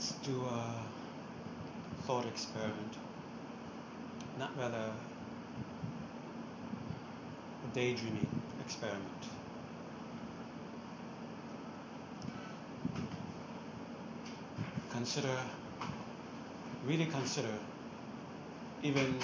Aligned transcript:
let's 0.00 0.12
do 0.24 0.42
a 0.46 0.64
thought 2.06 2.24
experiment. 2.24 2.96
Not 4.38 4.50
rather 4.58 4.90
a 7.62 7.74
daydreaming 7.74 8.30
experiment. 8.64 9.26
Consider, 14.90 15.36
really 16.86 17.04
consider, 17.04 17.54
even 18.82 19.18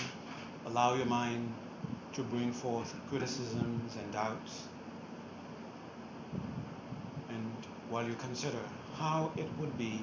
allow 0.66 0.94
your 0.94 1.06
mind 1.06 1.54
to 2.12 2.22
bring 2.22 2.52
forth 2.52 2.94
criticisms 3.08 3.96
and 3.96 4.12
doubts. 4.12 4.66
And 7.30 7.50
while 7.88 8.06
you 8.06 8.14
consider 8.16 8.60
how 8.98 9.32
it 9.38 9.48
would 9.58 9.78
be, 9.78 10.00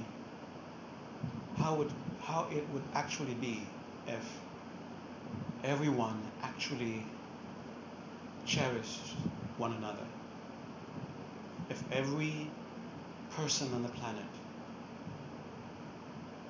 how 1.63 1.75
would 1.75 1.91
how 2.19 2.45
it 2.51 2.63
would 2.73 2.83
actually 2.93 3.35
be 3.35 3.57
if 4.05 4.25
everyone 5.63 6.19
actually 6.41 7.01
cherished 8.45 9.15
one 9.57 9.71
another. 9.71 10.05
If 11.69 11.81
every 11.91 12.49
person 13.37 13.73
on 13.73 13.83
the 13.83 13.89
planet, 13.89 14.31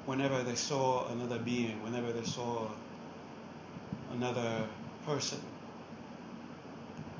whenever 0.05 0.41
they 0.41 0.55
saw 0.55 1.07
another 1.09 1.37
being, 1.37 1.83
whenever 1.83 2.11
they 2.11 2.25
saw 2.25 2.67
another 4.11 4.67
person, 5.05 5.39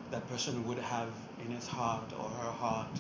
that 0.10 0.28
person 0.30 0.68
would 0.68 0.80
have 0.80 1.10
in 1.46 1.52
his 1.52 1.68
heart 1.68 2.12
or 2.20 2.28
her 2.42 2.52
heart 2.52 3.00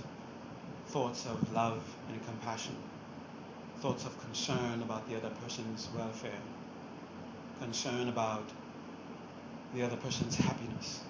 thoughts 0.87 1.25
of 1.25 1.51
love 1.51 1.81
and 2.09 2.23
compassion, 2.27 2.75
thoughts 3.83 4.05
of 4.05 4.17
concern 4.21 4.81
about 4.81 5.05
the 5.09 5.17
other 5.17 5.29
person's 5.43 5.89
welfare, 5.93 6.41
concern 7.59 8.07
about 8.07 8.45
the 9.75 9.83
other 9.83 9.97
person's 9.97 10.37
happiness. 10.37 11.01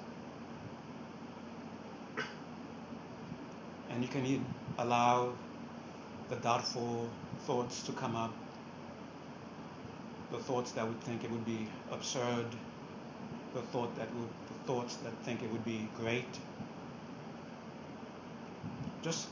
And 3.91 4.01
you 4.01 4.07
can 4.07 4.43
allow 4.79 5.33
the 6.31 6.35
doubtful 6.37 7.07
thoughts 7.41 7.83
to 7.83 7.91
come 7.91 8.15
up, 8.15 8.33
the 10.31 10.39
thoughts 10.39 10.71
that 10.71 10.87
would 10.87 10.99
think 11.01 11.23
it 11.23 11.29
would 11.29 11.45
be 11.45 11.67
absurd, 11.91 12.47
the 13.53 13.61
thought 13.61 13.95
that 13.97 14.07
would 14.15 14.29
thoughts 14.65 14.95
that 15.03 15.13
think 15.25 15.43
it 15.43 15.51
would 15.51 15.63
be 15.63 15.87
great. 16.01 16.39
Just 19.03 19.27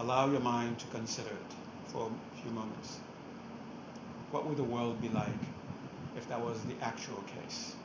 allow 0.00 0.28
your 0.28 0.40
mind 0.40 0.80
to 0.80 0.86
consider 0.88 1.28
it 1.28 1.54
for 1.86 2.10
few 2.42 2.50
moments. 2.52 2.98
What 4.32 4.46
would 4.46 4.56
the 4.56 4.64
world 4.64 5.00
be 5.00 5.08
like 5.10 5.28
if 6.16 6.28
that 6.28 6.40
was 6.40 6.58
the 6.64 6.74
actual 6.82 7.22
case? 7.22 7.76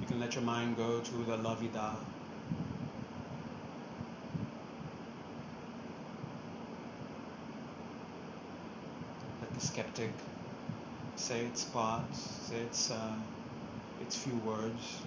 You 0.00 0.06
can 0.06 0.20
let 0.20 0.34
your 0.36 0.44
mind 0.44 0.76
go 0.76 1.00
to 1.00 1.14
the 1.24 1.36
lovey-da. 1.36 1.94
Let 9.42 9.52
the 9.52 9.60
skeptic 9.60 10.10
say 11.26 11.46
its 11.46 11.64
part, 11.64 12.14
say 12.14 12.60
its, 12.60 12.88
uh, 12.88 13.16
its 14.00 14.14
few 14.14 14.36
words. 14.46 15.02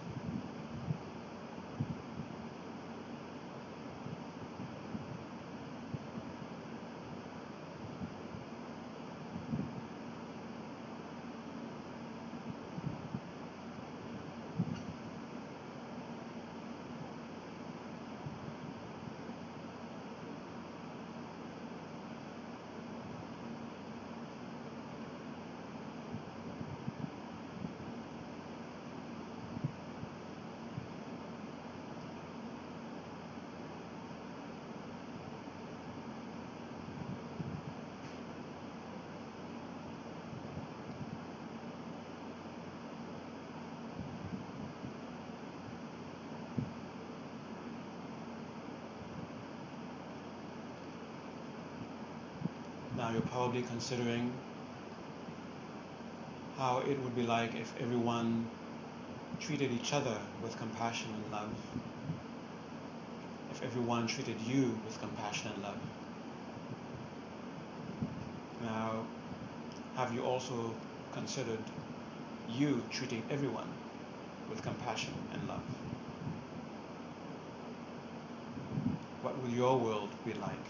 Now 52.99 53.11
you're 53.11 53.21
probably 53.49 53.67
considering 53.67 54.31
how 56.55 56.81
it 56.87 56.99
would 57.01 57.15
be 57.15 57.23
like 57.23 57.55
if 57.55 57.73
everyone 57.81 58.45
treated 59.39 59.71
each 59.71 59.91
other 59.91 60.15
with 60.43 60.55
compassion 60.59 61.09
and 61.15 61.31
love. 61.31 61.49
If 63.49 63.63
everyone 63.63 64.05
treated 64.05 64.39
you 64.41 64.77
with 64.85 64.99
compassion 64.99 65.49
and 65.51 65.63
love. 65.63 65.79
Now, 68.61 69.03
have 69.95 70.13
you 70.13 70.21
also 70.21 70.75
considered 71.11 71.63
you 72.55 72.83
treating 72.91 73.23
everyone 73.31 73.69
with 74.51 74.61
compassion 74.61 75.13
and 75.33 75.47
love? 75.47 75.65
What 79.23 79.35
would 79.41 79.53
your 79.53 79.75
world 79.79 80.09
be 80.23 80.33
like? 80.33 80.69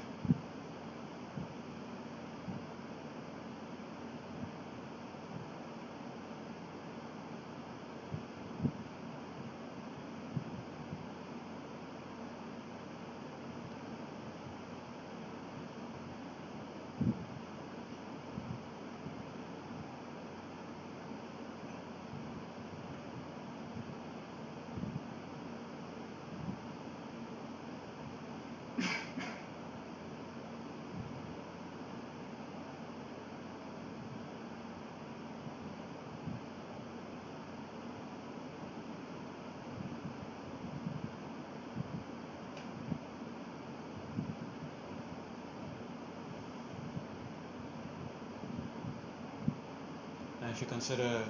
if 50.60 50.62
you 50.62 50.68
consider, 50.90 51.22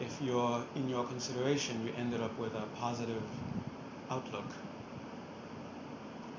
if 0.00 0.22
you're 0.22 0.62
in 0.76 0.88
your 0.88 1.04
consideration, 1.04 1.84
you 1.84 1.92
ended 1.98 2.20
up 2.20 2.38
with 2.38 2.54
a 2.54 2.62
positive 2.78 3.22
outlook, 4.08 4.44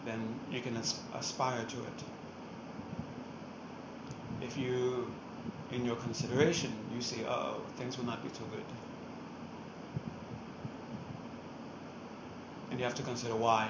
then 0.05 0.19
you 0.49 0.61
can 0.61 0.77
aspire 0.77 1.65
to 1.65 1.77
it. 1.79 1.99
If 4.41 4.57
you, 4.57 5.13
in 5.73 5.85
your 5.85 5.97
consideration, 5.97 6.71
you 6.95 7.01
see, 7.01 7.25
oh, 7.27 7.57
things 7.75 7.97
will 7.97 8.05
not 8.05 8.23
be 8.23 8.29
too 8.29 8.45
good. 8.51 8.63
And 12.71 12.79
you 12.79 12.85
have 12.85 12.95
to 12.95 13.03
consider 13.03 13.35
why. 13.35 13.69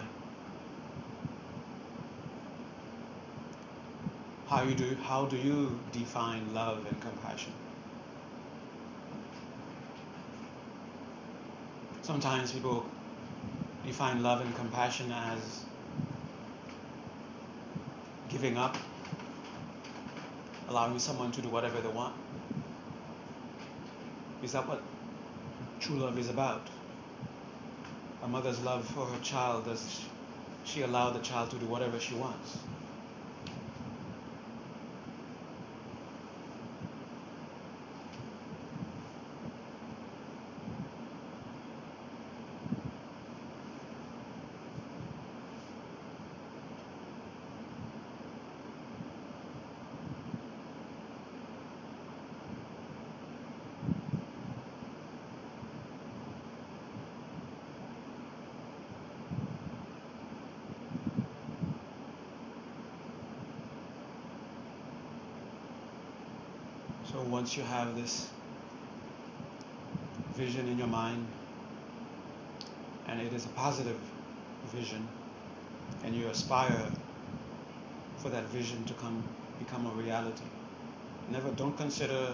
How 4.47 4.61
you 4.61 4.75
do 4.75 4.95
how 5.03 5.25
do 5.25 5.37
you 5.37 5.79
define 5.91 6.53
love 6.53 6.85
and 6.85 7.01
compassion? 7.01 7.62
Sometimes 12.03 12.51
people 12.51 12.85
define 13.85 14.21
love 14.21 14.41
and 14.41 14.53
compassion 14.57 15.09
as 15.09 15.63
giving 18.27 18.57
up, 18.57 18.75
allowing 20.67 20.99
someone 20.99 21.31
to 21.31 21.41
do 21.41 21.47
whatever 21.47 21.79
they 21.79 21.87
want? 21.87 22.13
Is 24.43 24.51
that 24.51 24.67
what 24.67 24.81
true 25.79 25.95
love 25.95 26.19
is 26.19 26.27
about? 26.27 26.67
A 28.21 28.27
mother's 28.27 28.59
love 28.63 28.85
for 28.85 29.05
her 29.05 29.19
child, 29.21 29.63
does 29.63 30.01
she 30.65 30.81
allow 30.81 31.09
the 31.11 31.19
child 31.19 31.51
to 31.51 31.55
do 31.55 31.67
whatever 31.67 32.01
she 32.01 32.15
wants? 32.15 32.57
So 67.13 67.21
once 67.43 67.57
you 67.57 67.63
have 67.63 67.93
this 67.97 68.29
vision 70.33 70.65
in 70.69 70.77
your 70.77 70.87
mind, 70.87 71.27
and 73.09 73.19
it 73.19 73.33
is 73.33 73.43
a 73.43 73.49
positive 73.49 73.99
vision, 74.67 75.05
and 76.05 76.15
you 76.15 76.25
aspire 76.29 76.85
for 78.15 78.29
that 78.29 78.45
vision 78.45 78.85
to 78.85 78.93
come 78.93 79.21
become 79.59 79.85
a 79.87 79.89
reality. 80.01 80.45
Never 81.29 81.51
don't 81.51 81.75
consider 81.75 82.31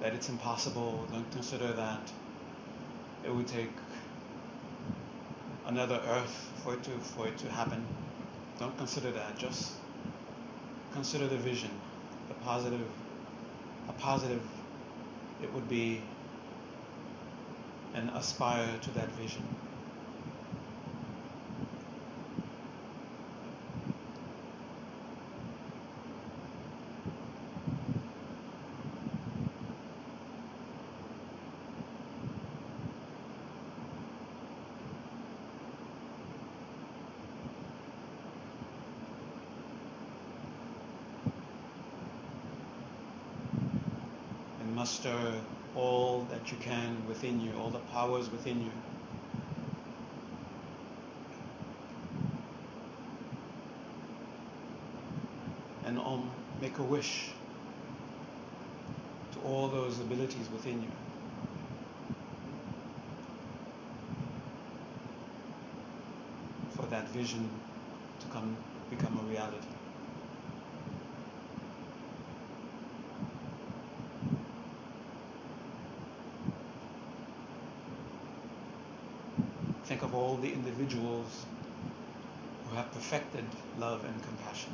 that 0.00 0.14
it's 0.14 0.28
impossible. 0.28 1.08
Don't 1.10 1.32
consider 1.32 1.72
that 1.72 2.12
it 3.24 3.34
would 3.34 3.48
take 3.48 3.74
another 5.66 6.00
earth 6.06 6.36
for 6.62 6.74
it 6.74 6.84
to 6.84 6.90
for 7.16 7.26
it 7.26 7.36
to 7.38 7.50
happen. 7.50 7.84
Don't 8.60 8.78
consider 8.78 9.10
that. 9.10 9.36
Just 9.36 9.72
consider 10.92 11.26
the 11.26 11.38
vision, 11.38 11.70
the 12.28 12.34
positive 12.34 12.86
positive, 13.98 14.42
it 15.42 15.52
would 15.54 15.68
be 15.68 16.00
and 17.94 18.10
aspire 18.10 18.78
to 18.82 18.90
that 18.90 19.08
vision. 19.12 19.42
Muster 44.84 45.32
all 45.74 46.26
that 46.30 46.52
you 46.52 46.58
can 46.58 46.94
within 47.08 47.40
you, 47.40 47.50
all 47.58 47.70
the 47.70 47.84
powers 47.94 48.28
within 48.30 48.60
you. 48.60 48.70
And 55.86 55.98
um, 55.98 56.30
make 56.60 56.76
a 56.76 56.82
wish 56.82 57.30
to 59.32 59.38
all 59.48 59.68
those 59.68 60.00
abilities 60.00 60.50
within 60.52 60.82
you. 60.82 60.92
For 66.76 66.84
that 66.90 67.08
vision 67.08 67.48
to 68.20 68.26
come 68.26 68.54
become 68.90 69.18
a 69.18 69.30
reality. 69.30 69.74
think 79.84 80.02
of 80.02 80.13
all 80.24 80.36
the 80.38 80.50
individuals 80.50 81.44
who 82.64 82.76
have 82.76 82.90
perfected 82.92 83.44
love 83.78 84.02
and 84.06 84.22
compassion. 84.22 84.70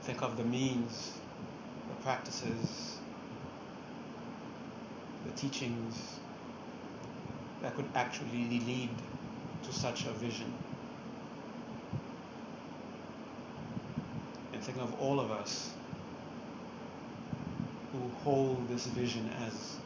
Think 0.00 0.22
of 0.22 0.38
the 0.38 0.44
means, 0.44 1.12
the 1.90 2.02
practices, 2.02 2.96
the 5.26 5.32
teachings 5.32 5.94
that 7.60 7.76
could 7.76 7.88
actually 7.94 8.62
lead 8.66 8.88
to 9.64 9.72
such 9.72 10.06
a 10.06 10.12
vision. 10.12 10.50
Of 14.80 14.94
all 15.00 15.20
of 15.20 15.30
us 15.30 15.70
who 17.92 17.98
hold 18.22 18.68
this 18.68 18.86
vision 18.86 19.28
as 19.46 19.76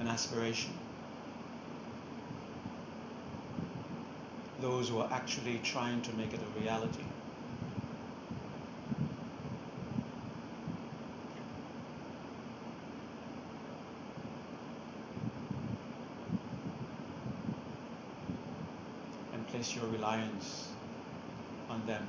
an 0.00 0.08
aspiration. 0.08 0.72
Those 4.60 4.88
who 4.88 4.98
are 4.98 5.08
actually 5.12 5.60
trying 5.64 6.02
to 6.02 6.12
make 6.14 6.32
it 6.32 6.40
a 6.40 6.60
reality. 6.60 7.02
And 19.34 19.46
place 19.48 19.74
your 19.74 19.86
reliance 19.86 20.68
on 21.68 21.84
them. 21.86 22.06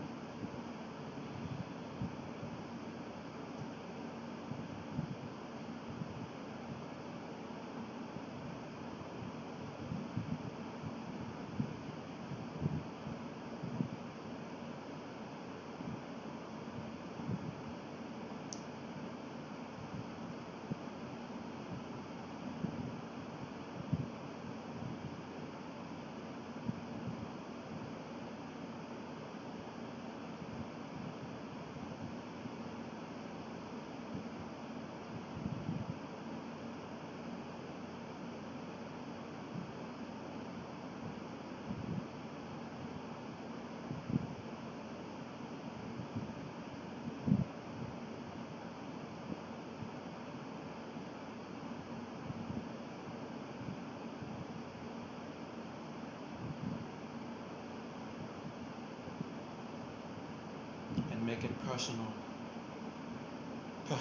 make 61.34 61.44
it 61.46 61.52
personal. 61.66 62.06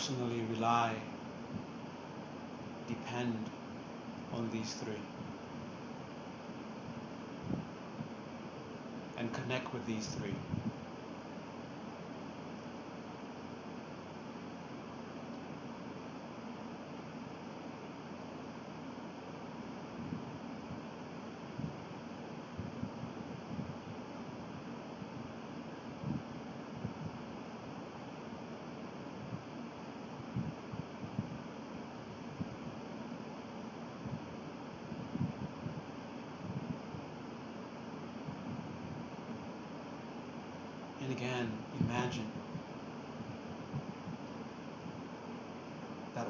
Personally 0.03 0.41
rely, 0.51 0.97
depend 2.89 3.39
on 4.33 4.51
these 4.51 4.75
three. 4.75 4.99
And 9.17 9.33
connect 9.33 9.73
with 9.73 9.87
these 9.87 10.09
three. 10.09 10.35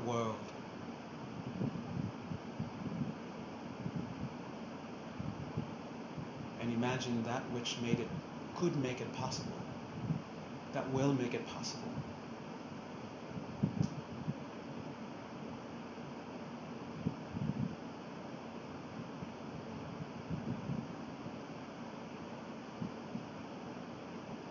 World. 0.06 0.36
And 6.60 6.72
imagine 6.72 7.22
that 7.24 7.42
which 7.52 7.76
made 7.82 8.00
it, 8.00 8.08
could 8.54 8.76
make 8.76 9.00
it 9.00 9.12
possible, 9.14 9.58
that 10.74 10.88
will 10.92 11.12
make 11.12 11.34
it 11.34 11.46
possible. 11.48 11.92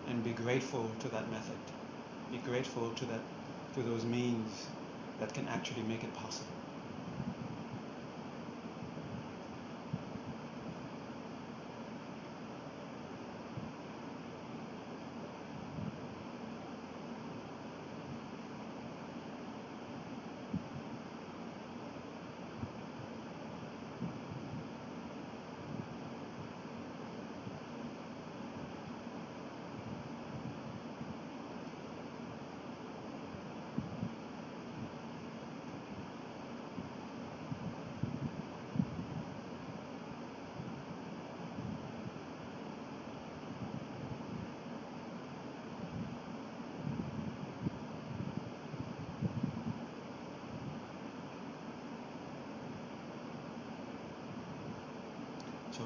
And 0.08 0.22
be 0.22 0.32
grateful 0.32 0.90
to 1.00 1.08
that 1.08 1.30
method. 1.30 1.56
Be 2.30 2.38
grateful 2.38 2.90
to 2.90 3.06
that 3.06 3.20
to 3.74 3.82
those 3.82 4.04
means 4.04 4.66
that 5.22 5.32
can 5.32 5.46
actually 5.46 5.82
make 5.82 6.02
it 6.02 6.12
possible. 6.14 6.61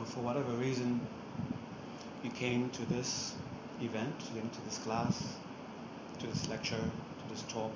For 0.07 0.21
whatever 0.21 0.53
reason 0.53 1.01
you 2.23 2.31
came 2.31 2.71
to 2.71 2.87
this 2.87 3.35
event, 3.81 4.15
you 4.33 4.41
came 4.41 4.51
to 4.51 4.63
this 4.63 4.79
class, 4.79 5.37
to 6.19 6.27
this 6.27 6.49
lecture, 6.49 6.91
to 7.19 7.29
this 7.29 7.43
talk, 7.43 7.73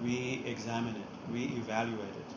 re 0.00 0.42
examine 0.46 0.96
it, 0.96 1.08
re 1.28 1.44
evaluate 1.44 2.16
it. 2.16 2.34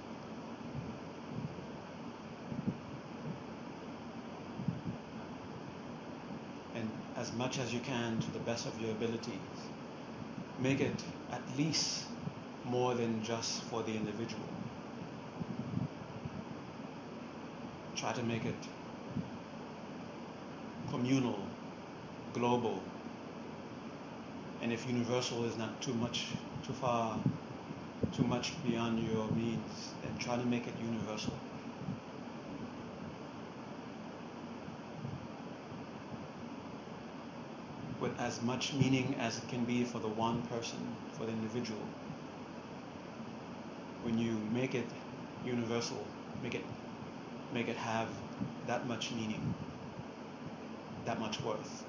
And 6.75 6.91
as 7.15 7.33
much 7.33 7.57
as 7.59 7.73
you 7.73 7.79
can, 7.79 8.19
to 8.19 8.31
the 8.31 8.39
best 8.39 8.67
of 8.67 8.79
your 8.79 8.91
abilities, 8.91 9.69
make 10.59 10.79
it 10.79 11.03
at 11.31 11.41
least 11.57 12.05
more 12.67 12.93
than 12.95 13.23
just 13.23 13.61
for 13.63 13.83
the 13.83 13.95
individual. 13.95 14.47
Try 17.95 18.13
to 18.13 18.23
make 18.23 18.45
it 18.45 18.67
communal, 20.89 21.39
global, 22.33 22.81
and 24.61 24.71
if 24.71 24.87
universal 24.87 25.45
is 25.45 25.57
not 25.57 25.81
too 25.81 25.93
much, 25.93 26.27
too 26.65 26.73
far, 26.73 27.17
too 28.11 28.23
much 28.23 28.53
beyond 28.63 28.99
your 28.99 29.27
means, 29.29 29.93
then 30.01 30.17
try 30.17 30.35
to 30.35 30.45
make 30.45 30.67
it 30.67 30.73
universal. 30.79 31.33
With 37.99 38.19
as 38.19 38.41
much 38.41 38.73
meaning 38.73 39.15
as 39.19 39.37
it 39.37 39.47
can 39.49 39.65
be 39.65 39.83
for 39.83 39.99
the 39.99 40.07
one 40.07 40.41
person, 40.43 40.79
for 41.17 41.25
the 41.25 41.31
individual 41.31 41.79
make 44.51 44.75
it 44.75 44.93
universal, 45.43 46.07
make 46.41 46.55
it 46.55 46.65
make 47.51 47.67
it 47.67 47.77
have 47.77 48.09
that 48.65 48.87
much 48.87 49.11
meaning, 49.11 49.51
that 51.05 51.19
much 51.19 51.41
worth. 51.41 51.85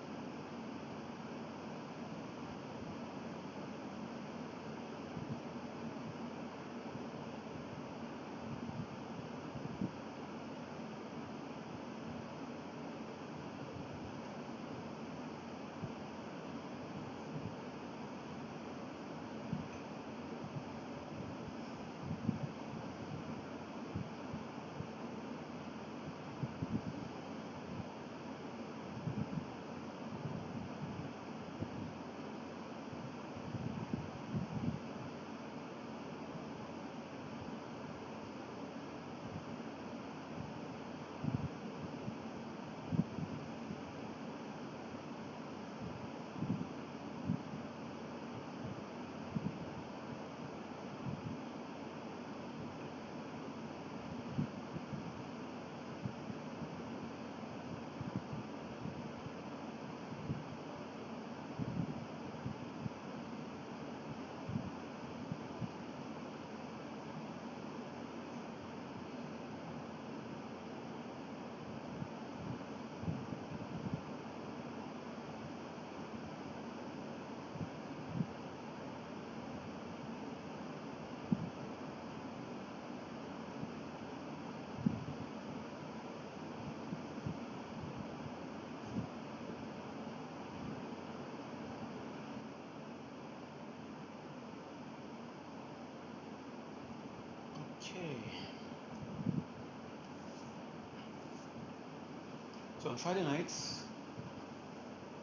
So 102.88 102.92
on 102.92 102.96
Friday 102.96 103.22
nights, 103.22 103.82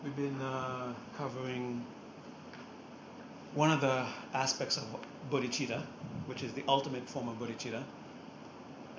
we've 0.04 0.16
been 0.16 0.40
uh, 0.40 0.94
covering 1.18 1.84
one 3.56 3.72
of 3.72 3.82
the 3.82 4.06
aspects 4.36 4.78
of 4.78 4.84
bodhicitta, 5.32 5.82
which 6.28 6.44
is 6.44 6.54
the 6.54 6.64
ultimate 6.68 7.10
form 7.10 7.28
of 7.28 7.40
bodhicitta. 7.40 7.82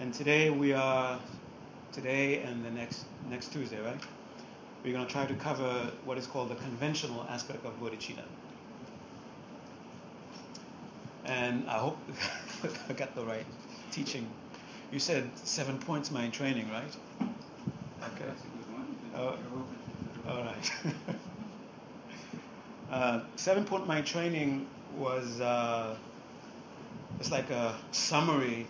And 0.00 0.12
today 0.12 0.50
we 0.50 0.73
are, 0.73 1.20
today 1.92 2.42
and 2.42 2.64
the 2.64 2.73
next 2.73 3.04
next 3.30 3.52
Tuesday, 3.52 3.80
right? 3.80 4.00
We're 4.82 4.94
going 4.94 5.06
to 5.06 5.12
try 5.12 5.26
to 5.26 5.35
cover 5.35 5.92
what 6.04 6.18
is 6.18 6.26
called 6.26 6.49
the 6.49 6.56
conventional 6.56 7.25
aspect 7.28 7.64
of 7.64 7.80
bodhicitta. 7.80 8.25
And 11.25 11.68
I 11.68 11.78
hope 11.78 11.99
I 12.88 12.94
got 12.94 13.14
the 13.14 13.25
right 13.25 13.46
teaching. 13.92 14.26
You 14.90 14.99
said 14.99 15.30
seven 15.44 15.78
points 15.78 16.11
mind 16.11 16.32
training, 16.32 16.68
right? 16.73 16.96
Okay. 18.02 18.56
The- 19.16 19.38
All 20.28 20.42
right. 20.42 20.70
uh, 22.90 23.20
seven 23.37 23.64
point 23.64 23.87
mind 23.87 24.06
training 24.06 24.66
was 24.99 25.40
uh, 25.40 25.96
it's 27.18 27.30
like 27.30 27.49
a 27.50 27.75
summary 27.92 28.66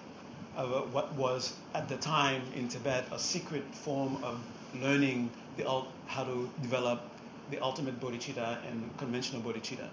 of 0.56 0.92
what 0.94 1.12
was 1.14 1.52
at 1.74 1.88
the 1.88 1.96
time 1.96 2.42
in 2.54 2.68
Tibet 2.68 3.04
a 3.12 3.18
secret 3.18 3.64
form 3.74 4.22
of 4.22 4.38
learning 4.80 5.30
the, 5.56 5.64
how 6.06 6.22
to 6.24 6.48
develop 6.62 7.00
the 7.50 7.58
ultimate 7.58 8.00
bodhicitta 8.00 8.58
and 8.68 8.96
conventional 8.98 9.42
bodhicitta. 9.42 9.88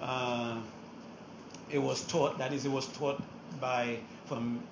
Uh, 0.00 0.56
it 1.70 1.78
was 1.78 2.02
taught, 2.06 2.38
that 2.38 2.52
is, 2.54 2.64
it 2.64 2.70
was 2.70 2.86
taught 2.88 3.20
by 3.60 3.98
from 4.26 4.62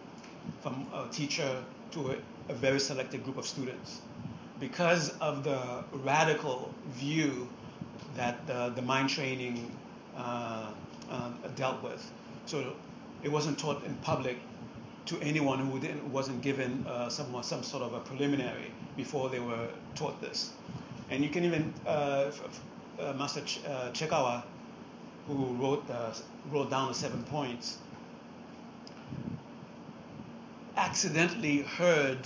from 0.62 0.87
a 0.95 1.07
teacher 1.12 1.62
to 1.90 2.12
a, 2.12 2.16
a 2.49 2.54
very 2.54 2.80
selected 2.80 3.23
group 3.23 3.37
of 3.37 3.47
students 3.47 4.00
because 4.61 5.11
of 5.19 5.45
the 5.45 5.85
radical 5.93 6.73
view 6.88 7.49
that 8.17 8.47
the, 8.47 8.73
the 8.75 8.83
mind 8.83 9.09
training 9.09 9.71
uh, 10.17 10.71
uh, 11.11 11.31
dealt 11.57 11.83
with. 11.83 12.11
So 12.47 12.75
it 13.23 13.31
wasn't 13.31 13.59
taught 13.59 13.85
in 13.85 13.95
public 13.97 14.38
to 15.07 15.19
anyone 15.21 15.59
who 15.59 15.81
wasn't 16.11 16.43
given 16.43 16.85
uh, 16.87 17.09
some, 17.09 17.43
some 17.43 17.62
sort 17.62 17.83
of 17.83 17.95
a 17.95 18.00
preliminary 18.00 18.71
before 18.97 19.29
they 19.29 19.41
were 19.41 19.69
taught 19.95 20.21
this. 20.21 20.50
And 21.11 21.25
you 21.25 21.31
can 21.31 21.45
even, 21.45 21.73
uh, 21.87 22.31
uh, 23.00 23.12
Master 23.15 23.41
Ch- 23.43 23.61
uh, 23.67 23.91
Chekawa, 23.93 24.43
who 25.27 25.55
wrote, 25.55 25.85
wrote 26.50 26.71
down 26.71 26.88
the 26.88 26.95
seven 26.95 27.23
points, 27.25 27.79
accidentally 30.77 31.62
heard 31.62 32.19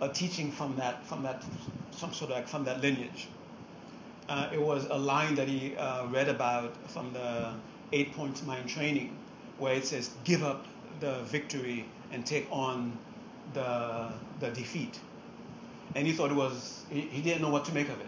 a 0.00 0.08
teaching 0.08 0.52
from 0.52 0.76
that, 0.76 1.06
from 1.06 1.22
that, 1.22 1.44
some 1.90 2.12
sort 2.12 2.30
of 2.30 2.36
like 2.36 2.48
from 2.48 2.64
that 2.64 2.80
lineage. 2.80 3.28
Uh, 4.28 4.48
it 4.52 4.60
was 4.60 4.86
a 4.90 4.98
line 4.98 5.34
that 5.36 5.48
he 5.48 5.74
uh, 5.76 6.06
read 6.06 6.28
about 6.28 6.76
from 6.90 7.12
the 7.12 7.54
Eight 7.92 8.14
Points 8.14 8.42
Mind 8.44 8.68
Training, 8.68 9.16
where 9.58 9.74
it 9.74 9.86
says, 9.86 10.10
"Give 10.24 10.42
up 10.42 10.66
the 11.00 11.22
victory 11.22 11.86
and 12.12 12.24
take 12.26 12.46
on 12.50 12.98
the 13.54 14.12
the 14.40 14.50
defeat." 14.50 15.00
And 15.94 16.06
he 16.06 16.12
thought 16.12 16.30
it 16.30 16.36
was 16.36 16.84
he, 16.90 17.00
he 17.00 17.22
didn't 17.22 17.42
know 17.42 17.50
what 17.50 17.64
to 17.66 17.72
make 17.72 17.88
of 17.88 18.00
it. 18.00 18.06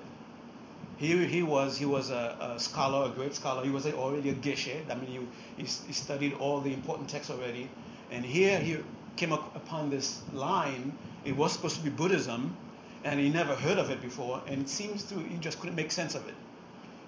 He, 0.99 1.27
he 1.27 1.43
was 1.43 1.79
he 1.79 1.87
was 1.87 2.11
a, 2.11 2.37
a 2.39 2.61
scholar, 2.61 3.11
a 3.11 3.15
great 3.15 3.35
scholar. 3.35 3.65
He 3.65 3.71
was 3.71 3.87
already 3.87 4.29
a 4.29 4.35
geshe. 4.35 4.77
I 4.91 4.95
mean, 4.95 5.29
he, 5.57 5.65
he 5.65 5.93
studied 5.95 6.35
all 6.35 6.61
the 6.61 6.75
important 6.75 7.09
texts 7.09 7.31
already. 7.31 7.71
And 8.11 8.23
here 8.25 8.59
he 8.61 8.77
came 9.17 9.33
upon 9.33 9.89
this 9.89 10.21
line. 10.35 10.93
It 11.25 11.37
was 11.37 11.53
supposed 11.53 11.77
to 11.77 11.83
be 11.83 11.91
Buddhism, 11.91 12.57
and 13.05 13.21
he 13.21 13.29
never 13.29 13.55
heard 13.55 13.79
of 13.79 13.91
it 13.91 14.01
before. 14.01 14.43
And 14.47 14.63
it 14.63 14.69
seems 14.69 15.05
to 15.05 15.19
he 15.19 15.37
just 15.39 15.61
couldn't 15.61 15.77
make 15.77 15.91
sense 15.91 16.15
of 16.15 16.27
it. 16.29 16.35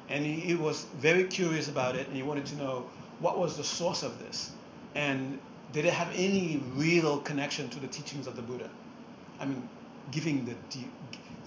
And 0.09 0.25
he, 0.25 0.35
he 0.35 0.54
was 0.54 0.85
very 0.97 1.25
curious 1.25 1.69
about 1.69 1.97
it, 1.97 2.07
and 2.07 2.16
he 2.16 2.23
wanted 2.23 2.47
to 2.47 2.57
know 2.57 2.90
what 3.21 3.38
was 3.38 3.57
the 3.57 3.64
source 3.64 4.02
of 4.02 4.19
this, 4.19 4.50
and 4.95 5.38
did 5.73 5.85
it 5.85 5.92
have 5.92 6.09
any 6.14 6.62
real 6.75 7.19
connection 7.21 7.69
to 7.71 7.81
the 7.81 7.87
teachings 7.87 8.26
of 8.26 8.37
the 8.37 8.42
Buddha? 8.42 8.69
I 9.40 9.47
mean, 9.47 9.69
giving 10.11 10.45
the 10.45 10.54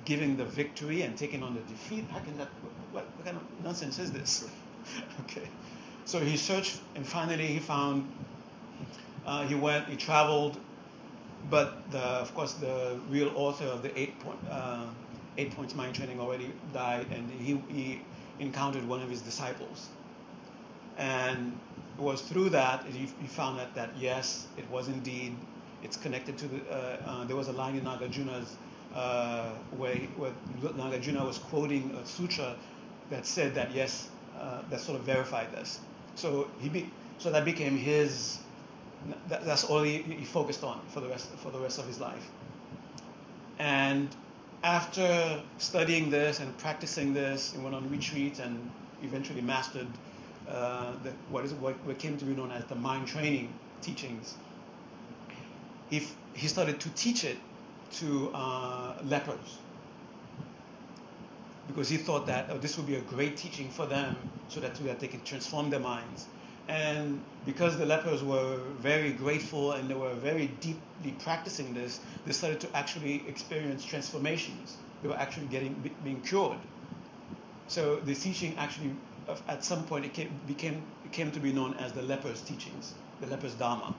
giving 0.06 0.38
the 0.38 0.46
victory 0.46 1.02
and 1.02 1.18
taking 1.18 1.44
on 1.44 1.56
the 1.56 1.62
defeat. 1.62 2.06
How 2.12 2.20
can 2.20 2.38
that? 2.38 2.48
What, 2.92 3.06
what 3.18 3.26
kind 3.26 3.38
of 3.38 3.44
nonsense 3.64 4.00
is 4.00 4.12
this? 4.12 4.48
okay. 5.22 5.48
So 6.06 6.20
he 6.20 6.38
searched, 6.38 6.80
and 6.96 7.06
finally 7.06 7.48
he 7.48 7.60
found 7.60 8.08
uh, 9.26 9.46
he 9.48 9.56
went, 9.56 9.88
he 9.88 9.96
traveled, 9.96 10.58
but 11.50 11.90
the, 11.92 12.00
of 12.00 12.34
course 12.34 12.54
the 12.54 13.00
real 13.10 13.32
author 13.36 13.66
of 13.66 13.84
the 13.84 13.98
eight, 14.00 14.20
point, 14.20 14.40
uh, 14.50 14.86
eight 15.38 15.52
points 15.52 15.76
mind 15.76 15.96
training 15.96 16.20
already 16.20 16.52
died, 16.74 17.08
and 17.12 17.30
he, 17.30 17.60
he 17.70 18.02
encountered 18.40 18.88
one 18.88 19.02
of 19.02 19.10
his 19.10 19.22
disciples. 19.22 19.88
And 20.98 21.54
it 21.98 22.02
was 22.02 22.22
through 22.22 22.50
that 22.50 22.86
he, 22.86 23.08
he 23.22 23.28
found 23.28 23.60
out 23.60 23.74
that 23.76 23.90
yes, 23.98 24.48
it 24.58 24.70
was 24.70 24.88
indeed, 24.88 25.36
it's 25.84 25.98
connected 25.98 26.38
to 26.38 26.48
the, 26.48 26.72
uh, 26.72 26.98
uh 27.06 27.24
there 27.26 27.36
was 27.36 27.48
a 27.48 27.54
line 27.54 27.76
in 27.76 27.84
Nagarjuna's 27.84 28.56
uh, 28.94 29.50
where, 29.78 29.98
where 30.18 30.32
Nagarjuna 30.62 31.26
was 31.26 31.38
quoting 31.38 31.92
a 32.02 32.06
sutra 32.06 32.56
that 33.10 33.26
said 33.26 33.54
that 33.56 33.74
yes, 33.74 34.10
uh, 34.40 34.62
that 34.70 34.80
sort 34.80 34.98
of 35.00 35.06
verified 35.06 35.52
this. 35.52 35.80
So 36.16 36.48
he 36.62 36.70
be, 36.70 36.90
so 37.18 37.30
that 37.32 37.46
became 37.46 37.78
his 37.78 38.40
that, 39.28 39.46
that's 39.46 39.64
all 39.64 39.84
he, 39.84 40.00
he, 40.00 40.26
focused 40.26 40.64
on 40.64 40.82
for 40.88 41.00
the 41.00 41.08
rest 41.08 41.30
for 41.38 41.52
the 41.52 41.60
rest 41.60 41.80
of 41.80 41.88
his 41.88 42.00
life. 42.00 42.28
And 43.60 44.10
after 44.64 45.42
studying 45.58 46.10
this 46.10 46.40
and 46.40 46.58
practicing 46.58 47.14
this, 47.14 47.54
he 47.54 47.60
went 47.60 47.76
on 47.76 47.90
retreat 47.90 48.40
and 48.40 48.70
eventually 49.04 49.42
mastered 49.42 49.88
uh, 50.50 50.94
the, 51.04 51.12
what 51.30 51.46
is 51.46 51.54
what, 51.54 51.76
what 51.86 52.00
came 52.00 52.18
to 52.18 52.26
be 52.26 52.34
known 52.34 52.52
as 52.52 52.66
the 52.66 52.76
mind 52.76 53.08
training 53.08 53.54
teachings. 53.82 54.36
He, 55.90 56.08
he 56.34 56.48
started 56.48 56.80
to 56.80 56.90
teach 56.90 57.24
it 57.24 57.38
to 57.94 58.32
uh, 58.34 58.96
lepers 59.04 59.60
because 61.68 61.90
he 61.90 61.98
thought 61.98 62.28
that 62.28 62.48
oh, 62.50 62.58
this 62.58 62.78
would 62.78 62.88
be 62.88 62.96
a 62.96 63.02
great 63.02 63.38
teaching 63.38 63.70
for 63.70 63.86
them 63.86 64.16
so 64.50 64.60
that, 64.60 64.78
so 64.78 64.84
that 64.84 65.00
they 65.00 65.08
can 65.08 65.22
transform 65.24 65.70
their 65.70 65.80
minds. 65.80 66.26
And 66.68 67.22
because 67.46 67.78
the 67.78 67.86
lepers 67.86 68.24
were 68.24 68.58
very 68.80 69.12
grateful 69.12 69.74
and 69.74 69.90
they 69.90 69.94
were 69.94 70.14
very 70.16 70.48
deeply 70.60 71.12
practicing 71.20 71.74
this, 71.74 72.00
they 72.26 72.32
started 72.32 72.60
to 72.62 72.76
actually 72.76 73.24
experience 73.28 73.86
transformations. 73.86 74.78
They 75.04 75.10
were 75.10 75.18
actually 75.18 75.48
getting 75.48 75.76
being 76.04 76.22
cured. 76.22 76.58
So 77.68 77.98
the 77.98 78.16
teaching 78.16 78.56
actually, 78.58 78.92
at 79.48 79.64
some 79.64 79.84
point, 79.86 80.06
it 80.06 80.14
came, 80.14 80.32
became 80.48 80.82
it 81.04 81.12
came 81.12 81.32
to 81.32 81.40
be 81.40 81.54
known 81.54 81.76
as 81.76 81.94
the 81.94 82.02
lepers' 82.02 82.42
teachings, 82.42 82.94
the 83.22 83.28
lepers' 83.28 83.54
dharma. 83.54 83.94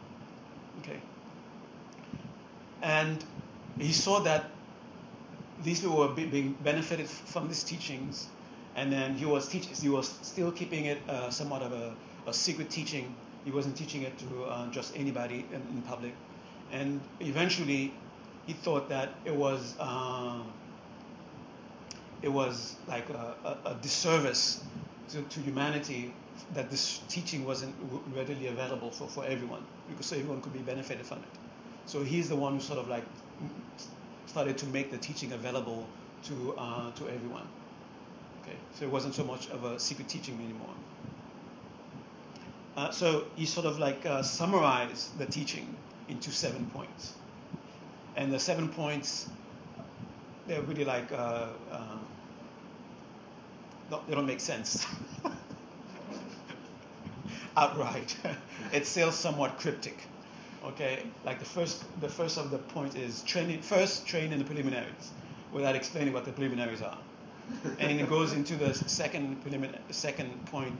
Okay. 0.80 1.00
And 2.82 3.24
he 3.78 3.92
saw 3.92 4.20
that 4.20 4.50
these 5.62 5.80
people 5.80 5.96
were 5.96 6.08
being 6.08 6.56
benefited 6.62 7.08
from 7.08 7.48
these 7.48 7.64
teachings, 7.64 8.26
and 8.74 8.92
then 8.92 9.14
he 9.14 9.24
was 9.24 9.48
teach, 9.48 9.66
he 9.80 9.88
was 9.88 10.08
still 10.22 10.50
keeping 10.50 10.86
it 10.86 10.98
uh, 11.08 11.30
somewhat 11.30 11.62
of 11.62 11.72
a 11.72 11.94
a 12.26 12.32
secret 12.32 12.70
teaching. 12.70 13.14
He 13.44 13.50
wasn't 13.50 13.76
teaching 13.76 14.02
it 14.02 14.18
to 14.18 14.44
uh, 14.44 14.70
just 14.70 14.96
anybody 14.96 15.46
in, 15.52 15.62
in, 15.70 15.82
public. 15.82 16.12
And 16.72 17.00
eventually, 17.20 17.92
he 18.46 18.52
thought 18.52 18.88
that 18.88 19.14
it 19.24 19.34
was 19.34 19.76
uh, 19.78 20.42
it 22.22 22.28
was 22.28 22.76
like 22.88 23.08
a, 23.10 23.34
a, 23.44 23.70
a 23.70 23.74
disservice 23.80 24.64
to, 25.10 25.22
to, 25.22 25.40
humanity 25.40 26.12
that 26.54 26.70
this 26.70 27.00
teaching 27.08 27.44
wasn't 27.44 27.74
readily 28.14 28.48
available 28.48 28.90
for, 28.90 29.06
for 29.06 29.24
everyone, 29.24 29.64
because 29.88 30.06
so 30.06 30.16
everyone 30.16 30.40
could 30.40 30.52
be 30.52 30.58
benefited 30.60 31.06
from 31.06 31.18
it. 31.18 31.38
So 31.86 32.02
he's 32.02 32.28
the 32.28 32.36
one 32.36 32.54
who 32.54 32.60
sort 32.60 32.80
of 32.80 32.88
like 32.88 33.04
started 34.26 34.58
to 34.58 34.66
make 34.66 34.90
the 34.90 34.98
teaching 34.98 35.32
available 35.32 35.86
to 36.24 36.54
uh, 36.58 36.90
to 36.92 37.08
everyone. 37.08 37.46
Okay, 38.42 38.56
so 38.74 38.84
it 38.84 38.90
wasn't 38.90 39.14
so 39.14 39.24
much 39.24 39.48
of 39.50 39.64
a 39.64 39.78
secret 39.78 40.08
teaching 40.08 40.34
anymore. 40.34 40.74
Uh, 42.76 42.90
so 42.90 43.24
he 43.36 43.46
sort 43.46 43.66
of 43.66 43.78
like 43.78 44.04
uh, 44.04 44.22
summarized 44.22 45.18
the 45.18 45.26
teaching 45.26 45.76
into 46.08 46.30
seven 46.30 46.66
points. 46.66 47.14
And 48.16 48.32
the 48.32 48.38
seven 48.38 48.68
points, 48.68 49.28
they're 50.46 50.60
really 50.62 50.84
like, 50.84 51.10
uh, 51.12 51.48
uh 51.70 51.98
they 54.08 54.14
don't 54.14 54.26
make 54.26 54.40
sense 54.40 54.84
outright. 57.56 58.16
it's 58.72 58.88
still 58.88 59.12
somewhat 59.12 59.58
cryptic. 59.58 60.06
Okay, 60.64 61.04
like 61.24 61.38
the 61.38 61.44
first, 61.44 61.84
the 62.00 62.08
first 62.08 62.38
of 62.38 62.50
the 62.50 62.58
point 62.58 62.96
is 62.96 63.22
training. 63.22 63.62
First, 63.62 64.06
train 64.06 64.32
in 64.32 64.38
the 64.38 64.44
preliminaries, 64.44 65.12
without 65.52 65.76
explaining 65.76 66.12
what 66.12 66.24
the 66.24 66.32
preliminaries 66.32 66.82
are, 66.82 66.98
and 67.78 68.00
it 68.00 68.08
goes 68.08 68.32
into 68.32 68.56
the 68.56 68.74
second 68.74 69.40
preliminary, 69.42 69.78
second 69.90 70.44
point, 70.46 70.74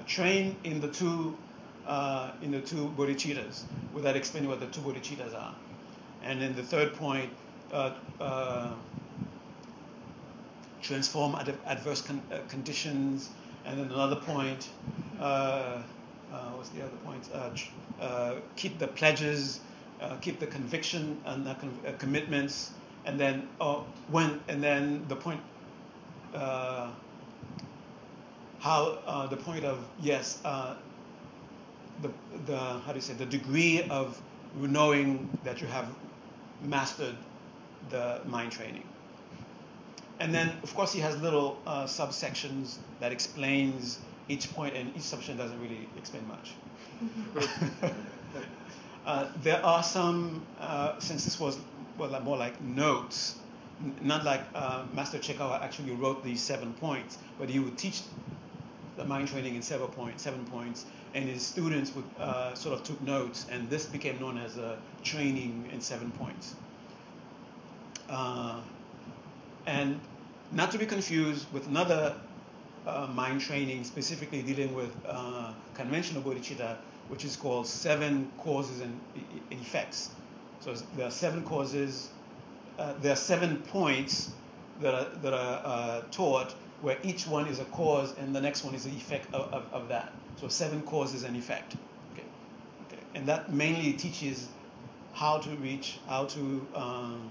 train 0.00 0.56
in 0.64 0.80
the 0.80 0.88
two 0.88 1.38
uh, 1.86 2.32
in 2.42 2.50
the 2.52 2.60
two 2.60 2.88
bodhicittas 2.90 3.64
without 3.92 4.16
explaining 4.16 4.48
what 4.48 4.60
the 4.60 4.66
two 4.66 4.80
bodhicittas 4.80 5.34
are. 5.34 5.54
And 6.22 6.40
then 6.40 6.54
the 6.54 6.62
third 6.62 6.94
point, 6.94 7.32
uh, 7.72 7.94
uh, 8.20 8.76
transform 10.80 11.34
ad- 11.36 11.58
adverse 11.66 12.02
con- 12.02 12.22
uh, 12.30 12.40
conditions. 12.48 13.30
And 13.64 13.78
then 13.78 13.86
another 13.86 14.16
point, 14.16 14.70
uh, 15.18 15.82
uh, 16.30 16.50
what's 16.52 16.70
the 16.70 16.82
other 16.82 16.96
point? 16.96 17.28
Keep 18.56 18.78
the 18.78 18.88
pledges, 18.88 19.60
keep 20.20 20.40
the 20.40 20.46
conviction 20.46 21.20
and 21.24 21.46
the 21.46 21.54
con- 21.54 21.80
commitments. 21.98 22.72
And 23.04 23.18
then 23.20 23.48
oh, 23.60 23.86
when, 24.08 24.40
and 24.48 24.62
then 24.62 25.06
the 25.08 25.16
point 25.16 25.40
how 28.62 28.98
uh, 29.06 29.26
the 29.26 29.36
point 29.36 29.64
of 29.64 29.78
yes, 30.00 30.40
uh, 30.44 30.76
the, 32.00 32.10
the 32.46 32.56
how 32.56 32.92
do 32.92 32.94
you 32.94 33.00
say 33.00 33.12
the 33.14 33.26
degree 33.26 33.82
of 33.90 34.20
knowing 34.54 35.28
that 35.44 35.60
you 35.60 35.66
have 35.66 35.86
mastered 36.62 37.16
the 37.90 38.20
mind 38.26 38.52
training. 38.52 38.84
And 40.20 40.32
then, 40.32 40.52
of 40.62 40.72
course, 40.74 40.92
he 40.92 41.00
has 41.00 41.20
little 41.20 41.58
uh, 41.66 41.84
subsections 41.86 42.76
that 43.00 43.10
explains 43.10 43.98
each 44.28 44.54
point, 44.54 44.76
and 44.76 44.94
each 44.96 45.02
subsection 45.02 45.36
doesn't 45.36 45.60
really 45.60 45.88
explain 45.98 46.26
much. 46.28 46.52
Uh, 49.04 49.26
there 49.42 49.64
are 49.66 49.82
some, 49.82 50.46
uh, 50.60 50.96
since 51.00 51.24
this 51.24 51.40
was 51.40 51.58
well, 51.98 52.20
more 52.20 52.36
like 52.36 52.60
notes, 52.62 53.34
n- 53.82 53.96
not 54.00 54.24
like 54.24 54.42
uh, 54.54 54.84
Master 54.94 55.18
Chekawa 55.18 55.60
actually 55.60 55.90
wrote 55.90 56.22
these 56.22 56.40
seven 56.40 56.72
points, 56.74 57.18
but 57.36 57.48
he 57.48 57.58
would 57.58 57.76
teach 57.76 58.02
the 59.02 59.08
mind 59.08 59.28
training 59.28 59.56
in 59.56 59.62
seven 59.62 59.88
points, 59.88 60.22
seven 60.22 60.44
points, 60.46 60.86
and 61.14 61.28
his 61.28 61.44
students 61.44 61.94
would 61.94 62.04
uh, 62.18 62.54
sort 62.54 62.74
of 62.74 62.84
took 62.84 63.00
notes, 63.02 63.46
and 63.50 63.68
this 63.68 63.86
became 63.86 64.18
known 64.20 64.38
as 64.38 64.56
a 64.56 64.78
training 65.02 65.68
in 65.72 65.80
seven 65.80 66.10
points. 66.12 66.54
Uh, 68.08 68.60
and 69.66 69.98
not 70.52 70.70
to 70.70 70.78
be 70.78 70.86
confused 70.86 71.52
with 71.52 71.66
another 71.66 72.14
uh, 72.86 73.08
mind 73.12 73.40
training 73.40 73.84
specifically 73.84 74.42
dealing 74.42 74.74
with 74.74 74.94
uh, 75.06 75.52
conventional 75.74 76.22
bodhicitta, 76.22 76.76
which 77.08 77.24
is 77.24 77.36
called 77.36 77.66
seven 77.66 78.30
causes 78.38 78.80
and, 78.80 79.00
and 79.50 79.60
effects. 79.60 80.10
So 80.60 80.74
there 80.96 81.06
are 81.06 81.10
seven 81.10 81.42
causes, 81.42 82.10
uh, 82.78 82.94
there 83.00 83.12
are 83.12 83.16
seven 83.16 83.56
points 83.62 84.30
that 84.80 84.94
are, 84.94 85.08
that 85.22 85.32
are 85.32 85.62
uh, 85.64 86.02
taught 86.10 86.54
where 86.82 86.98
each 87.02 87.26
one 87.26 87.46
is 87.46 87.60
a 87.60 87.64
cause 87.66 88.14
and 88.18 88.34
the 88.34 88.40
next 88.40 88.64
one 88.64 88.74
is 88.74 88.84
the 88.84 88.90
effect 88.90 89.32
of, 89.32 89.52
of, 89.52 89.64
of 89.72 89.88
that. 89.88 90.12
So 90.36 90.48
seven 90.48 90.82
causes 90.82 91.22
and 91.22 91.36
effect. 91.36 91.76
Okay. 92.12 92.24
okay. 92.88 93.02
And 93.14 93.26
that 93.28 93.52
mainly 93.52 93.92
teaches 93.92 94.48
how 95.12 95.38
to 95.38 95.50
reach, 95.56 95.98
how 96.08 96.24
to 96.26 96.66
um, 96.74 97.30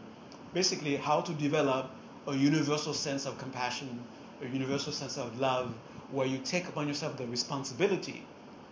basically 0.53 0.95
how 0.95 1.21
to 1.21 1.33
develop 1.33 1.91
a 2.27 2.35
universal 2.35 2.93
sense 2.93 3.25
of 3.25 3.37
compassion, 3.37 4.03
a 4.41 4.47
universal 4.47 4.93
sense 4.93 5.17
of 5.17 5.37
love, 5.39 5.73
where 6.11 6.27
you 6.27 6.37
take 6.39 6.67
upon 6.67 6.87
yourself 6.87 7.17
the 7.17 7.27
responsibility 7.27 8.25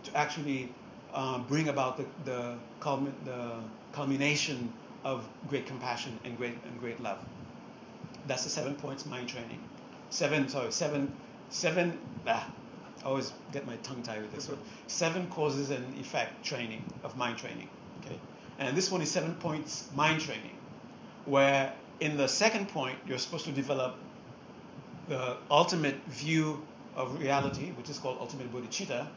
to 0.04 0.16
actually 0.16 0.72
uh, 1.12 1.38
bring 1.40 1.68
about 1.68 1.96
the, 1.96 2.04
the, 2.24 2.56
culmin, 2.80 3.12
the, 3.24 3.56
culmination 3.92 4.72
of 5.04 5.28
great 5.48 5.66
compassion 5.66 6.18
and 6.24 6.36
great, 6.36 6.54
and 6.64 6.80
great 6.80 7.00
love. 7.02 7.18
That's 8.28 8.44
the 8.44 8.50
seven 8.50 8.76
points 8.76 9.04
mind 9.04 9.28
training. 9.28 9.58
Seven, 10.10 10.48
sorry, 10.48 10.72
seven, 10.72 11.16
seven, 11.48 11.98
ah, 12.26 12.50
I 13.02 13.06
always 13.06 13.32
get 13.52 13.66
my 13.66 13.76
tongue 13.76 14.02
tied 14.02 14.22
with 14.22 14.32
this 14.32 14.48
one. 14.48 14.58
Seven 14.86 15.28
causes 15.28 15.70
and 15.70 15.98
effect 15.98 16.44
training 16.44 16.84
of 17.02 17.16
mind 17.16 17.38
training. 17.38 17.68
Okay, 18.04 18.18
and 18.58 18.76
this 18.76 18.90
one 18.90 19.02
is 19.02 19.10
seven 19.10 19.34
points 19.36 19.88
mind 19.94 20.20
training, 20.20 20.58
where 21.24 21.72
in 22.00 22.16
the 22.16 22.28
second 22.28 22.68
point 22.68 22.98
you're 23.06 23.18
supposed 23.18 23.44
to 23.46 23.52
develop 23.52 23.96
the 25.08 25.36
ultimate 25.50 26.04
view 26.06 26.66
of 26.94 27.18
reality, 27.20 27.70
which 27.72 27.88
is 27.88 27.98
called 27.98 28.18
ultimate 28.20 28.52
bodhicitta, 28.52 29.08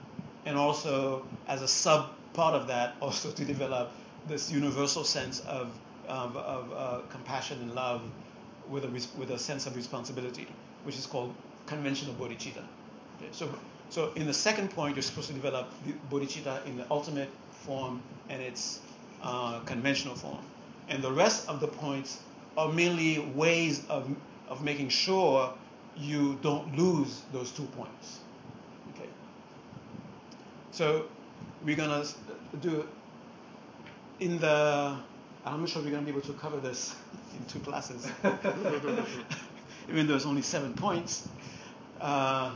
and 0.46 0.58
also 0.58 1.26
as 1.48 1.62
a 1.62 1.68
sub 1.68 2.10
part 2.34 2.56
of 2.56 2.68
that, 2.68 2.96
also 3.02 3.32
to 3.32 3.46
develop 3.46 3.92
this 4.26 4.52
universal 4.52 5.04
sense 5.04 5.40
of, 5.42 5.80
of, 6.08 6.38
of 6.38 6.74
uh, 6.74 7.02
compassion 7.10 7.60
and 7.62 7.76
love 7.76 8.02
with 8.70 8.86
a, 8.86 9.20
with 9.20 9.32
a 9.32 9.38
sense 9.38 9.68
of 9.68 9.76
responsibility, 9.76 10.48
which 10.84 10.98
is 10.98 11.06
called 11.06 11.34
conventional 11.66 12.14
bodhicitta. 12.16 12.64
Okay, 13.18 13.32
so, 13.32 13.50
so 13.90 14.12
in 14.14 14.26
the 14.26 14.34
second 14.34 14.70
point, 14.70 14.96
you're 14.96 15.04
supposed 15.04 15.28
to 15.28 15.34
develop 15.34 15.70
the 15.86 15.94
bodhicitta 16.10 16.66
in 16.66 16.78
the 16.78 16.86
ultimate 16.92 17.30
form 17.52 18.02
and 18.30 18.42
its 18.42 18.80
uh, 19.22 19.60
conventional 19.62 20.16
form. 20.16 20.44
And 20.90 21.04
the 21.04 21.12
rest 21.12 21.48
of 21.48 21.60
the 21.60 21.68
points 21.68 22.20
are 22.58 22.72
merely 22.72 23.20
ways 23.20 23.86
of, 23.88 24.10
of 24.48 24.64
making 24.64 24.90
sure 24.90 25.54
you 25.96 26.38
don't 26.42 26.76
lose 26.78 27.22
those 27.32 27.52
two 27.52 27.66
points. 27.66 28.20
Okay. 28.96 29.10
So 30.72 31.06
we're 31.64 31.76
gonna 31.76 32.04
do 32.60 32.88
in 34.20 34.40
the. 34.40 34.98
I'm 35.46 35.60
not 35.60 35.70
sure 35.70 35.82
we're 35.82 35.92
gonna 35.92 36.04
be 36.04 36.12
able 36.12 36.22
to 36.22 36.34
cover 36.34 36.58
this 36.58 36.96
in 37.38 37.46
two 37.46 37.60
classes, 37.60 38.10
even 39.90 40.08
though 40.08 40.16
it's 40.16 40.26
only 40.26 40.42
seven 40.42 40.74
points. 40.74 41.28
Uh, 42.00 42.52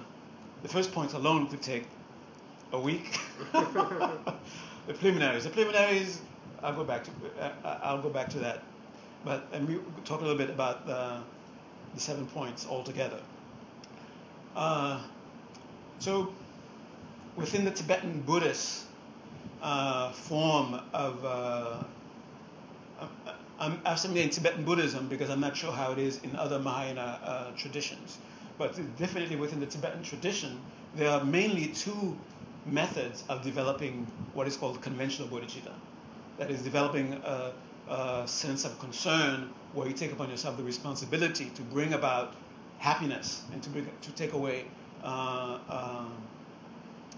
the 0.63 0.69
first 0.69 0.91
points 0.91 1.13
alone 1.13 1.47
could 1.47 1.61
take 1.61 1.85
a 2.71 2.79
week. 2.79 3.19
the 3.53 4.93
preliminaries. 4.93 5.43
The 5.43 5.49
preliminaries. 5.49 6.21
I'll 6.63 6.75
go 6.75 6.83
back 6.83 7.03
to. 7.05 7.11
Uh, 7.39 7.79
I'll 7.83 8.01
go 8.01 8.09
back 8.09 8.29
to 8.31 8.39
that. 8.39 8.63
But 9.23 9.47
and 9.53 9.67
we 9.67 9.79
talk 10.05 10.21
a 10.21 10.23
little 10.23 10.37
bit 10.37 10.49
about 10.49 10.85
the, 10.85 11.19
the 11.93 11.99
seven 11.99 12.25
points 12.27 12.67
altogether. 12.67 13.19
Uh, 14.55 15.01
so 15.99 16.33
within 17.35 17.65
the 17.65 17.71
Tibetan 17.71 18.21
Buddhist 18.21 18.85
uh, 19.61 20.11
form 20.11 20.79
of 20.93 21.23
uh, 21.25 21.83
I'm 23.59 23.81
assimilating 23.85 24.29
Tibetan 24.29 24.63
Buddhism 24.63 25.07
because 25.07 25.29
I'm 25.29 25.39
not 25.39 25.57
sure 25.57 25.71
how 25.71 25.91
it 25.91 25.97
is 25.97 26.21
in 26.23 26.35
other 26.35 26.59
Mahayana 26.59 27.19
uh, 27.23 27.51
traditions. 27.57 28.17
But 28.57 28.75
definitely 28.97 29.35
within 29.35 29.59
the 29.59 29.65
Tibetan 29.65 30.03
tradition, 30.03 30.59
there 30.95 31.09
are 31.09 31.23
mainly 31.23 31.67
two 31.67 32.17
methods 32.65 33.23
of 33.29 33.41
developing 33.41 34.07
what 34.33 34.47
is 34.47 34.57
called 34.57 34.81
conventional 34.81 35.27
bodhicitta. 35.27 35.73
That 36.37 36.51
is 36.51 36.61
developing 36.61 37.13
a, 37.13 37.53
a 37.87 38.27
sense 38.27 38.65
of 38.65 38.77
concern 38.79 39.49
where 39.73 39.87
you 39.87 39.93
take 39.93 40.11
upon 40.11 40.29
yourself 40.29 40.57
the 40.57 40.63
responsibility 40.63 41.51
to 41.55 41.61
bring 41.63 41.93
about 41.93 42.35
happiness 42.77 43.43
and 43.53 43.61
to, 43.63 43.69
bring, 43.69 43.87
to 44.01 44.11
take 44.11 44.33
away 44.33 44.65
uh, 45.03 45.59
um, 45.69 46.11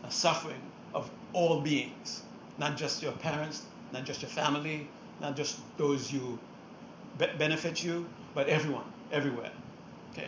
suffering 0.10 0.62
of 0.94 1.10
all 1.34 1.62
beings, 1.62 2.24
not 2.58 2.78
just 2.78 3.04
your 3.04 3.12
parents, 3.14 3.64
not 3.92 4.06
just 4.06 4.22
your 4.22 4.30
family, 4.30 4.88
not 5.20 5.36
just 5.36 5.60
those 5.78 6.12
you 6.12 6.40
be- 7.18 7.28
benefit 7.38 7.84
you, 7.84 8.08
but 8.34 8.48
everyone, 8.48 8.86
everywhere. 9.12 9.52
Okay, 10.14 10.28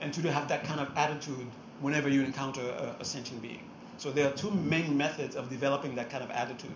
and 0.00 0.12
to 0.14 0.32
have 0.32 0.48
that 0.48 0.64
kind 0.64 0.80
of 0.80 0.88
attitude 0.96 1.46
whenever 1.80 2.08
you 2.08 2.22
encounter 2.22 2.60
a, 2.60 2.96
a 3.00 3.04
sentient 3.04 3.42
being. 3.42 3.62
So 3.96 4.10
there 4.10 4.28
are 4.28 4.32
two 4.32 4.50
main 4.50 4.96
methods 4.96 5.36
of 5.36 5.50
developing 5.50 5.94
that 5.96 6.10
kind 6.10 6.22
of 6.22 6.30
attitude, 6.30 6.74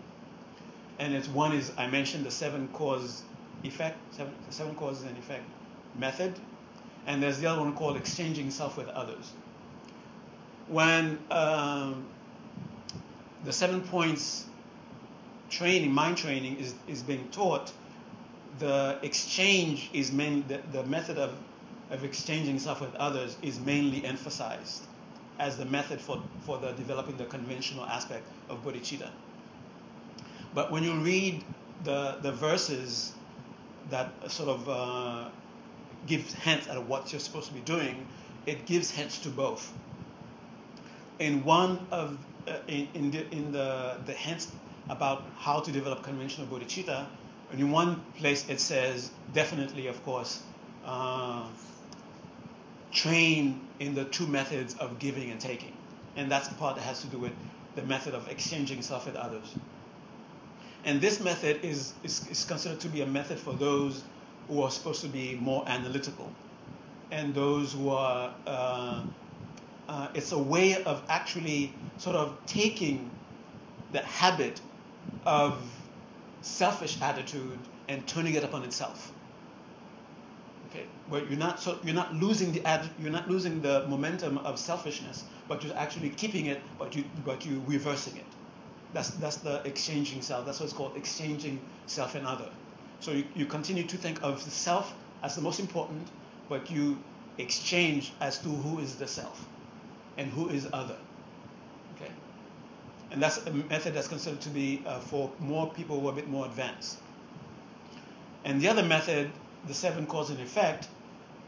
and 0.99 1.15
it's 1.15 1.29
one 1.29 1.53
is 1.53 1.73
I 1.77 1.87
mentioned 1.87 2.25
the 2.25 2.31
seven 2.31 2.69
cause 2.69 3.23
effect, 3.65 3.97
seven, 4.15 4.33
seven 4.51 4.75
causes 4.75 5.05
and 5.05 5.17
effect 5.17 5.45
method, 5.99 6.39
and 7.07 7.23
there's 7.23 7.39
the 7.39 7.47
other 7.47 7.61
one 7.61 7.75
called 7.75 7.97
exchanging 7.97 8.51
self 8.51 8.77
with 8.77 8.89
others. 8.89 9.33
When 10.69 11.19
um, 11.31 12.05
the 13.45 13.53
seven 13.53 13.83
points 13.83 14.47
training, 15.53 15.93
mind 15.93 16.17
training, 16.17 16.57
is, 16.57 16.75
is 16.89 17.03
being 17.03 17.29
taught, 17.31 17.73
the 18.59 18.99
exchange 19.03 19.91
is 19.93 20.11
main, 20.11 20.45
the, 20.49 20.61
the 20.73 20.83
method 20.85 21.19
of, 21.19 21.35
of 21.91 22.05
exchanging 22.05 22.59
stuff 22.59 22.81
with 22.81 22.95
others 22.97 23.37
is 23.43 23.61
mainly 23.61 24.05
emphasized 24.05 24.83
as 25.39 25.57
the 25.57 25.65
method 25.67 26.01
for, 26.01 26.23
for 26.41 26.59
the 26.59 26.73
developing 26.73 27.17
the 27.17 27.25
conventional 27.27 27.85
aspect 27.85 28.25
of 28.49 28.65
bodhicitta. 28.65 29.11
But 30.55 30.71
when 30.73 30.83
you 30.83 30.95
read 30.95 31.45
the, 31.85 32.19
the 32.23 32.33
verses 32.33 33.13
that 33.91 34.11
sort 34.31 34.49
of 34.49 34.69
uh, 34.69 35.29
gives 36.07 36.33
hints 36.33 36.69
at 36.69 36.83
what 36.87 37.13
you're 37.13 37.21
supposed 37.21 37.49
to 37.49 37.55
be 37.55 37.61
doing, 37.61 38.07
it 38.47 38.67
gives 38.67 38.91
hints 38.91 39.19
to 39.21 39.29
both. 39.29 39.73
In 41.19 41.45
one 41.45 41.87
of 41.91 42.19
uh, 42.49 42.57
in, 42.67 42.89
in, 42.95 43.11
the, 43.13 43.31
in 43.31 43.53
the, 43.53 43.97
the 44.05 44.13
hints 44.13 44.49
about 44.89 45.25
how 45.37 45.61
to 45.61 45.73
develop 45.73 46.03
conventional 46.03 46.47
bodhicitta, 46.47 47.07
and 47.51 47.61
in 47.61 47.71
one 47.71 48.01
place 48.17 48.49
it 48.49 48.61
says 48.61 49.11
definitely, 49.33 49.87
of 49.87 50.03
course, 50.05 50.43
uh, 50.85 51.47
train 52.93 53.61
in 53.81 53.95
the 53.95 54.05
two 54.07 54.27
methods 54.27 54.75
of 54.75 54.99
giving 54.99 55.31
and 55.31 55.41
taking, 55.41 55.73
and 56.17 56.31
that's 56.31 56.49
the 56.49 56.55
part 56.55 56.77
that 56.77 56.83
has 56.83 57.01
to 57.03 57.07
do 57.09 57.19
with 57.19 57.33
the 57.75 57.83
method 57.83 58.15
of 58.15 58.29
exchanging 58.29 58.83
self 58.83 59.07
with 59.07 59.17
others. 59.17 59.55
And 60.85 61.01
this 61.01 61.21
method 61.21 61.65
is, 61.65 61.95
is, 62.03 62.29
is 62.29 62.45
considered 62.45 62.81
to 62.81 62.89
be 62.89 63.03
a 63.03 63.07
method 63.07 63.39
for 63.39 63.55
those 63.55 64.03
who 64.49 64.63
are 64.63 64.71
supposed 64.71 65.01
to 65.03 65.09
be 65.09 65.37
more 65.37 65.65
analytical. 65.69 66.31
And 67.13 67.35
those 67.35 67.73
who 67.73 67.91
are 67.91 68.35
uh, 68.47 69.05
uh, 69.89 70.09
it's 70.15 70.33
a 70.33 70.39
way 70.39 70.83
of 70.85 71.03
actually 71.09 71.73
sort 71.99 72.17
of 72.17 72.37
taking 72.47 73.11
the 73.93 74.01
habit 74.01 74.61
of 75.25 75.59
selfish 76.43 77.01
attitude 77.01 77.59
and 77.89 78.07
turning 78.07 78.35
it 78.35 78.45
upon 78.45 78.65
itself. 78.65 79.13
Okay? 80.71 80.87
Where 81.09 81.25
you're 81.25 81.39
not 81.39 81.61
so 81.61 81.79
you're 81.85 81.95
not 81.95 82.15
losing 82.15 82.53
the 82.53 82.65
ad, 82.67 82.89
you're 83.01 83.13
not 83.13 83.29
losing 83.29 83.61
the 83.61 83.87
momentum 83.89 84.39
of 84.39 84.59
selfishness 84.59 85.25
but 85.49 85.63
you're 85.63 85.77
actually 85.77 86.11
keeping 86.11 86.47
it 86.47 86.61
but 86.79 86.95
you 86.97 87.05
but 87.25 87.45
you 87.45 87.63
reversing 87.67 88.17
it. 88.17 88.25
That's 88.93 89.11
that's 89.11 89.37
the 89.37 89.63
exchanging 89.65 90.23
self. 90.23 90.47
That's 90.47 90.61
what's 90.61 90.73
called 90.73 90.97
exchanging 90.97 91.61
self 91.87 92.15
and 92.15 92.27
other. 92.27 92.51
So 93.01 93.13
you, 93.13 93.25
you 93.35 93.47
continue 93.47 93.85
to 93.85 93.97
think 93.97 94.23
of 94.23 94.45
the 94.45 94.51
self 94.51 94.95
as 95.23 95.35
the 95.35 95.41
most 95.41 95.61
important, 95.61 96.09
but 96.49 96.71
you 96.71 96.99
exchange 97.39 98.13
as 98.21 98.39
to 98.39 98.49
who 98.49 98.79
is 98.79 98.97
the 98.97 99.07
self 99.07 99.47
and 100.17 100.31
who 100.31 100.49
is 100.49 100.69
other. 100.73 100.97
And 103.13 103.23
that's 103.23 103.37
a 103.47 103.53
method 103.53 103.93
that's 103.93 104.09
considered 104.09 104.41
to 104.41 104.49
be 104.49 104.83
uh, 104.87 104.99
for 104.99 105.31
more 105.39 105.71
people 105.71 106.01
who 106.01 106.09
are 106.09 106.13
a 106.13 106.15
bit 106.15 106.29
more 106.29 106.47
advanced. 106.47 106.99
And 108.45 108.59
the 108.59 108.69
other 108.69 108.83
method, 108.83 109.31
the 109.69 109.75
seven 109.75 110.07
cause 110.07 110.31
and 110.31 110.41
effect, 110.41 110.89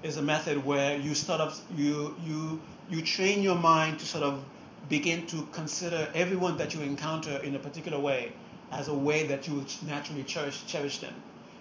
is 0.02 0.18
a 0.18 0.22
method 0.22 0.62
where 0.62 0.98
you 0.98 1.14
start 1.14 1.40
up, 1.40 1.54
you, 1.74 2.14
you, 2.22 2.60
you 2.90 3.00
train 3.00 3.42
your 3.42 3.54
mind 3.54 3.98
to 4.00 4.06
sort 4.06 4.22
of 4.22 4.44
begin 4.90 5.26
to 5.28 5.48
consider 5.52 6.06
everyone 6.14 6.58
that 6.58 6.74
you 6.74 6.82
encounter 6.82 7.38
in 7.38 7.54
a 7.54 7.58
particular 7.58 7.98
way 7.98 8.32
as 8.70 8.88
a 8.88 8.94
way 8.94 9.26
that 9.26 9.48
you 9.48 9.64
naturally 9.86 10.22
cherish, 10.22 10.66
cherish 10.66 10.98
them. 10.98 11.14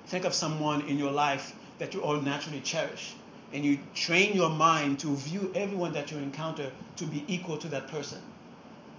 Think 0.07 0.25
of 0.25 0.33
someone 0.33 0.81
in 0.89 0.99
your 0.99 1.11
life 1.11 1.55
that 1.79 1.93
you 1.93 2.01
all 2.01 2.19
naturally 2.19 2.59
cherish. 2.59 3.13
And 3.53 3.63
you 3.63 3.79
train 3.95 4.35
your 4.35 4.49
mind 4.49 4.99
to 4.99 5.15
view 5.15 5.49
everyone 5.55 5.93
that 5.93 6.11
you 6.11 6.17
encounter 6.17 6.71
to 6.97 7.05
be 7.05 7.23
equal 7.29 7.57
to 7.59 7.69
that 7.69 7.87
person. 7.87 8.19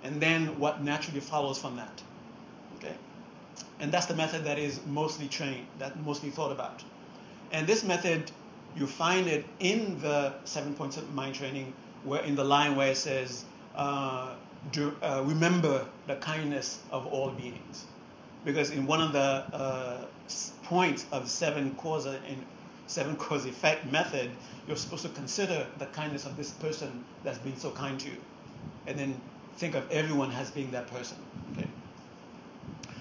And 0.04 0.20
then 0.20 0.58
what 0.58 0.84
naturally 0.84 1.20
follows 1.20 1.58
from 1.58 1.76
that. 1.76 2.02
Okay? 2.76 2.94
And 3.80 3.90
that's 3.90 4.06
the 4.06 4.14
method 4.14 4.44
that 4.44 4.58
is 4.58 4.80
mostly 4.86 5.26
trained, 5.26 5.66
that 5.78 5.98
mostly 6.04 6.30
thought 6.30 6.52
about. 6.52 6.84
And 7.50 7.66
this 7.66 7.82
method, 7.82 8.30
you 8.76 8.86
find 8.86 9.26
it 9.26 9.44
in 9.58 9.98
the 10.00 10.34
seven 10.44 10.74
points 10.74 10.96
of 10.96 11.12
mind 11.14 11.34
training, 11.34 11.72
where 12.04 12.22
in 12.22 12.36
the 12.36 12.44
line 12.44 12.76
where 12.76 12.92
it 12.92 12.96
says, 12.96 13.44
uh, 13.74 14.34
do, 14.70 14.94
uh, 15.02 15.22
remember 15.24 15.86
the 16.06 16.16
kindness 16.16 16.78
of 16.90 17.06
all 17.06 17.30
beings. 17.30 17.86
Because 18.44 18.70
in 18.70 18.86
one 18.86 19.00
of 19.00 19.12
the 19.12 19.44
uh, 19.52 20.04
points 20.64 21.06
of 21.12 21.28
seven 21.28 21.74
cause 21.76 22.04
and 22.06 22.44
seven 22.86 23.16
cause 23.16 23.46
effect 23.46 23.90
method, 23.90 24.30
you're 24.66 24.76
supposed 24.76 25.02
to 25.02 25.08
consider 25.10 25.66
the 25.78 25.86
kindness 25.86 26.26
of 26.26 26.36
this 26.36 26.50
person 26.50 27.04
that's 27.22 27.38
been 27.38 27.56
so 27.56 27.70
kind 27.70 27.98
to 28.00 28.08
you, 28.08 28.16
and 28.86 28.98
then 28.98 29.20
think 29.56 29.74
of 29.74 29.90
everyone 29.90 30.32
as 30.32 30.50
being 30.50 30.70
that 30.72 30.86
person. 30.88 31.16
Okay. 31.52 31.66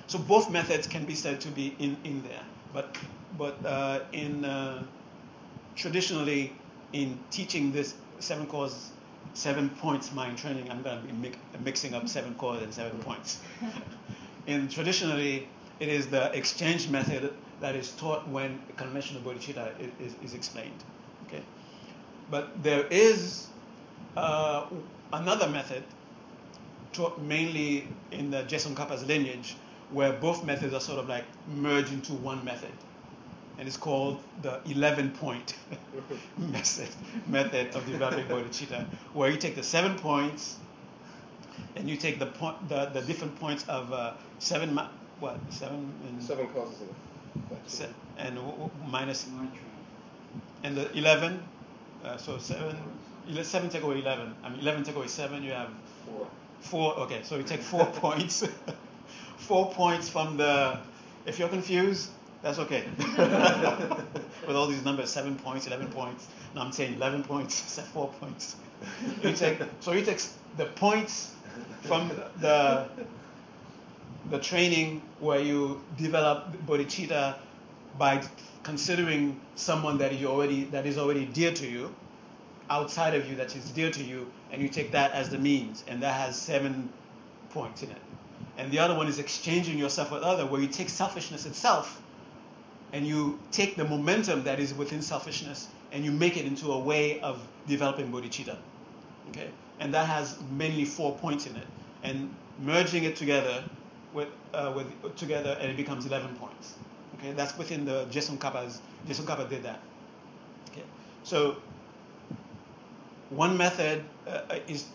So 0.07 0.19
both 0.19 0.51
methods 0.51 0.87
can 0.87 1.05
be 1.05 1.15
said 1.15 1.41
to 1.41 1.49
be 1.49 1.75
in, 1.79 1.97
in 2.03 2.23
there, 2.23 2.43
but 2.73 2.97
but 3.37 3.65
uh, 3.65 4.01
in 4.11 4.45
uh, 4.45 4.83
traditionally 5.75 6.51
in 6.91 7.17
teaching 7.31 7.71
this 7.71 7.95
seven 8.19 8.45
cause 8.45 8.91
seven 9.33 9.69
points 9.69 10.13
mind 10.13 10.37
training, 10.37 10.69
I'm 10.69 10.83
going 10.83 11.01
to 11.01 11.07
be 11.07 11.13
mi- 11.13 11.35
mixing 11.63 11.93
up 11.95 12.07
seven 12.07 12.35
cause 12.35 12.61
and 12.61 12.73
seven 12.73 12.99
points. 12.99 13.39
in 14.47 14.67
traditionally, 14.67 15.49
it 15.79 15.89
is 15.89 16.07
the 16.07 16.31
exchange 16.37 16.89
method 16.89 17.33
that 17.59 17.75
is 17.75 17.91
taught 17.95 18.27
when 18.27 18.61
conventional 18.77 19.23
bodhicitta 19.23 19.79
is, 19.79 20.13
is, 20.13 20.15
is 20.21 20.33
explained. 20.35 20.83
Okay, 21.27 21.41
but 22.29 22.61
there 22.61 22.85
is 22.87 23.47
uh, 24.15 24.67
another 25.11 25.49
method 25.49 25.83
taught 26.93 27.19
mainly 27.21 27.87
in 28.11 28.31
the 28.31 28.43
Je 28.43 28.57
Tsongkhapa's 28.57 29.03
lineage, 29.05 29.55
where 29.91 30.13
both 30.13 30.43
methods 30.45 30.73
are 30.73 30.79
sort 30.81 30.99
of 30.99 31.07
like 31.09 31.25
merged 31.47 31.91
into 31.91 32.13
one 32.13 32.43
method, 32.45 32.73
and 33.57 33.67
it's 33.67 33.77
called 33.77 34.21
the 34.41 34.59
11 34.65 35.11
point 35.11 35.55
method 36.37 36.89
method 37.27 37.75
of 37.75 37.85
developing 37.85 38.25
bodhicitta, 38.25 38.85
where 39.13 39.29
you 39.29 39.37
take 39.37 39.55
the 39.55 39.63
seven 39.63 39.95
points 39.95 40.57
and 41.75 41.89
you 41.89 41.97
take 41.97 42.19
the 42.19 42.25
point 42.25 42.67
the, 42.69 42.85
the 42.93 43.01
different 43.01 43.39
points 43.39 43.65
of 43.67 43.91
uh, 43.91 44.13
seven 44.39 44.79
what 45.19 45.39
seven 45.49 45.93
and 46.07 46.21
seven 46.23 46.47
causes 46.47 46.81
of 46.81 47.57
se- 47.67 47.89
and 48.17 48.35
w- 48.35 48.51
w- 48.51 48.71
minus 48.89 49.25
and 50.63 50.77
the 50.77 50.91
11 50.97 51.39
uh, 52.05 52.17
so 52.17 52.37
seven 52.37 52.75
7 53.41 53.69
take 53.69 53.83
away 53.83 53.99
11 53.99 54.35
I 54.43 54.49
mean 54.49 54.59
11 54.59 54.83
take 54.83 54.95
away 54.95 55.07
7 55.07 55.43
you 55.43 55.51
have 55.51 55.69
four 56.05 56.27
four 56.63 56.95
okay 56.99 57.21
so 57.23 57.35
you 57.35 57.43
take 57.43 57.61
four 57.61 57.85
points. 58.03 58.47
Four 59.37 59.73
points 59.73 60.07
from 60.07 60.37
the 60.37 60.79
if 61.25 61.37
you're 61.37 61.49
confused 61.49 62.09
that's 62.41 62.59
okay. 62.59 62.85
With 64.47 64.55
all 64.55 64.67
these 64.67 64.85
numbers 64.85 65.09
7 65.09 65.35
points 65.35 65.67
11 65.67 65.87
points 65.87 66.27
no 66.55 66.61
I'm 66.61 66.71
saying 66.71 66.93
11 66.95 67.23
points 67.23 67.79
four 67.93 68.07
points. 68.21 68.55
You 69.21 69.33
take 69.33 69.59
so 69.81 69.91
you 69.91 70.05
take 70.05 70.21
the 70.55 70.65
points 70.65 71.33
from 71.81 72.09
the 72.39 72.87
the 74.29 74.39
training 74.39 75.01
where 75.19 75.39
you 75.39 75.81
develop 75.97 76.53
bodhicitta 76.65 77.35
by 77.97 78.21
considering 78.63 79.39
someone 79.55 79.97
that 79.97 80.17
you 80.19 80.27
already 80.27 80.63
that 80.65 80.85
is 80.85 80.97
already 80.97 81.25
dear 81.25 81.53
to 81.53 81.67
you, 81.67 81.93
outside 82.69 83.13
of 83.13 83.29
you 83.29 83.35
that 83.35 83.55
is 83.55 83.69
dear 83.71 83.91
to 83.91 84.03
you, 84.03 84.31
and 84.53 84.61
you 84.61 84.69
take 84.69 84.91
that 84.91 85.11
as 85.13 85.29
the 85.29 85.37
means, 85.39 85.83
and 85.87 86.03
that 86.03 86.13
has 86.13 86.39
seven 86.39 86.87
points 87.49 87.81
in 87.81 87.89
it. 87.89 87.97
And 88.55 88.71
the 88.71 88.79
other 88.79 88.95
one 88.95 89.07
is 89.07 89.17
exchanging 89.17 89.79
yourself 89.79 90.11
with 90.11 90.21
other, 90.21 90.45
where 90.45 90.61
you 90.61 90.67
take 90.67 90.89
selfishness 90.89 91.47
itself, 91.47 91.99
and 92.93 93.05
you 93.05 93.39
take 93.51 93.75
the 93.75 93.83
momentum 93.83 94.43
that 94.43 94.59
is 94.59 94.71
within 94.75 95.01
selfishness, 95.01 95.67
and 95.91 96.05
you 96.05 96.11
make 96.11 96.37
it 96.37 96.45
into 96.45 96.71
a 96.71 96.77
way 96.77 97.19
of 97.21 97.41
developing 97.67 98.11
bodhicitta. 98.11 98.55
Okay, 99.29 99.49
and 99.79 99.91
that 99.95 100.05
has 100.05 100.37
mainly 100.51 100.85
four 100.85 101.17
points 101.17 101.47
in 101.47 101.55
it, 101.55 101.67
and 102.03 102.31
merging 102.59 103.05
it 103.05 103.15
together 103.15 103.63
with, 104.13 104.27
uh, 104.53 104.71
with 104.75 105.15
together, 105.17 105.57
and 105.59 105.71
it 105.71 105.77
becomes 105.77 106.05
11 106.05 106.35
points. 106.35 106.75
Okay, 107.17 107.31
that's 107.33 107.57
within 107.57 107.85
the 107.85 108.05
Je 108.11 108.19
Tsongkhapa's. 108.19 108.81
Je 109.07 109.13
Tsongkhapa 109.13 109.49
did 109.49 109.63
that. 109.63 109.79
Okay, 110.69 110.83
so 111.23 111.55
one 113.35 113.57
method 113.57 114.03
uh, 114.27 114.41
is 114.67 114.85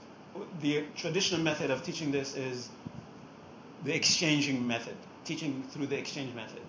the 0.60 0.84
traditional 0.96 1.40
method 1.40 1.70
of 1.70 1.82
teaching 1.82 2.10
this 2.12 2.36
is 2.36 2.68
the 3.84 3.94
exchanging 3.94 4.66
method, 4.66 4.96
teaching 5.24 5.62
through 5.62 5.86
the 5.86 5.98
exchange 5.98 6.34
method. 6.34 6.62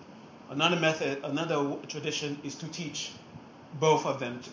Another 0.50 0.76
method, 0.76 1.20
another 1.24 1.76
tradition 1.88 2.38
is 2.42 2.56
to 2.56 2.66
teach 2.68 3.12
both 3.78 4.06
of 4.06 4.18
them. 4.20 4.40
To, 4.40 4.50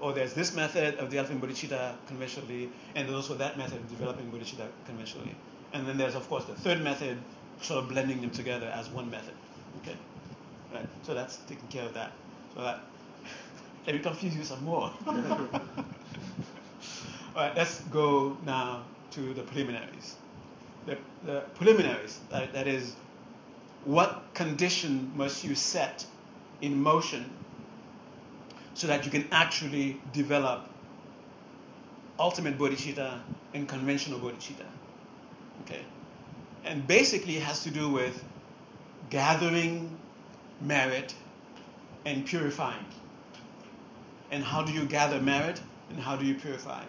or 0.00 0.12
there's 0.12 0.32
this 0.32 0.54
method 0.54 0.94
of 0.96 1.10
developing 1.10 1.40
bodhicitta 1.40 1.94
conventionally, 2.08 2.68
and 2.94 3.06
there's 3.08 3.16
also 3.16 3.34
that 3.34 3.58
method 3.58 3.78
of 3.78 3.88
developing 3.90 4.26
bodhicitta 4.30 4.68
conventionally. 4.86 5.34
And 5.72 5.86
then 5.86 5.98
there's, 5.98 6.14
of 6.14 6.28
course, 6.28 6.44
the 6.44 6.54
third 6.54 6.82
method, 6.82 7.18
sort 7.60 7.82
of 7.82 7.90
blending 7.90 8.20
them 8.20 8.30
together 8.30 8.66
as 8.74 8.88
one 8.90 9.10
method. 9.10 9.34
Okay, 9.78 9.96
right. 10.72 10.86
So 11.02 11.14
that's 11.14 11.36
taking 11.48 11.68
care 11.68 11.84
of 11.84 11.94
that. 11.94 12.12
So 12.54 12.62
that 12.62 12.80
let 13.86 13.96
me 13.96 14.00
confuse 14.02 14.36
you 14.36 14.44
some 14.44 14.64
more. 14.64 14.92
All 17.38 17.44
right, 17.44 17.56
let's 17.56 17.78
go 17.92 18.36
now 18.44 18.82
to 19.12 19.32
the 19.32 19.42
preliminaries. 19.42 20.16
The, 20.86 20.98
the 21.24 21.44
preliminaries, 21.54 22.18
that, 22.30 22.52
that 22.52 22.66
is, 22.66 22.96
what 23.84 24.24
condition 24.34 25.12
must 25.14 25.44
you 25.44 25.54
set 25.54 26.04
in 26.62 26.82
motion 26.82 27.30
so 28.74 28.88
that 28.88 29.04
you 29.04 29.12
can 29.12 29.24
actually 29.30 30.00
develop 30.12 30.68
ultimate 32.18 32.58
bodhicitta 32.58 33.20
and 33.54 33.68
conventional 33.68 34.18
bodhicitta? 34.18 34.66
Okay. 35.60 35.82
And 36.64 36.88
basically 36.88 37.36
it 37.36 37.44
has 37.44 37.62
to 37.62 37.70
do 37.70 37.88
with 37.88 38.20
gathering 39.10 39.96
merit 40.60 41.14
and 42.04 42.26
purifying. 42.26 42.84
And 44.32 44.42
how 44.42 44.64
do 44.64 44.72
you 44.72 44.86
gather 44.86 45.20
merit 45.20 45.60
and 45.90 46.00
how 46.00 46.16
do 46.16 46.26
you 46.26 46.34
purify? 46.34 46.82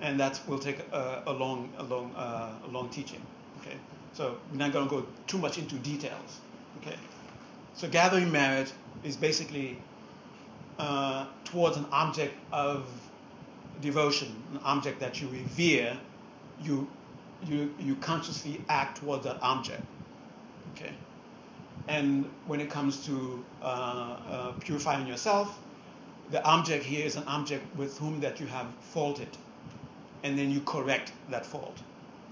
And 0.00 0.18
that 0.20 0.40
will 0.46 0.58
take 0.58 0.80
a, 0.92 1.22
a 1.26 1.32
long, 1.32 1.72
a 1.78 1.82
long, 1.82 2.14
uh, 2.14 2.52
a 2.66 2.68
long 2.68 2.88
teaching. 2.90 3.22
Okay. 3.60 3.76
So 4.12 4.38
we're 4.50 4.58
not 4.58 4.72
going 4.72 4.88
to 4.88 4.90
go 4.90 5.06
too 5.26 5.38
much 5.38 5.58
into 5.58 5.76
details. 5.76 6.40
Okay. 6.80 6.96
So 7.74 7.88
gathering 7.88 8.30
merit 8.30 8.72
is 9.02 9.16
basically 9.16 9.78
uh, 10.78 11.26
towards 11.44 11.76
an 11.76 11.86
object 11.92 12.34
of 12.52 12.86
devotion, 13.80 14.34
an 14.52 14.60
object 14.64 15.00
that 15.00 15.20
you 15.20 15.28
revere, 15.28 15.98
you 16.62 16.88
you, 17.46 17.74
you 17.78 17.94
consciously 17.96 18.60
act 18.68 18.98
towards 18.98 19.24
that 19.24 19.38
object. 19.42 19.82
Okay? 20.74 20.92
And 21.88 22.30
when 22.46 22.60
it 22.60 22.70
comes 22.70 23.04
to 23.06 23.44
uh, 23.62 23.64
uh, 23.64 24.52
purifying 24.60 25.06
yourself, 25.06 25.58
the 26.30 26.42
object 26.44 26.84
here 26.84 27.04
is 27.04 27.16
an 27.16 27.24
object 27.24 27.64
with 27.76 27.98
whom 27.98 28.20
that 28.20 28.40
you 28.40 28.46
have 28.46 28.66
faulted, 28.80 29.28
and 30.24 30.38
then 30.38 30.50
you 30.50 30.60
correct 30.62 31.12
that 31.28 31.46
fault. 31.46 31.78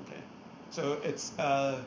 Okay, 0.08 0.20
so 0.70 0.98
it's 1.04 1.38
uh, 1.38 1.78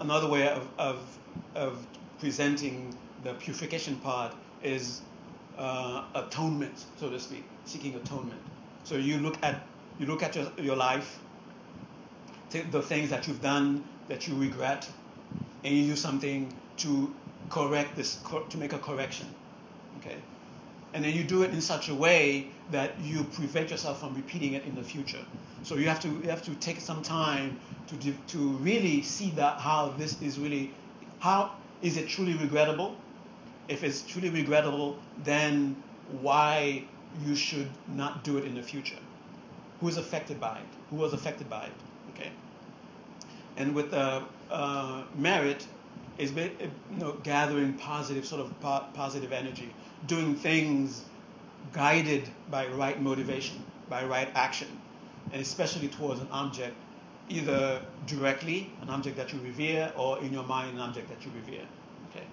another 0.00 0.28
way 0.28 0.48
of, 0.48 0.68
of, 0.78 1.18
of 1.54 1.86
presenting 2.18 2.96
the 3.24 3.34
purification 3.34 3.96
part 3.96 4.34
is 4.62 5.02
uh, 5.58 6.04
atonement, 6.14 6.84
so 6.96 7.10
to 7.10 7.18
speak, 7.20 7.44
seeking 7.64 7.94
atonement. 7.96 8.40
So 8.84 8.96
you 8.96 9.18
look 9.18 9.36
at 9.42 9.66
you 9.98 10.06
look 10.06 10.22
at 10.22 10.36
your, 10.36 10.46
your 10.58 10.76
life, 10.76 11.18
the 12.50 12.82
things 12.82 13.10
that 13.10 13.26
you've 13.26 13.40
done 13.42 13.84
that 14.08 14.28
you 14.28 14.36
regret, 14.36 14.88
and 15.64 15.74
you 15.74 15.86
do 15.86 15.96
something 15.96 16.54
to 16.76 17.14
correct 17.48 17.96
this, 17.96 18.22
to 18.50 18.58
make 18.58 18.74
a 18.74 18.78
correction. 18.78 19.26
Okay? 19.98 20.16
And 20.94 21.04
then 21.04 21.14
you 21.14 21.24
do 21.24 21.42
it 21.42 21.50
in 21.50 21.60
such 21.60 21.88
a 21.88 21.94
way 21.94 22.48
that 22.70 22.98
you 23.00 23.24
prevent 23.24 23.70
yourself 23.70 24.00
from 24.00 24.14
repeating 24.14 24.54
it 24.54 24.64
in 24.64 24.74
the 24.74 24.82
future. 24.82 25.24
So 25.62 25.76
you 25.76 25.88
have 25.88 26.00
to 26.00 26.08
you 26.08 26.30
have 26.30 26.42
to 26.44 26.54
take 26.54 26.80
some 26.80 27.02
time 27.02 27.58
to 27.88 28.12
to 28.12 28.38
really 28.58 29.02
see 29.02 29.30
that 29.32 29.60
how 29.60 29.94
this 29.98 30.20
is 30.22 30.38
really 30.38 30.72
how 31.18 31.52
is 31.82 31.96
it 31.96 32.08
truly 32.08 32.34
regrettable? 32.34 32.96
If 33.68 33.82
it's 33.82 34.02
truly 34.02 34.30
regrettable, 34.30 34.98
then 35.24 35.76
why 36.22 36.84
you 37.24 37.34
should 37.34 37.68
not 37.88 38.22
do 38.24 38.38
it 38.38 38.44
in 38.44 38.54
the 38.54 38.62
future? 38.62 38.98
Who 39.80 39.88
is 39.88 39.96
affected 39.96 40.40
by 40.40 40.58
it? 40.58 40.66
Who 40.90 40.96
was 40.96 41.12
affected 41.12 41.50
by 41.50 41.64
it? 41.64 41.72
Okay. 42.14 42.30
And 43.56 43.74
with 43.74 43.92
uh, 43.92 44.22
uh, 44.50 45.02
merit, 45.16 45.66
is 46.18 46.32
you 46.32 46.50
know, 46.90 47.12
gathering 47.22 47.74
positive 47.74 48.24
sort 48.24 48.40
of 48.40 48.60
po- 48.60 48.86
positive 48.94 49.32
energy, 49.32 49.72
doing 50.06 50.34
things 50.34 51.04
guided 51.72 52.28
by 52.50 52.66
right 52.68 53.00
motivation, 53.00 53.62
by 53.88 54.04
right 54.04 54.28
action, 54.34 54.68
and 55.32 55.40
especially 55.40 55.88
towards 55.88 56.20
an 56.20 56.28
object, 56.30 56.74
either 57.28 57.80
directly, 58.06 58.70
an 58.82 58.90
object 58.90 59.16
that 59.16 59.32
you 59.32 59.40
revere, 59.40 59.92
or 59.96 60.20
in 60.20 60.32
your 60.32 60.44
mind, 60.44 60.74
an 60.74 60.80
object 60.80 61.08
that 61.08 61.24
you 61.24 61.32
revere. 61.34 61.66
Okay? 62.10 62.24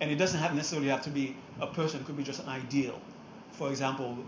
And 0.00 0.10
it 0.10 0.16
doesn't 0.16 0.40
have 0.40 0.54
necessarily 0.54 0.88
have 0.88 1.02
to 1.02 1.10
be 1.10 1.36
a 1.60 1.66
person, 1.66 2.00
it 2.00 2.06
could 2.06 2.16
be 2.16 2.24
just 2.24 2.40
an 2.40 2.48
ideal. 2.48 3.00
For 3.52 3.70
example, 3.70 4.18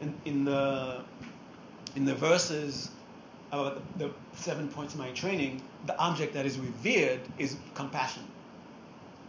in, 0.00 0.14
in 0.24 0.44
the 0.44 1.02
in 1.94 2.04
the 2.04 2.14
verses 2.14 2.90
about 3.52 3.82
the, 3.98 4.06
the 4.06 4.14
seven 4.34 4.66
points 4.68 4.94
of 4.94 5.00
mind 5.00 5.14
training, 5.14 5.62
the 5.86 5.96
object 5.98 6.32
that 6.34 6.46
is 6.46 6.58
revered 6.58 7.20
is 7.38 7.56
compassion. 7.74 8.22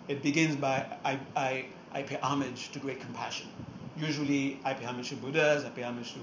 It 0.08 0.24
begins 0.24 0.56
by 0.56 0.86
I, 1.04 1.20
I, 1.36 1.66
I 1.94 2.04
pay 2.04 2.18
homage 2.22 2.72
to 2.72 2.80
great 2.80 3.00
compassion. 3.00 3.48
Usually 3.96 4.60
I 4.66 4.74
pay 4.74 4.86
homage 4.86 5.10
to 5.10 5.16
Buddhas, 5.16 5.64
I 5.66 5.70
pay 5.70 5.84
homage 5.84 6.14
to 6.14 6.20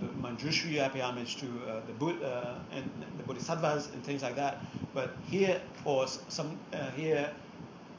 the 0.00 0.06
Manjushri, 0.06 0.82
I 0.82 0.88
pay 0.88 1.00
homage 1.00 1.36
to 1.38 1.46
uh, 1.46 1.86
the 1.86 1.92
Buddha 1.92 2.64
uh, 2.72 2.76
and 2.76 3.04
the 3.16 3.22
Bodhisattvas 3.22 3.90
and 3.94 4.04
things 4.04 4.22
like 4.22 4.36
that. 4.36 4.64
But 4.92 5.18
here, 5.22 5.62
or 5.84 6.06
some 6.06 6.60
uh, 6.72 6.90
here, 6.90 7.32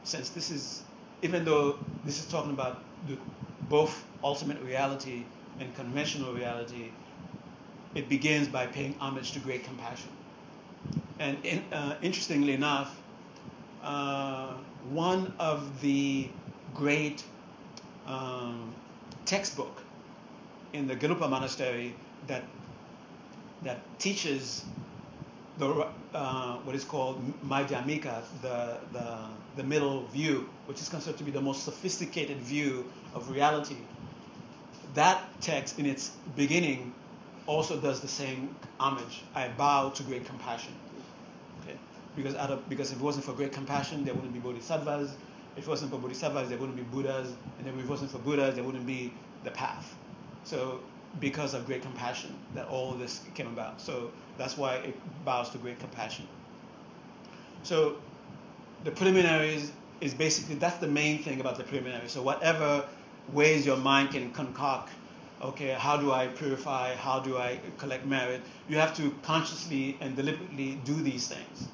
since 0.03 0.29
this 0.31 0.51
is, 0.51 0.83
even 1.21 1.45
though 1.45 1.79
this 2.03 2.19
is 2.19 2.27
talking 2.27 2.51
about 2.51 2.83
the, 3.07 3.17
both 3.69 4.05
ultimate 4.23 4.61
reality 4.61 5.27
and 5.59 5.73
conventional 5.75 6.33
reality, 6.33 6.91
it 7.95 8.09
begins 8.09 8.47
by 8.47 8.67
paying 8.67 8.95
homage 8.99 9.31
to 9.33 9.39
great 9.39 9.63
compassion. 9.63 10.11
And 11.19 11.43
in, 11.45 11.63
uh, 11.71 11.97
interestingly 12.01 12.53
enough, 12.53 13.01
uh, 13.81 14.55
one 14.81 15.33
of 15.39 15.81
the 15.81 16.31
great 16.77 17.23
um, 18.05 18.73
textbook 19.25 19.81
in 20.73 20.87
the 20.87 20.95
Gelugpa 20.95 21.29
monastery 21.29 21.95
that 22.27 22.43
that 23.63 23.79
teaches 23.99 24.63
the 25.57 25.87
uh, 26.13 26.57
what 26.57 26.75
is 26.75 26.83
called 26.83 27.19
Madhyamika, 27.43 28.21
the, 28.41 28.77
the 28.93 29.17
the 29.55 29.63
middle 29.63 30.05
view, 30.07 30.47
which 30.67 30.79
is 30.79 30.87
considered 30.87 31.17
to 31.17 31.23
be 31.23 31.31
the 31.31 31.41
most 31.41 31.63
sophisticated 31.63 32.37
view 32.37 32.85
of 33.13 33.29
reality. 33.31 33.77
That 34.93 35.19
text, 35.41 35.79
in 35.79 35.85
its 35.85 36.11
beginning, 36.35 36.93
also 37.47 37.79
does 37.79 38.01
the 38.01 38.07
same 38.07 38.55
homage. 38.79 39.23
I 39.33 39.47
bow 39.49 39.89
to 39.89 40.03
great 40.03 40.25
compassion. 40.25 40.73
Okay? 41.61 41.77
Because, 42.15 42.35
because 42.69 42.91
if 42.91 42.97
it 42.97 43.03
wasn't 43.03 43.25
for 43.25 43.33
great 43.33 43.51
compassion, 43.51 44.05
there 44.05 44.13
wouldn't 44.13 44.33
be 44.33 44.39
bodhisattvas. 44.39 45.11
If 45.57 45.67
it 45.67 45.69
wasn't 45.69 45.91
for 45.91 45.97
bodhisattvas, 45.97 46.49
there 46.49 46.57
wouldn't 46.57 46.77
be 46.77 46.83
Buddhas. 46.83 47.33
And 47.59 47.67
if 47.67 47.77
it 47.77 47.87
wasn't 47.87 48.11
for 48.11 48.19
Buddhas, 48.19 48.55
there 48.55 48.63
wouldn't 48.63 48.85
be 48.85 49.11
the 49.43 49.51
path. 49.51 49.95
So 50.43 50.79
because 51.19 51.53
of 51.53 51.65
great 51.65 51.81
compassion 51.81 52.35
that 52.53 52.67
all 52.67 52.93
this 52.93 53.21
came 53.33 53.47
about. 53.47 53.81
So 53.81 54.11
that's 54.37 54.57
why 54.57 54.75
it 54.75 55.25
bows 55.25 55.49
to 55.51 55.57
great 55.57 55.79
compassion. 55.79 56.27
So 57.63 57.97
the 58.83 58.91
preliminaries 58.91 59.71
is 59.99 60.13
basically 60.13 60.55
that's 60.55 60.77
the 60.77 60.87
main 60.87 61.23
thing 61.23 61.39
about 61.39 61.57
the 61.57 61.63
preliminaries. 61.63 62.11
So 62.11 62.21
whatever 62.21 62.85
ways 63.33 63.65
your 63.65 63.77
mind 63.77 64.11
can 64.11 64.31
concoct 64.31 64.91
okay, 65.41 65.69
how 65.69 65.97
do 65.97 66.11
I 66.11 66.27
purify? 66.27 66.95
How 66.95 67.19
do 67.19 67.37
I 67.37 67.59
collect 67.77 68.05
merit? 68.05 68.41
You 68.67 68.77
have 68.77 68.95
to 68.97 69.13
consciously 69.23 69.97
and 70.01 70.15
deliberately 70.15 70.79
do 70.83 70.95
these 70.95 71.27
things. 71.27 71.67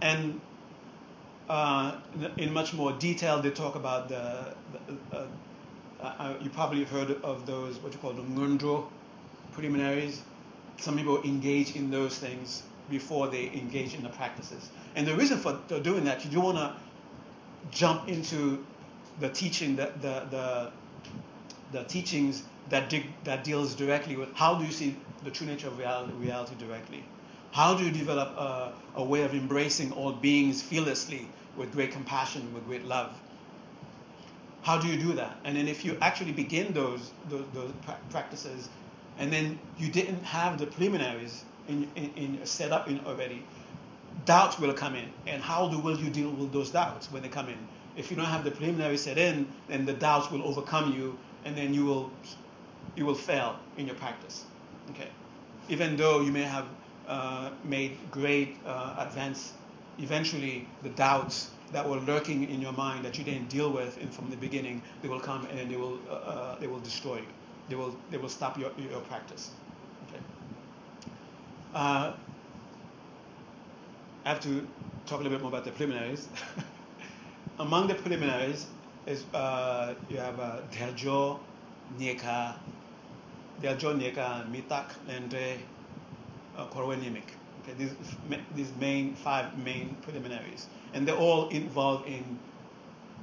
And 0.00 0.40
uh, 1.48 1.96
in 2.38 2.52
much 2.52 2.72
more 2.74 2.92
detail, 2.92 3.40
they 3.40 3.50
talk 3.50 3.74
about 3.74 4.08
the, 4.08 4.54
the 5.10 5.16
uh, 5.16 5.26
uh, 6.02 6.34
you 6.42 6.50
probably 6.50 6.80
have 6.80 6.90
heard 6.90 7.10
of 7.22 7.46
those, 7.46 7.78
what 7.78 7.92
you 7.92 7.98
call 7.98 8.12
the 8.12 8.22
ngondro 8.22 8.86
preliminaries. 9.52 10.22
Some 10.78 10.96
people 10.96 11.22
engage 11.22 11.74
in 11.74 11.90
those 11.90 12.18
things 12.18 12.62
before 12.90 13.28
they 13.28 13.46
engage 13.46 13.94
in 13.94 14.02
the 14.02 14.08
practices. 14.10 14.68
And 14.94 15.06
the 15.06 15.14
reason 15.14 15.38
for 15.38 15.58
doing 15.80 16.04
that, 16.04 16.24
you 16.24 16.30
don't 16.30 16.44
want 16.44 16.58
to 16.58 16.76
jump 17.70 18.08
into 18.08 18.64
the 19.20 19.28
teaching, 19.30 19.76
the, 19.76 19.90
the, 20.00 20.26
the, 20.30 20.72
the 21.72 21.84
teachings 21.84 22.42
that, 22.68 22.90
dig, 22.90 23.06
that 23.24 23.44
deals 23.44 23.74
directly 23.74 24.16
with 24.16 24.32
how 24.34 24.54
do 24.56 24.64
you 24.64 24.72
see 24.72 24.96
the 25.24 25.30
true 25.30 25.46
nature 25.46 25.68
of 25.68 25.78
reality, 25.78 26.12
reality 26.14 26.54
directly? 26.58 27.04
How 27.56 27.72
do 27.72 27.84
you 27.86 27.90
develop 27.90 28.36
a, 28.36 28.74
a, 28.96 29.02
way 29.02 29.22
of 29.22 29.32
embracing 29.32 29.90
all 29.92 30.12
beings 30.12 30.60
fearlessly 30.60 31.26
with 31.56 31.72
great 31.72 31.90
compassion, 31.90 32.52
with 32.52 32.66
great 32.66 32.84
love? 32.84 33.10
How 34.60 34.78
do 34.78 34.86
you 34.88 34.98
do 34.98 35.14
that? 35.14 35.38
And 35.42 35.56
then 35.56 35.66
if 35.66 35.82
you 35.82 35.96
actually 36.02 36.32
begin 36.32 36.74
those, 36.74 37.12
those, 37.30 37.46
those 37.54 37.72
practices 38.10 38.68
and 39.16 39.32
then 39.32 39.58
you 39.78 39.88
didn't 39.88 40.22
have 40.22 40.58
the 40.58 40.66
preliminaries 40.66 41.46
in, 41.66 41.88
in, 41.96 42.10
in 42.16 42.40
set 42.44 42.72
up 42.72 42.90
in 42.90 43.00
already, 43.06 43.42
doubts 44.26 44.58
will 44.58 44.74
come 44.74 44.94
in. 44.94 45.08
And 45.26 45.42
how 45.42 45.66
do, 45.66 45.78
will 45.78 45.98
you 45.98 46.10
deal 46.10 46.28
with 46.32 46.52
those 46.52 46.68
doubts 46.68 47.10
when 47.10 47.22
they 47.22 47.30
come 47.30 47.48
in? 47.48 47.56
If 47.96 48.10
you 48.10 48.18
don't 48.18 48.26
have 48.26 48.44
the 48.44 48.50
preliminary 48.50 48.98
set 48.98 49.16
in, 49.16 49.48
then 49.66 49.86
the 49.86 49.94
doubts 49.94 50.30
will 50.30 50.42
overcome 50.42 50.92
you 50.92 51.18
and 51.46 51.56
then 51.56 51.72
you 51.72 51.86
will 51.86 52.10
you 52.96 53.06
will 53.06 53.14
fail 53.14 53.58
in 53.78 53.86
your 53.86 53.96
practice. 53.96 54.44
Okay, 54.90 55.08
even 55.70 55.96
though 55.96 56.20
you 56.20 56.32
may 56.32 56.42
have 56.42 56.66
made 57.64 57.96
great 58.10 58.56
uh, 58.66 58.96
advance, 58.98 59.52
eventually 59.98 60.66
the 60.82 60.90
doubts 60.90 61.50
that 61.72 61.88
were 61.88 61.98
lurking 62.00 62.48
in 62.48 62.60
your 62.60 62.72
mind 62.72 63.04
that 63.04 63.18
you 63.18 63.24
didn't 63.24 63.48
deal 63.48 63.72
with 63.72 63.98
in, 63.98 64.08
from 64.10 64.30
the 64.30 64.36
beginning, 64.36 64.82
they 65.02 65.08
will 65.08 65.20
come 65.20 65.46
and 65.46 65.70
they 65.70 65.76
will 65.76 65.98
uh, 66.08 66.12
uh 66.12 66.58
they 66.58 66.66
will 66.66 66.80
destroy 66.80 67.16
you. 67.16 67.32
They 67.68 67.74
will 67.74 67.96
they 68.10 68.18
will 68.18 68.28
stop 68.28 68.58
your 68.58 68.70
your 68.76 69.00
practice. 69.00 69.50
Okay. 70.08 70.22
Uh, 71.74 72.12
I 74.24 74.28
have 74.28 74.40
to 74.40 74.66
talk 75.06 75.20
a 75.20 75.22
little 75.22 75.38
bit 75.38 75.42
more 75.42 75.50
about 75.50 75.64
the 75.64 75.72
preliminaries. 75.72 76.28
Among 77.58 77.86
the 77.88 77.94
preliminaries 77.94 78.66
is 79.06 79.24
uh, 79.32 79.94
you 80.08 80.18
have 80.18 80.38
uh, 80.38 80.60
Derjo, 80.72 81.38
Nyeka, 81.98 82.54
they 83.58 83.68
are 83.68 83.76
John 83.76 84.00
Yeka, 84.00 84.50
Mitak, 84.50 84.90
and 85.08 85.34
uh. 86.58 86.66
Okay, 87.62 87.72
these, 87.78 87.92
these 88.54 88.72
main 88.80 89.14
five 89.14 89.58
main 89.58 89.96
preliminaries, 90.02 90.66
and 90.94 91.06
they're 91.06 91.16
all 91.16 91.48
involved 91.48 92.06
in 92.08 92.38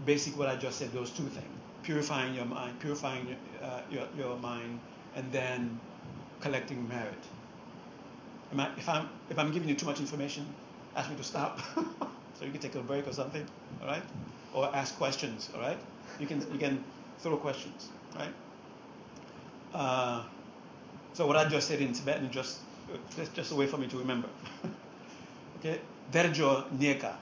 basic 0.05 0.37
what 0.37 0.49
I 0.49 0.55
just 0.55 0.79
said. 0.79 0.91
Those 0.91 1.11
two 1.11 1.23
things: 1.23 1.47
purifying 1.83 2.35
your 2.35 2.45
mind, 2.45 2.79
purifying 2.79 3.27
your, 3.27 3.37
uh, 3.61 3.81
your, 3.89 4.07
your 4.17 4.37
mind, 4.37 4.79
and 5.15 5.31
then 5.31 5.79
collecting 6.41 6.87
merit. 6.87 7.23
I, 8.59 8.69
if 8.77 8.89
I'm 8.89 9.09
if 9.29 9.39
I'm 9.39 9.51
giving 9.51 9.69
you 9.69 9.75
too 9.75 9.85
much 9.85 9.99
information, 9.99 10.45
ask 10.95 11.09
me 11.09 11.15
to 11.15 11.23
stop, 11.23 11.59
so 12.39 12.45
you 12.45 12.51
can 12.51 12.61
take 12.61 12.75
a 12.75 12.81
break 12.81 13.07
or 13.07 13.13
something. 13.13 13.45
All 13.81 13.87
right, 13.87 14.03
or 14.53 14.69
ask 14.75 14.97
questions. 14.97 15.49
All 15.55 15.61
right, 15.61 15.77
you 16.19 16.27
can 16.27 16.41
you 16.51 16.59
can 16.59 16.83
throw 17.19 17.37
questions. 17.37 17.89
Right. 18.15 18.33
Uh, 19.73 20.23
so 21.13 21.25
what 21.27 21.35
I 21.35 21.45
just 21.49 21.67
said 21.67 21.81
in 21.81 21.93
Tibetan, 21.93 22.31
just 22.31 22.59
just 23.35 23.51
a 23.51 23.55
way 23.55 23.67
for 23.67 23.77
me 23.77 23.87
to 23.87 23.97
remember. 23.97 24.27
okay, 25.59 25.79
derjo 26.11 26.65
nieka 26.77 27.15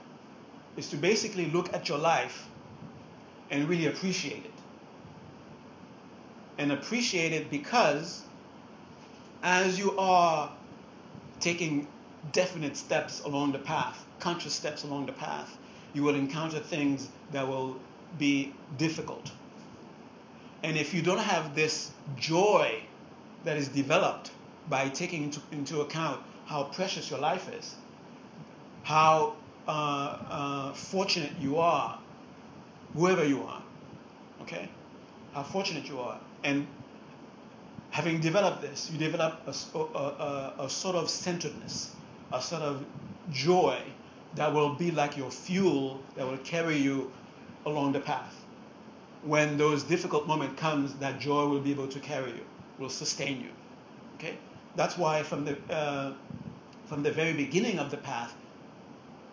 is 0.78 0.90
to 0.90 0.98
basically 0.98 1.50
look 1.52 1.74
at 1.74 1.90
your 1.90 1.98
life 1.98 2.48
and 3.50 3.68
really 3.68 3.88
appreciate 3.88 4.46
it. 4.46 4.52
And 6.58 6.72
appreciate 6.72 7.34
it 7.34 7.50
because 7.50 8.22
as 9.44 9.78
you 9.78 9.98
are 9.98 10.52
taking 11.40 11.88
definite 12.32 12.78
steps 12.78 13.22
along 13.24 13.52
the 13.52 13.60
path, 13.60 14.06
conscious 14.20 14.54
steps 14.54 14.84
along 14.84 15.08
the 15.08 15.14
path, 15.14 15.58
you 15.94 16.04
will 16.04 16.16
encounter 16.16 16.60
things 16.60 17.10
that 17.32 17.48
will 17.48 17.78
be 18.18 18.54
difficult 18.78 19.32
and 20.64 20.78
if 20.78 20.94
you 20.94 21.02
don't 21.02 21.20
have 21.20 21.56
this 21.56 21.92
joy 22.18 22.82
that 23.44 23.58
is 23.58 23.68
developed 23.68 24.32
by 24.72 24.90
taking 24.90 25.24
into, 25.26 25.40
into 25.52 25.82
account 25.82 26.20
how 26.48 26.64
precious 26.64 27.12
your 27.12 27.20
life 27.20 27.48
is, 27.54 27.76
how 28.82 29.36
uh, 29.68 29.72
uh, 29.72 30.74
fortunate 30.74 31.34
you 31.40 31.60
are, 31.60 32.00
whoever 32.96 33.24
you 33.24 33.44
are, 33.44 33.62
okay? 34.42 34.68
how 35.34 35.44
fortunate 35.44 35.88
you 35.88 36.00
are. 36.00 36.20
And 36.44 36.68
having 37.90 38.20
developed 38.20 38.62
this, 38.62 38.90
you 38.92 38.98
develop 38.98 39.42
a, 39.48 39.78
a, 39.78 39.84
a, 39.84 40.54
a 40.66 40.70
sort 40.70 40.96
of 40.96 41.10
centeredness, 41.10 41.96
a 42.32 42.42
sort 42.42 42.62
of 42.62 42.86
joy 43.32 43.82
that 44.36 44.54
will 44.54 44.76
be 44.76 44.92
like 44.92 45.18
your 45.18 45.32
fuel 45.32 46.02
that 46.16 46.26
will 46.26 46.38
carry 46.40 46.78
you 46.78 47.12
along 47.66 47.92
the 47.94 48.00
path. 48.00 48.36
When 49.24 49.58
those 49.58 49.84
difficult 49.84 50.28
moment 50.28 50.58
comes, 50.58 50.94
that 50.96 51.20
joy 51.20 51.46
will 51.48 51.60
be 51.60 51.72
able 51.72 51.88
to 51.88 52.00
carry 52.00 52.32
you, 52.32 52.46
will 52.80 52.90
sustain 52.90 53.40
you. 53.42 53.50
Okay, 54.16 54.38
that's 54.76 54.98
why 54.98 55.24
from 55.24 55.46
the 55.46 55.58
uh, 55.70 56.14
from 56.86 57.04
the 57.04 57.12
very 57.12 57.34
beginning 57.34 57.80
of 57.80 57.92
the 57.92 57.98
path, 57.98 58.36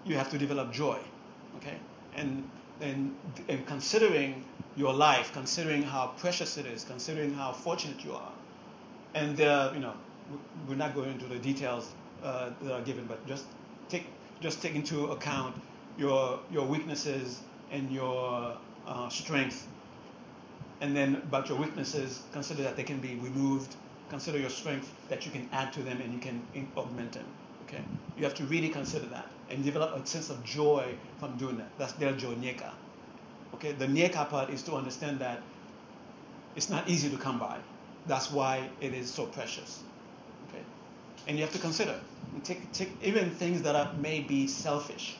you 0.05 0.16
have 0.16 0.30
to 0.30 0.39
develop 0.39 0.72
joy. 0.72 0.99
Okay, 1.57 1.78
and 2.12 2.51
and 2.80 3.14
and 3.49 3.66
considering 3.66 4.45
your 4.74 4.95
life, 4.95 5.32
considering 5.32 5.82
how 5.82 6.09
precious 6.18 6.57
it 6.57 6.66
is, 6.66 6.84
considering 6.84 7.34
how 7.34 7.53
fortunate 7.53 8.05
you 8.05 8.14
are, 8.14 8.32
and 9.14 9.41
uh, 9.41 9.70
you 9.74 9.80
know, 9.80 9.95
we're 10.66 10.76
not 10.76 10.95
going 10.95 11.11
into 11.12 11.26
the 11.26 11.39
details 11.39 11.95
uh, 12.22 12.51
that 12.61 12.72
are 12.72 12.82
given, 12.82 13.07
but 13.07 13.26
just 13.26 13.47
take 13.89 14.07
just 14.41 14.62
take 14.62 14.74
into 14.74 15.07
account 15.09 15.57
your 15.97 16.41
your 16.51 16.66
weaknesses 16.66 17.43
and 17.70 17.91
your 17.91 18.59
uh, 18.86 19.09
strength. 19.09 19.68
And 20.80 20.97
then 20.97 21.16
about 21.16 21.49
your 21.49 21.59
weaknesses, 21.59 22.26
consider 22.32 22.62
that 22.62 22.76
they 22.76 22.84
can 22.84 23.01
be 23.01 23.16
removed. 23.16 23.76
Consider 24.11 24.38
your 24.38 24.50
strength 24.50 24.90
that 25.09 25.26
you 25.26 25.32
can 25.32 25.48
add 25.52 25.72
to 25.74 25.82
them 25.82 26.00
and 26.00 26.12
you 26.12 26.18
can 26.18 26.42
augment 26.76 27.12
them. 27.12 27.24
Okay? 27.66 27.82
You 28.16 28.24
have 28.24 28.34
to 28.34 28.44
really 28.44 28.68
consider 28.68 29.06
that 29.06 29.26
and 29.50 29.64
develop 29.64 29.94
a 29.96 30.06
sense 30.06 30.30
of 30.30 30.42
joy 30.44 30.94
from 31.18 31.36
doing 31.36 31.59
that. 31.59 31.70
That's 31.78 31.92
their 31.92 32.12
joy 32.12 32.34
nyeka. 32.34 32.70
Okay? 33.54 33.72
The 33.72 33.86
nyeka 33.86 34.28
part 34.28 34.50
is 34.50 34.62
to 34.62 34.74
understand 34.74 35.18
that 35.20 35.42
it's 36.56 36.70
not 36.70 36.88
easy 36.88 37.11
to 37.11 37.16
come 37.16 37.38
by. 37.38 37.59
That's 38.06 38.30
why 38.30 38.68
it 38.80 38.94
is 38.94 39.11
so 39.11 39.26
precious. 39.26 39.82
Okay? 40.48 40.62
And 41.26 41.36
you 41.36 41.44
have 41.44 41.52
to 41.52 41.59
consider. 41.59 42.00
Take, 42.44 42.72
take 42.72 42.90
even 43.02 43.30
things 43.30 43.62
that 43.62 43.76
are, 43.76 43.92
may 43.94 44.20
be 44.20 44.46
selfish. 44.46 45.16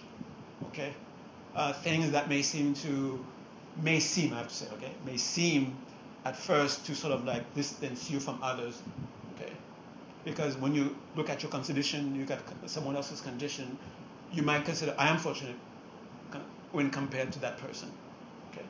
Okay? 0.69 0.95
uh, 1.59 1.73
things 1.73 2.13
that 2.13 2.29
may 2.29 2.43
seem 2.43 2.73
to, 2.73 3.25
may 3.83 3.99
seem, 4.01 4.33
I 4.33 4.39
have 4.39 4.49
to 4.49 4.55
say, 4.55 4.67
okay, 4.75 4.93
may 5.05 5.17
seem 5.17 5.77
at 6.25 6.37
first 6.37 6.87
to 6.87 6.95
sort 6.95 7.13
of 7.13 7.25
like 7.25 7.55
distance 7.55 8.11
you 8.11 8.21
from 8.21 8.39
others, 8.43 8.81
okay? 9.35 9.53
Because 10.25 10.57
when 10.57 10.75
you 10.75 10.97
look 11.17 11.31
at 11.31 11.43
your 11.43 11.51
condition, 11.51 12.15
you 12.15 12.25
got 12.25 12.41
someone 12.67 12.97
else's 12.97 13.21
condition, 13.21 13.79
you 14.33 14.43
might 14.43 14.65
consider, 14.65 14.95
I 14.99 15.09
am 15.09 15.19
fortunate 15.19 15.57
when 16.73 16.91
compared 16.91 17.33
to 17.33 17.39
that 17.41 17.59
person, 17.59 17.91
okay? 18.53 18.65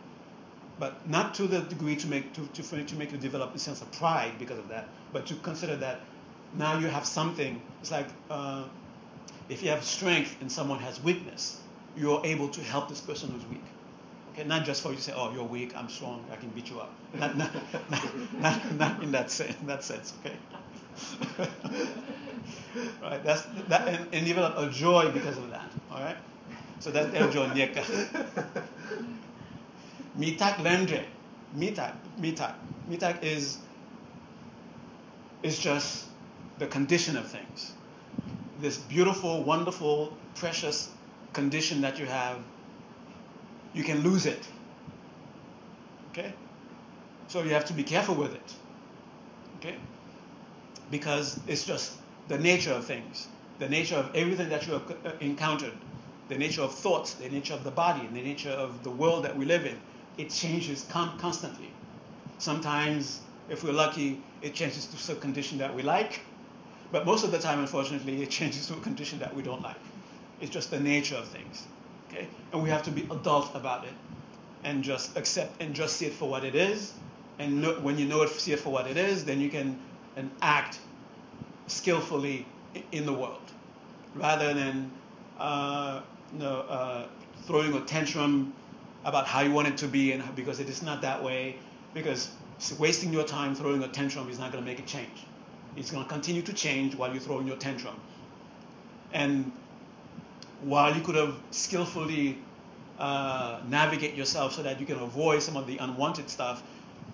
But 0.78 1.09
not 1.09 1.34
to 1.34 1.46
the 1.46 1.61
degree 1.61 1.96
to 1.96 2.07
make, 2.07 2.32
to, 2.34 2.46
to, 2.46 2.84
to 2.84 2.96
make 2.96 3.11
you 3.11 3.18
develop 3.18 3.55
a 3.55 3.59
sense 3.59 3.82
of 3.82 3.90
pride 3.92 4.38
because 4.38 4.59
of 4.59 4.68
that, 4.68 4.88
but 5.12 5.26
to 5.26 5.34
consider 5.34 5.76
that 5.76 6.01
now 6.55 6.78
you 6.78 6.86
have 6.86 7.05
something, 7.05 7.61
it's 7.80 7.90
like 7.90 8.07
uh, 8.30 8.64
if 9.49 9.62
you 9.62 9.70
have 9.70 9.82
strength 9.82 10.36
and 10.40 10.51
someone 10.51 10.78
has 10.78 11.03
weakness, 11.03 11.61
you're 11.96 12.24
able 12.24 12.49
to 12.51 12.61
help 12.62 12.88
this 12.88 13.01
person 13.01 13.30
who's 13.30 13.44
weak. 13.46 13.64
Not 14.47 14.64
just 14.64 14.82
for 14.82 14.91
you 14.91 14.97
to 14.97 15.03
say, 15.03 15.12
oh, 15.14 15.32
you're 15.32 15.45
weak, 15.45 15.76
I'm 15.76 15.89
strong, 15.89 16.24
I 16.32 16.36
can 16.36 16.51
beat 16.51 16.70
you 16.70 16.80
up. 16.80 16.93
Not, 17.18 17.36
not, 17.39 17.51
not, 17.91 18.41
not, 18.41 18.74
not 18.74 19.03
in 19.03 19.12
that 19.12 19.30
sense, 19.30 19.57
in 19.61 19.66
that 19.66 19.82
sense, 19.84 20.14
okay? 20.20 20.36
right, 23.03 23.22
that's 23.24 23.43
that, 23.68 23.89
and, 23.89 24.07
and 24.12 24.26
develop 24.26 24.59
a 24.59 24.70
joy 24.70 25.11
because 25.12 25.39
of 25.39 25.51
that. 25.51 25.70
All 25.91 26.01
right, 26.01 26.16
so 26.80 26.91
that's 26.91 27.14
el 27.14 27.30
joy 27.30 27.47
nyeka. 27.49 27.84
Mitak 30.18 30.62
lendre, 30.62 31.05
mitak, 31.57 31.95
mitak, 32.20 32.55
mitak 32.89 33.22
is 33.22 33.59
is 35.43 35.59
just 35.59 36.07
the 36.59 36.66
condition 36.66 37.16
of 37.16 37.26
things. 37.28 37.72
This 38.61 38.78
beautiful, 38.78 39.45
wonderful, 39.45 40.12
precious 40.34 40.91
condition 41.32 41.80
that 41.82 41.99
you 41.99 42.07
have, 42.07 42.39
you 43.78 43.84
can 43.84 44.02
lose 44.02 44.26
it. 44.26 44.46
Okay? 46.10 46.34
So 47.28 47.42
you 47.44 47.50
have 47.50 47.64
to 47.66 47.72
be 47.72 47.84
careful 47.84 48.16
with 48.16 48.34
it. 48.34 48.54
Okay? 49.58 49.76
Because 50.90 51.38
it's 51.46 51.64
just 51.64 51.92
the 52.26 52.38
nature 52.38 52.72
of 52.72 52.84
things, 52.84 53.28
the 53.60 53.68
nature 53.68 53.94
of 53.94 54.10
everything 54.16 54.48
that 54.48 54.66
you 54.66 54.72
have 54.72 54.90
uh, 55.06 55.12
encountered, 55.20 55.72
the 56.28 56.36
nature 56.36 56.62
of 56.62 56.74
thoughts, 56.74 57.14
the 57.14 57.28
nature 57.28 57.54
of 57.54 57.62
the 57.62 57.70
body, 57.70 58.04
and 58.04 58.16
the 58.16 58.22
nature 58.22 58.50
of 58.50 58.82
the 58.82 58.90
world 58.90 59.24
that 59.24 59.36
we 59.36 59.44
live 59.44 59.64
in. 59.64 59.78
It 60.16 60.30
changes 60.30 60.84
constantly. 60.90 61.70
Sometimes, 62.38 63.20
if 63.48 63.62
we're 63.62 63.72
lucky, 63.72 64.20
it 64.42 64.54
changes 64.54 64.86
to 64.86 65.12
a 65.12 65.16
condition 65.16 65.58
that 65.58 65.72
we 65.72 65.82
like, 65.82 66.20
but 66.90 67.06
most 67.06 67.22
of 67.22 67.30
the 67.30 67.38
time, 67.38 67.60
unfortunately, 67.60 68.22
it 68.22 68.30
changes 68.38 68.66
to 68.66 68.74
a 68.74 68.80
condition 68.80 69.20
that 69.20 69.34
we 69.36 69.42
don't 69.42 69.62
like. 69.62 69.76
It's 70.40 70.50
just 70.50 70.72
the 70.72 70.80
nature 70.80 71.16
of 71.16 71.28
things. 71.28 71.66
Okay? 72.09 72.28
And 72.52 72.62
we 72.62 72.70
have 72.70 72.82
to 72.84 72.90
be 72.90 73.02
adult 73.11 73.54
about 73.54 73.84
it 73.84 73.92
and 74.64 74.82
just 74.82 75.16
accept 75.16 75.62
and 75.62 75.74
just 75.74 75.96
see 75.96 76.06
it 76.06 76.14
for 76.14 76.28
what 76.28 76.44
it 76.44 76.54
is. 76.54 76.92
And 77.38 77.62
know, 77.62 77.74
when 77.80 77.98
you 77.98 78.06
know 78.06 78.22
it, 78.22 78.30
see 78.30 78.52
it 78.52 78.61
for 78.61 78.70
what 78.70 78.86
it 78.86 78.96
is, 78.96 79.24
then 79.24 79.40
you 79.40 79.48
can 79.48 79.78
and 80.16 80.30
act 80.42 80.80
skillfully 81.68 82.44
in 82.92 83.06
the 83.06 83.12
world 83.12 83.52
rather 84.16 84.52
than 84.52 84.90
uh, 85.38 86.00
you 86.32 86.40
know, 86.40 86.61
uh, 86.68 87.06
throwing 87.46 87.72
a 87.74 87.80
tantrum 87.82 88.52
about 89.04 89.26
how 89.26 89.40
you 89.40 89.52
want 89.52 89.68
it 89.68 89.76
to 89.76 89.86
be 89.86 90.12
and 90.12 90.22
because 90.34 90.59
it 90.59 90.68
is 90.68 90.82
not 90.82 91.02
that 91.02 91.22
way 91.22 91.56
because 91.94 92.30
wasting 92.78 93.12
your 93.12 93.24
time 93.24 93.54
throwing 93.54 93.82
a 93.82 93.88
tantrum 93.88 94.28
is 94.28 94.38
not 94.38 94.50
going 94.50 94.62
to 94.62 94.68
make 94.68 94.80
a 94.80 94.86
change 94.86 95.24
it's 95.76 95.90
going 95.90 96.02
to 96.02 96.11
continue 96.11 96.42
to 96.42 96.52
change 96.52 96.96
while 96.96 97.11
you're 97.11 97.20
throwing 97.20 97.46
your 97.46 97.56
tantrum 97.56 97.94
and 99.12 99.52
while 100.62 100.94
you 100.94 101.02
could 101.02 101.14
have 101.14 101.36
skillfully 101.50 102.38
uh, 102.98 103.61
navigate 103.68 104.14
yourself 104.14 104.52
so 104.52 104.62
that 104.62 104.80
you 104.80 104.86
can 104.86 104.98
avoid 104.98 105.42
some 105.42 105.56
of 105.56 105.66
the 105.66 105.78
unwanted 105.78 106.28
stuff, 106.28 106.62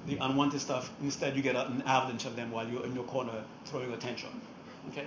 the 0.06 0.16
unwanted 0.18 0.60
stuff, 0.60 0.90
instead 1.02 1.36
you 1.36 1.42
get 1.42 1.56
an 1.56 1.82
avalanche 1.86 2.24
of 2.24 2.36
them 2.36 2.50
while 2.50 2.66
you're 2.68 2.84
in 2.84 2.94
your 2.94 3.04
corner 3.04 3.44
throwing 3.66 3.92
attention. 3.92 4.28
Okay? 4.90 5.06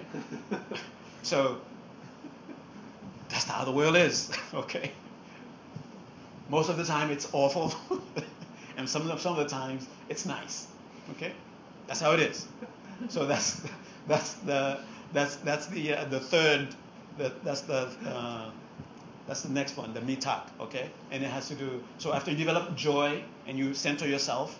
so 1.24 1.60
that's 3.30 3.46
how 3.46 3.64
the 3.66 3.72
world 3.72 3.96
is. 3.96 4.32
okay? 4.54 4.92
Most 6.50 6.70
of 6.70 6.78
the 6.78 6.86
time 6.86 7.12
it's 7.12 7.28
awful, 7.34 7.74
and 8.78 8.88
some 8.88 9.10
of, 9.10 9.20
some 9.20 9.38
of 9.38 9.44
the 9.44 9.50
times 9.50 9.88
it's 10.10 10.26
nice. 10.26 10.68
Okay? 11.12 11.34
That's 11.88 12.00
how 12.00 12.14
it 12.14 12.20
is. 12.20 12.48
So 13.10 13.26
that's 13.26 13.62
that's 14.08 14.34
the 14.34 14.80
that's 15.14 15.36
that's 15.38 15.68
the 15.68 15.94
uh, 15.94 16.06
the 16.06 16.20
third 16.20 16.76
that, 17.18 17.44
that's 17.44 17.62
the 17.62 17.90
uh, 18.06 18.52
that's 19.28 19.42
the 19.42 19.50
next 19.50 19.76
one, 19.76 19.94
the 19.94 20.00
mitak, 20.00 20.44
okay? 20.60 20.90
And 21.12 21.22
it 21.22 21.30
has 21.30 21.50
to 21.50 21.56
do. 21.56 21.84
So 21.98 22.14
after 22.14 22.32
you 22.32 22.38
develop 22.38 22.76
joy 22.78 23.22
and 23.46 23.58
you 23.58 23.74
center 23.74 24.08
yourself, 24.08 24.58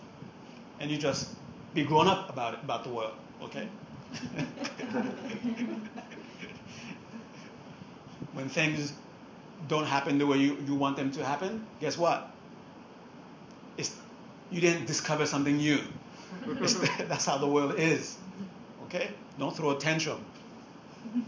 and 0.80 0.92
you 0.92 0.98
just 0.98 1.30
be 1.74 1.84
grown 1.84 2.08
up 2.08 2.30
about 2.30 2.56
it, 2.56 2.60
about 2.64 2.84
the 2.84 2.90
world, 2.90 3.14
okay? 3.44 3.70
when 8.34 8.50
things 8.50 8.94
don't 9.68 9.86
happen 9.86 10.18
the 10.18 10.26
way 10.26 10.38
you, 10.38 10.58
you 10.66 10.76
want 10.76 10.98
them 10.98 11.12
to 11.12 11.24
happen, 11.24 11.66
guess 11.80 11.98
what? 11.98 12.30
It's, 13.78 13.96
you 14.52 14.60
didn't 14.60 14.86
discover 14.86 15.26
something 15.26 15.56
new. 15.58 15.80
that's 17.08 17.26
how 17.26 17.38
the 17.38 17.48
world 17.48 17.76
is. 17.78 18.18
Okay? 18.86 19.10
Don't 19.40 19.56
throw 19.56 19.72
a 19.72 19.80
tantrum. 19.80 20.24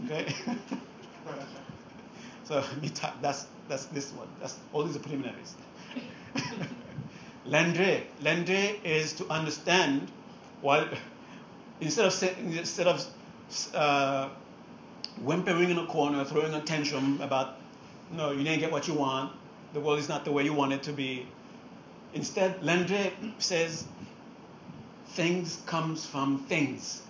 Okay? 0.04 0.34
so 2.44 2.64
that's 3.22 3.46
that's 3.68 3.86
this 3.86 4.12
one. 4.12 4.28
That's 4.40 4.58
all 4.72 4.84
these 4.84 4.96
are 4.96 5.00
preliminaries. 5.00 5.54
Lendre. 7.46 8.02
Lendre 8.20 8.74
is 8.84 9.12
to 9.14 9.28
understand 9.28 10.10
while 10.60 10.88
instead 11.80 12.06
of 12.06 12.22
instead 12.38 12.86
of 12.86 13.06
uh, 13.74 14.28
whimpering 15.22 15.70
in 15.70 15.78
a 15.78 15.86
corner, 15.86 16.24
throwing 16.24 16.54
a 16.54 16.60
tantrum 16.60 17.20
about 17.20 17.56
no, 18.12 18.32
you 18.32 18.42
didn't 18.42 18.60
get 18.60 18.72
what 18.72 18.88
you 18.88 18.94
want, 18.94 19.32
the 19.72 19.80
world 19.80 19.98
is 19.98 20.08
not 20.08 20.24
the 20.24 20.32
way 20.32 20.42
you 20.44 20.52
want 20.52 20.72
it 20.72 20.82
to 20.84 20.92
be. 20.92 21.26
Instead, 22.12 22.62
Lendre 22.62 23.12
says 23.38 23.86
things 25.08 25.62
comes 25.66 26.04
from 26.04 26.38
things. 26.38 27.02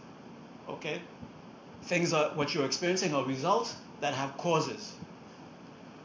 Okay? 0.68 1.00
Things 1.84 2.12
are 2.12 2.30
what 2.34 2.54
you're 2.54 2.66
experiencing 2.66 3.14
are 3.14 3.24
results 3.24 3.74
that 4.00 4.14
have 4.14 4.36
causes. 4.36 4.94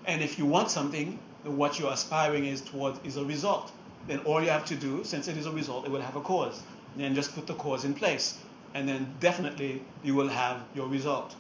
And 0.05 0.21
if 0.21 0.37
you 0.37 0.45
want 0.45 0.69
something, 0.69 1.19
what 1.43 1.79
you're 1.79 1.91
aspiring 1.91 2.45
is 2.45 2.61
towards 2.61 2.99
is 3.03 3.17
a 3.17 3.25
result. 3.25 3.71
Then 4.07 4.19
all 4.19 4.41
you 4.41 4.49
have 4.49 4.65
to 4.65 4.75
do, 4.75 5.03
since 5.03 5.27
it 5.27 5.37
is 5.37 5.45
a 5.45 5.51
result, 5.51 5.85
it 5.85 5.91
will 5.91 6.01
have 6.01 6.15
a 6.15 6.21
cause. 6.21 6.61
Then 6.95 7.15
just 7.15 7.33
put 7.33 7.47
the 7.47 7.55
cause 7.55 7.85
in 7.85 7.93
place. 7.93 8.37
And 8.73 8.87
then 8.87 9.13
definitely 9.19 9.81
you 10.03 10.15
will 10.15 10.27
have 10.27 10.63
your 10.75 10.87
result. 10.87 11.35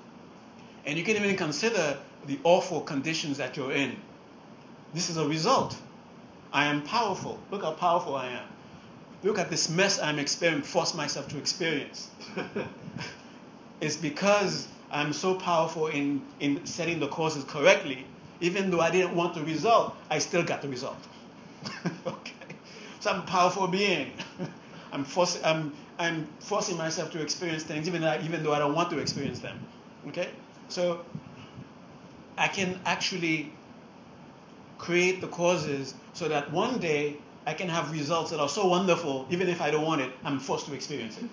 And 0.85 0.97
you 0.97 1.03
can 1.03 1.15
even 1.15 1.35
consider 1.35 1.97
the 2.25 2.39
awful 2.43 2.81
conditions 2.81 3.37
that 3.37 3.57
you're 3.57 3.71
in. 3.71 3.95
This 4.93 5.09
is 5.09 5.17
a 5.17 5.27
result. 5.27 5.77
I 6.53 6.65
am 6.65 6.83
powerful. 6.83 7.39
Look 7.51 7.63
how 7.63 7.71
powerful 7.71 8.15
I 8.15 8.27
am. 8.27 8.47
look 9.23 9.39
at 9.39 9.49
this 9.49 9.69
mess 9.69 9.99
I'm 9.99 10.19
experiencing, 10.19 10.71
force 10.71 10.93
myself 10.93 11.27
to 11.29 11.37
experience. 11.37 12.09
it's 13.81 13.97
because 13.97 14.67
I'm 14.95 15.11
so 15.11 15.35
powerful 15.35 15.87
in, 15.87 16.21
in 16.39 16.65
setting 16.65 17.01
the 17.01 17.09
causes 17.09 17.43
correctly, 17.43 18.05
even 18.39 18.71
though 18.71 18.79
I 18.79 18.91
didn't 18.91 19.13
want 19.13 19.35
the 19.35 19.43
result, 19.43 19.93
I 20.09 20.19
still 20.19 20.41
got 20.41 20.61
the 20.61 20.69
result. 20.69 20.97
okay. 22.07 22.31
So 23.01 23.11
I'm 23.11 23.19
a 23.19 23.25
powerful 23.25 23.67
being. 23.67 24.13
I'm, 24.93 25.03
forcing, 25.03 25.43
I'm, 25.43 25.73
I'm 25.99 26.25
forcing 26.39 26.77
myself 26.77 27.11
to 27.11 27.21
experience 27.21 27.63
things 27.63 27.89
even, 27.89 28.03
even 28.23 28.41
though 28.41 28.53
I 28.53 28.59
don't 28.59 28.73
want 28.73 28.89
to 28.91 28.99
experience 28.99 29.39
them. 29.39 29.59
Okay? 30.07 30.29
So 30.69 31.03
I 32.37 32.47
can 32.47 32.79
actually 32.85 33.51
create 34.77 35.19
the 35.19 35.27
causes 35.27 35.93
so 36.13 36.29
that 36.29 36.53
one 36.53 36.79
day 36.79 37.17
I 37.45 37.53
can 37.53 37.67
have 37.67 37.91
results 37.91 38.31
that 38.31 38.39
are 38.39 38.49
so 38.49 38.65
wonderful, 38.65 39.27
even 39.29 39.49
if 39.49 39.61
I 39.61 39.71
don't 39.71 39.85
want 39.85 39.99
it, 39.99 40.11
I'm 40.23 40.39
forced 40.39 40.67
to 40.67 40.73
experience 40.73 41.17
it. 41.17 41.29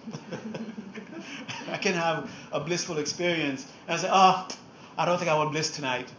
I 1.70 1.76
can 1.76 1.94
have 1.94 2.30
a 2.52 2.60
blissful 2.60 2.98
experience 2.98 3.66
and 3.86 3.98
I 3.98 4.02
say, 4.02 4.08
oh, 4.10 4.48
I 4.98 5.04
don't 5.04 5.18
think 5.18 5.30
I 5.30 5.36
want 5.36 5.52
bliss 5.52 5.70
tonight. 5.70 6.10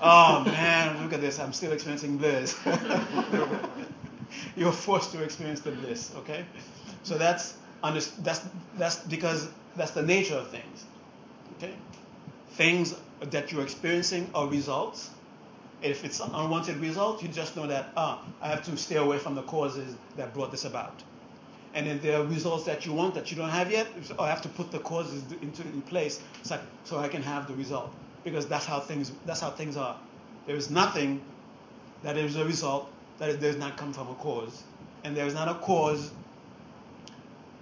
Oh 0.00 0.44
man, 0.44 1.02
look 1.02 1.14
at 1.14 1.22
this, 1.22 1.38
I'm 1.38 1.54
still 1.54 1.72
experiencing 1.72 2.18
bliss. 2.18 2.58
You're 4.56 4.72
forced 4.72 5.12
to 5.12 5.22
experience 5.22 5.60
the 5.60 5.70
bliss, 5.70 6.12
okay? 6.16 6.44
So 7.04 7.16
that's 7.16 7.54
that's 7.82 8.44
that's 8.76 8.96
because 8.98 9.48
that's 9.76 9.92
the 9.92 10.02
nature 10.02 10.34
of 10.34 10.50
things. 10.50 10.84
Okay? 11.56 11.72
Things 12.50 12.94
that 13.20 13.50
you're 13.50 13.62
experiencing 13.62 14.28
are 14.34 14.46
results 14.46 15.10
if 15.84 16.02
it's 16.04 16.18
an 16.20 16.30
unwanted 16.34 16.78
result, 16.78 17.22
you 17.22 17.28
just 17.28 17.56
know 17.56 17.66
that, 17.66 17.92
ah, 17.96 18.24
I 18.40 18.48
have 18.48 18.64
to 18.64 18.76
stay 18.76 18.96
away 18.96 19.18
from 19.18 19.34
the 19.34 19.42
causes 19.42 19.94
that 20.16 20.32
brought 20.32 20.50
this 20.50 20.64
about. 20.64 21.02
And 21.74 21.88
if 21.88 22.02
there 22.02 22.20
are 22.20 22.24
results 22.24 22.64
that 22.64 22.86
you 22.86 22.92
want 22.92 23.14
that 23.14 23.30
you 23.30 23.36
don't 23.36 23.50
have 23.50 23.70
yet, 23.70 23.88
I 24.18 24.28
have 24.28 24.42
to 24.42 24.48
put 24.48 24.70
the 24.70 24.78
causes 24.78 25.24
into 25.42 25.62
in 25.62 25.82
place 25.82 26.20
so, 26.42 26.60
so 26.84 26.98
I 26.98 27.08
can 27.08 27.22
have 27.22 27.48
the 27.48 27.54
result. 27.54 27.92
Because 28.22 28.46
that's 28.46 28.64
how 28.64 28.80
things 28.80 29.12
that's 29.26 29.40
how 29.40 29.50
things 29.50 29.76
are. 29.76 29.98
There 30.46 30.56
is 30.56 30.70
nothing 30.70 31.20
that 32.02 32.16
is 32.16 32.36
a 32.36 32.44
result 32.44 32.90
that 33.18 33.40
does 33.40 33.56
not 33.56 33.76
come 33.76 33.92
from 33.92 34.08
a 34.08 34.14
cause, 34.14 34.62
and 35.02 35.16
there 35.16 35.26
is 35.26 35.34
not 35.34 35.48
a 35.48 35.54
cause 35.54 36.10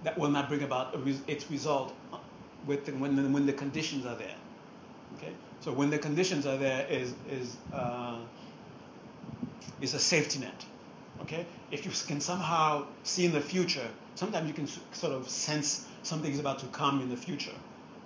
that 0.03 0.17
will 0.17 0.29
not 0.29 0.49
bring 0.49 0.63
about 0.63 0.95
its 1.27 1.49
result 1.49 1.93
with 2.65 2.85
the, 2.85 2.91
when, 2.93 3.15
the, 3.15 3.23
when 3.23 3.45
the 3.45 3.53
conditions 3.53 4.05
are 4.05 4.15
there. 4.15 4.35
Okay, 5.17 5.31
so 5.61 5.71
when 5.71 5.89
the 5.89 5.97
conditions 5.97 6.45
are 6.45 6.57
there, 6.57 6.85
is 6.87 7.13
is 7.29 7.57
uh, 7.73 8.17
is 9.81 9.93
a 9.93 9.99
safety 9.99 10.39
net. 10.39 10.65
Okay, 11.23 11.45
if 11.71 11.85
you 11.85 11.91
can 12.07 12.21
somehow 12.21 12.85
see 13.03 13.25
in 13.25 13.31
the 13.31 13.41
future, 13.41 13.87
sometimes 14.15 14.47
you 14.47 14.53
can 14.53 14.67
sort 14.67 15.13
of 15.13 15.29
sense 15.29 15.87
something 16.03 16.31
is 16.31 16.39
about 16.39 16.59
to 16.59 16.67
come 16.67 17.01
in 17.01 17.09
the 17.09 17.17
future, 17.17 17.55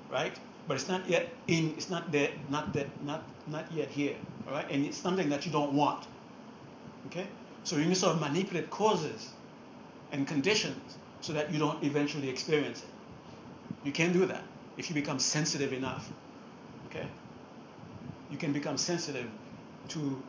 right? 0.10 0.40
But 0.68 0.76
it's 0.76 0.88
not 0.88 1.10
yet 1.10 1.30
in. 1.48 1.74
It's 1.78 1.90
not 1.90 2.12
there. 2.12 2.32
Not 2.50 2.74
that. 2.74 2.90
Not 3.04 3.24
not 3.48 3.72
yet 3.72 3.90
here. 3.90 4.16
All 4.48 4.54
right, 4.54 4.70
and 4.72 4.86
it's 4.86 4.98
something 4.98 5.30
that 5.30 5.46
you 5.46 5.52
don't 5.52 5.74
want. 5.74 6.08
Okay, 7.08 7.28
so 7.64 7.78
you 7.78 7.86
can 7.86 7.96
sort 7.96 8.16
of 8.16 8.22
manipulate 8.22 8.70
causes 8.70 9.34
and 10.12 10.28
conditions 10.28 10.98
so 11.22 11.34
that 11.34 11.52
you 11.54 11.60
don't 11.60 11.84
eventually 11.84 12.30
experience 12.30 12.84
it. 12.84 12.90
You 13.84 13.92
can 13.92 14.14
do 14.14 14.26
that 14.28 14.44
if 14.78 14.90
you 14.90 14.96
become 14.96 15.20
sensitive 15.20 15.74
enough 15.74 16.14
Okay? 16.88 17.08
You 18.30 18.38
can 18.38 18.54
become 18.54 18.78
sensitive 18.78 19.30
to 19.90 20.24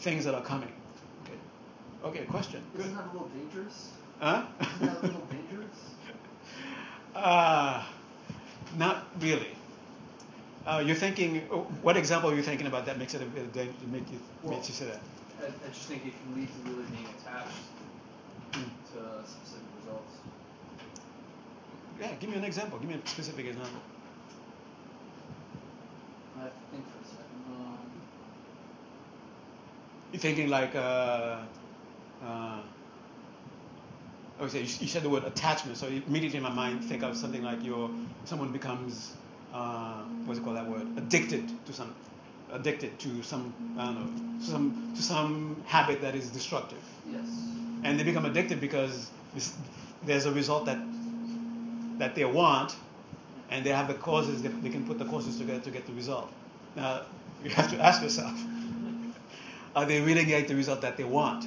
things 0.00 0.24
that 0.24 0.34
are 0.34 0.42
coming. 0.42 0.72
Okay. 2.04 2.24
Question. 2.24 2.62
Isn't 2.78 2.94
that 2.94 3.04
a 3.04 3.12
little 3.12 3.28
dangerous? 3.28 3.90
Huh? 4.20 4.44
Isn't 4.60 4.86
that 4.86 5.02
a 5.02 5.06
little 5.06 5.26
dangerous? 5.30 5.76
Uh, 7.14 7.82
not 8.76 9.06
really. 9.18 9.48
Uh, 10.64 10.82
you're 10.84 10.94
thinking, 10.94 11.40
what 11.82 11.96
example 11.96 12.30
are 12.30 12.34
you 12.34 12.42
thinking 12.42 12.66
about 12.66 12.86
that 12.86 12.98
makes 12.98 13.14
it 13.14 13.22
a 13.22 13.24
bit 13.24 13.52
dangerous, 13.52 13.76
make 13.90 14.08
you, 14.12 14.20
well, 14.42 14.54
makes 14.54 14.68
you 14.68 14.74
say 14.74 14.84
that? 14.84 15.00
I, 15.40 15.46
I, 15.46 15.68
just 15.68 15.88
think 15.88 16.06
it 16.06 16.12
can 16.12 16.38
lead 16.38 16.46
to 16.46 16.70
really 16.70 16.84
being 16.90 17.06
attached 17.18 17.48
mm. 18.52 18.68
to 18.92 19.28
specific 19.28 19.66
results. 19.80 20.12
Yeah, 22.00 22.12
give 22.20 22.30
me 22.30 22.36
an 22.36 22.44
example. 22.44 22.78
Give 22.78 22.88
me 22.88 23.00
a 23.02 23.08
specific 23.08 23.46
example. 23.46 23.80
I 26.36 26.42
have 26.42 26.50
to 26.50 26.58
think 26.70 26.84
for 26.84 27.02
a 27.02 27.08
second. 27.08 27.42
Um, 27.48 27.78
You're 30.12 30.20
thinking 30.20 30.50
like, 30.50 30.76
uh, 30.76 31.40
uh, 32.24 32.60
okay, 34.40 34.60
you, 34.60 34.68
you 34.80 34.88
said 34.88 35.02
the 35.02 35.10
word 35.10 35.24
attachment, 35.24 35.76
so 35.76 35.86
immediately 35.86 36.38
in 36.38 36.42
my 36.42 36.52
mind 36.52 36.84
think 36.84 37.02
of 37.02 37.16
something 37.16 37.42
like 37.42 37.62
your 37.64 37.90
someone 38.24 38.52
becomes 38.52 39.14
uh, 39.52 40.02
what's 40.24 40.40
it 40.40 40.44
called 40.44 40.56
that 40.56 40.68
word 40.68 40.86
addicted 40.96 41.48
to 41.66 41.72
some 41.72 41.94
addicted 42.52 42.98
to 42.98 43.22
some 43.22 43.52
I 43.78 43.86
don't 43.86 43.94
know 43.94 44.44
some 44.44 44.92
to 44.94 45.02
some 45.02 45.62
habit 45.66 46.00
that 46.02 46.14
is 46.14 46.30
destructive. 46.30 46.82
Yes. 47.10 47.26
And 47.84 47.98
they 47.98 48.02
become 48.02 48.24
addicted 48.24 48.60
because 48.60 49.10
this, 49.34 49.54
there's 50.04 50.26
a 50.26 50.32
result 50.32 50.66
that 50.66 50.78
that 51.98 52.14
they 52.14 52.24
want, 52.24 52.76
and 53.50 53.64
they 53.64 53.70
have 53.70 53.88
the 53.88 53.94
causes, 53.94 54.42
they, 54.42 54.48
they 54.48 54.70
can 54.70 54.86
put 54.86 54.98
the 54.98 55.04
causes 55.04 55.38
together 55.38 55.60
to 55.60 55.70
get 55.70 55.86
the 55.86 55.92
result. 55.92 56.30
Now, 56.76 57.02
you 57.42 57.50
have 57.50 57.70
to 57.70 57.78
ask 57.80 58.02
yourself, 58.02 58.38
are 59.76 59.84
they 59.84 60.00
really 60.00 60.24
getting 60.24 60.48
the 60.48 60.54
result 60.54 60.80
that 60.82 60.96
they 60.96 61.04
want? 61.04 61.44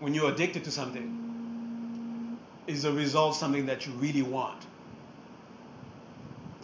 When 0.00 0.14
you're 0.14 0.30
addicted 0.30 0.64
to 0.64 0.70
something, 0.70 2.38
is 2.66 2.82
the 2.82 2.92
result 2.92 3.36
something 3.36 3.66
that 3.66 3.86
you 3.86 3.92
really 3.92 4.22
want? 4.22 4.64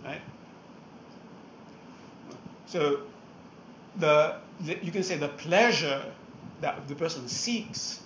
Right? 0.04 0.20
So, 2.66 3.02
the, 3.96 4.36
the 4.60 4.84
you 4.84 4.90
can 4.90 5.02
say 5.02 5.16
the 5.16 5.28
pleasure 5.28 6.02
that 6.60 6.88
the 6.88 6.94
person 6.94 7.28
seeks 7.28 8.00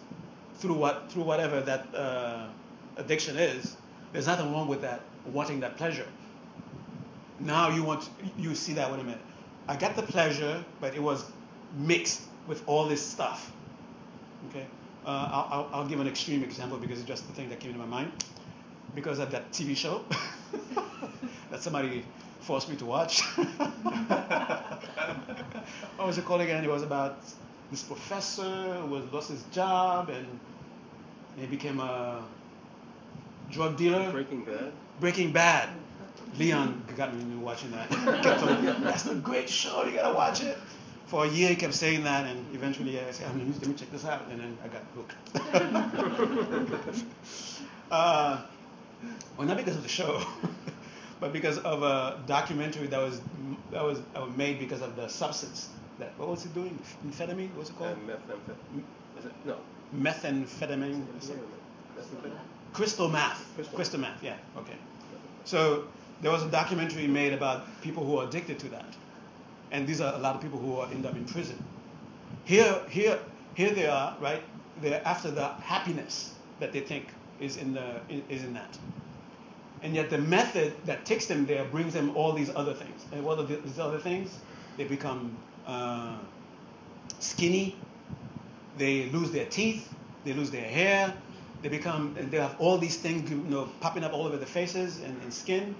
through 0.56 0.74
what 0.74 1.10
through 1.10 1.22
whatever 1.22 1.60
that 1.60 1.94
uh, 1.94 2.46
addiction 2.96 3.36
is 3.36 3.76
there's 4.12 4.26
nothing 4.26 4.52
wrong 4.52 4.66
with 4.66 4.82
that, 4.82 5.02
wanting 5.26 5.60
that 5.60 5.76
pleasure. 5.76 6.06
Now 7.38 7.70
you 7.70 7.84
want 7.84 8.08
you 8.36 8.54
see 8.54 8.74
that. 8.74 8.90
Wait 8.90 9.00
a 9.00 9.04
minute. 9.04 9.20
I 9.68 9.76
got 9.76 9.96
the 9.96 10.02
pleasure, 10.02 10.64
but 10.80 10.94
it 10.94 11.02
was 11.02 11.24
mixed 11.76 12.22
with 12.46 12.62
all 12.66 12.86
this 12.86 13.04
stuff. 13.04 13.52
Okay. 14.48 14.66
Uh, 15.06 15.46
I'll, 15.50 15.70
I'll, 15.72 15.86
give 15.86 15.98
an 16.00 16.06
extreme 16.06 16.42
example 16.42 16.76
because 16.78 16.98
it's 16.98 17.08
just 17.08 17.26
the 17.26 17.32
thing 17.32 17.48
that 17.48 17.58
came 17.58 17.72
to 17.72 17.78
my 17.78 17.86
mind. 17.86 18.12
Because 18.94 19.18
of 19.18 19.30
that 19.30 19.50
TV 19.52 19.76
show 19.76 20.04
that 21.50 21.62
somebody 21.62 22.04
forced 22.40 22.68
me 22.68 22.76
to 22.76 22.84
watch. 22.84 23.22
what 25.96 26.06
was 26.06 26.18
it 26.18 26.24
called 26.24 26.40
again? 26.40 26.64
It 26.64 26.70
was 26.70 26.82
about 26.82 27.22
this 27.70 27.82
professor 27.82 28.74
who 28.80 28.86
was 28.86 29.04
lost 29.12 29.30
his 29.30 29.42
job 29.52 30.10
and 30.10 30.26
he 31.38 31.46
became 31.46 31.80
a 31.80 32.24
drug 33.50 33.76
dealer. 33.76 34.10
Breaking 34.10 34.44
Bad. 34.44 34.72
Breaking 34.98 35.32
Bad. 35.32 35.70
Leon 36.38 36.84
got 36.96 37.14
me 37.14 37.36
watching 37.36 37.70
that. 37.72 37.90
That's 38.82 39.06
a 39.06 39.14
great 39.16 39.48
show. 39.48 39.84
You 39.84 39.92
gotta 39.96 40.14
watch 40.14 40.42
it. 40.42 40.58
For 41.10 41.24
a 41.24 41.28
year, 41.28 41.48
he 41.48 41.56
kept 41.56 41.74
saying 41.74 42.04
that, 42.04 42.24
and 42.24 42.46
eventually 42.54 43.00
I 43.00 43.10
said, 43.10 43.28
I 43.28 43.32
mean, 43.32 43.52
let 43.58 43.66
me 43.66 43.74
check 43.74 43.90
this 43.90 44.04
out, 44.04 44.22
and 44.30 44.40
then 44.40 44.56
I 44.62 44.68
got 44.68 44.82
hooked. 44.94 45.14
uh, 47.90 48.42
well, 49.36 49.48
not 49.48 49.56
because 49.56 49.74
of 49.74 49.82
the 49.82 49.88
show, 49.88 50.22
but 51.20 51.32
because 51.32 51.58
of 51.58 51.82
a 51.82 52.20
documentary 52.28 52.86
that 52.86 53.00
was 53.00 53.20
that 53.72 53.82
was 53.82 54.00
uh, 54.14 54.26
made 54.36 54.60
because 54.60 54.82
of 54.82 54.94
the 54.94 55.08
substance. 55.08 55.70
That 55.98 56.16
what 56.16 56.28
was 56.28 56.44
he 56.44 56.48
doing? 56.50 56.78
Amphetamine? 57.04 57.56
What's 57.56 57.70
it 57.70 57.76
called? 57.76 57.98
Uh, 58.08 58.12
methamphetamine. 58.12 58.84
It 59.18 59.32
no? 59.44 59.56
Methamphetamine. 59.92 61.04
Methamphetamine. 61.18 62.38
Crystal 62.72 63.08
meth. 63.08 63.44
Crystal. 63.56 63.74
Crystal 63.74 64.00
meth, 64.00 64.22
yeah, 64.22 64.36
okay. 64.56 64.76
So 65.44 65.88
there 66.22 66.30
was 66.30 66.44
a 66.44 66.48
documentary 66.50 67.08
made 67.08 67.32
about 67.32 67.66
people 67.82 68.04
who 68.04 68.18
are 68.18 68.28
addicted 68.28 68.60
to 68.60 68.68
that. 68.68 68.94
And 69.70 69.86
these 69.86 70.00
are 70.00 70.14
a 70.14 70.18
lot 70.18 70.36
of 70.36 70.42
people 70.42 70.58
who 70.58 70.80
end 70.82 71.06
up 71.06 71.16
in 71.16 71.24
prison. 71.26 71.58
Here, 72.44 72.82
here, 72.88 73.18
here 73.54 73.70
they 73.70 73.86
are, 73.86 74.16
right? 74.20 74.42
They're 74.76 75.02
after 75.06 75.30
the 75.30 75.48
happiness 75.48 76.38
that 76.60 76.72
they 76.72 76.80
think 76.80 77.14
is 77.38 77.56
in 77.56 77.74
the 77.74 78.02
is 78.08 78.44
in 78.44 78.54
that. 78.54 78.78
And 79.82 79.94
yet 79.94 80.10
the 80.10 80.18
method 80.18 80.74
that 80.86 81.06
takes 81.06 81.26
them 81.26 81.46
there 81.46 81.64
brings 81.64 81.94
them 81.94 82.16
all 82.16 82.32
these 82.32 82.50
other 82.54 82.74
things. 82.74 83.06
And 83.12 83.24
what 83.24 83.38
are 83.38 83.44
these 83.46 83.78
other 83.78 83.98
things? 83.98 84.42
They 84.76 84.84
become 84.84 85.38
uh, 85.66 86.18
skinny. 87.18 87.86
They 88.74 89.10
lose 89.10 89.32
their 89.32 89.46
teeth. 89.46 89.94
They 90.24 90.34
lose 90.34 90.50
their 90.50 90.68
hair 90.68 91.14
they 91.62 91.68
become 91.68 92.16
they 92.30 92.38
have 92.38 92.56
all 92.58 92.78
these 92.78 92.98
things 92.98 93.30
you 93.30 93.36
know 93.38 93.66
popping 93.80 94.04
up 94.04 94.12
all 94.12 94.26
over 94.26 94.36
the 94.36 94.46
faces 94.46 95.00
and, 95.00 95.20
and 95.22 95.32
skin 95.32 95.76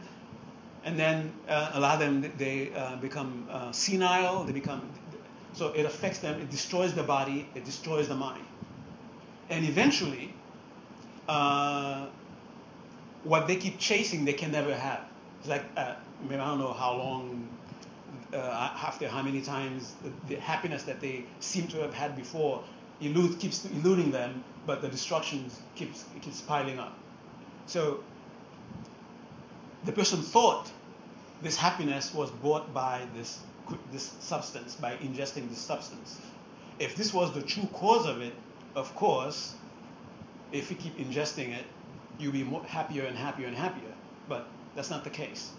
and 0.85 0.99
then 0.99 1.33
uh, 1.49 1.73
a 1.75 1.81
lot 1.81 1.95
of 1.95 2.01
them 2.01 2.33
they 2.39 2.73
uh, 2.75 2.97
become 2.97 3.47
uh, 3.51 3.73
senile 3.73 4.45
they 4.45 4.53
become 4.53 4.83
so 5.53 5.69
it 5.69 5.85
affects 5.85 6.21
them 6.21 6.41
it 6.41 6.51
destroys 6.51 6.95
the 6.95 7.03
body 7.03 7.49
it 7.55 7.65
destroys 7.65 8.09
the 8.09 8.15
mind 8.15 8.45
and 9.51 9.67
eventually, 9.67 10.33
uh, 11.29 12.07
what 13.25 13.49
they 13.49 13.57
keep 13.57 13.79
chasing, 13.79 14.25
they 14.25 14.33
can 14.33 14.53
never 14.53 14.75
have. 14.75 15.01
It's 15.41 15.49
like, 15.49 15.65
uh, 15.77 15.97
I 16.23 16.29
mean, 16.29 16.39
I 16.39 16.47
don't 16.47 16.61
know 16.61 16.73
how 16.73 16.93
long, 16.97 17.49
uh, 18.33 18.37
after 18.37 19.09
how 19.09 19.23
many 19.23 19.43
times 19.43 19.95
the, 20.05 20.35
the, 20.35 20.41
happiness 20.41 20.85
that 20.85 21.01
they 21.01 21.25
seem 21.41 21.67
to 21.69 21.79
have 21.79 21.93
had 21.93 22.15
before 22.15 22.63
elude, 23.01 23.41
keeps 23.41 23.65
eluding 23.65 24.13
them, 24.13 24.45
but 24.67 24.83
the 24.83 24.89
destruction 24.89 25.51
keeps, 25.75 26.05
keeps 26.23 26.41
piling 26.43 26.79
up. 26.79 26.97
So 27.67 28.05
the 29.85 29.93
person 29.93 30.23
thought 30.23 30.71
this 31.43 31.57
happiness 31.57 32.13
was 32.13 32.31
brought 32.31 32.73
by 32.75 33.03
this, 33.15 33.41
this 33.93 34.13
substance, 34.21 34.75
by 34.75 34.97
ingesting 34.97 35.49
this 35.49 35.59
substance. 35.59 36.21
If 36.79 36.97
this 36.97 37.15
was 37.15 37.33
the 37.33 37.43
true 37.43 37.69
cause 37.73 38.07
of 38.07 38.21
it, 38.21 38.35
of 38.75 38.95
course, 38.95 39.55
if 40.53 40.71
you 40.71 40.77
keep 40.77 40.99
ingesting 40.99 41.57
it, 41.57 41.65
you'll 42.19 42.33
be 42.33 42.45
more, 42.45 42.63
happier 42.65 43.05
and 43.05 43.17
happier 43.17 43.47
and 43.47 43.57
happier. 43.57 43.93
But 44.29 44.47
that's 44.75 44.91
not 44.91 45.05
the 45.05 45.11
case, 45.11 45.51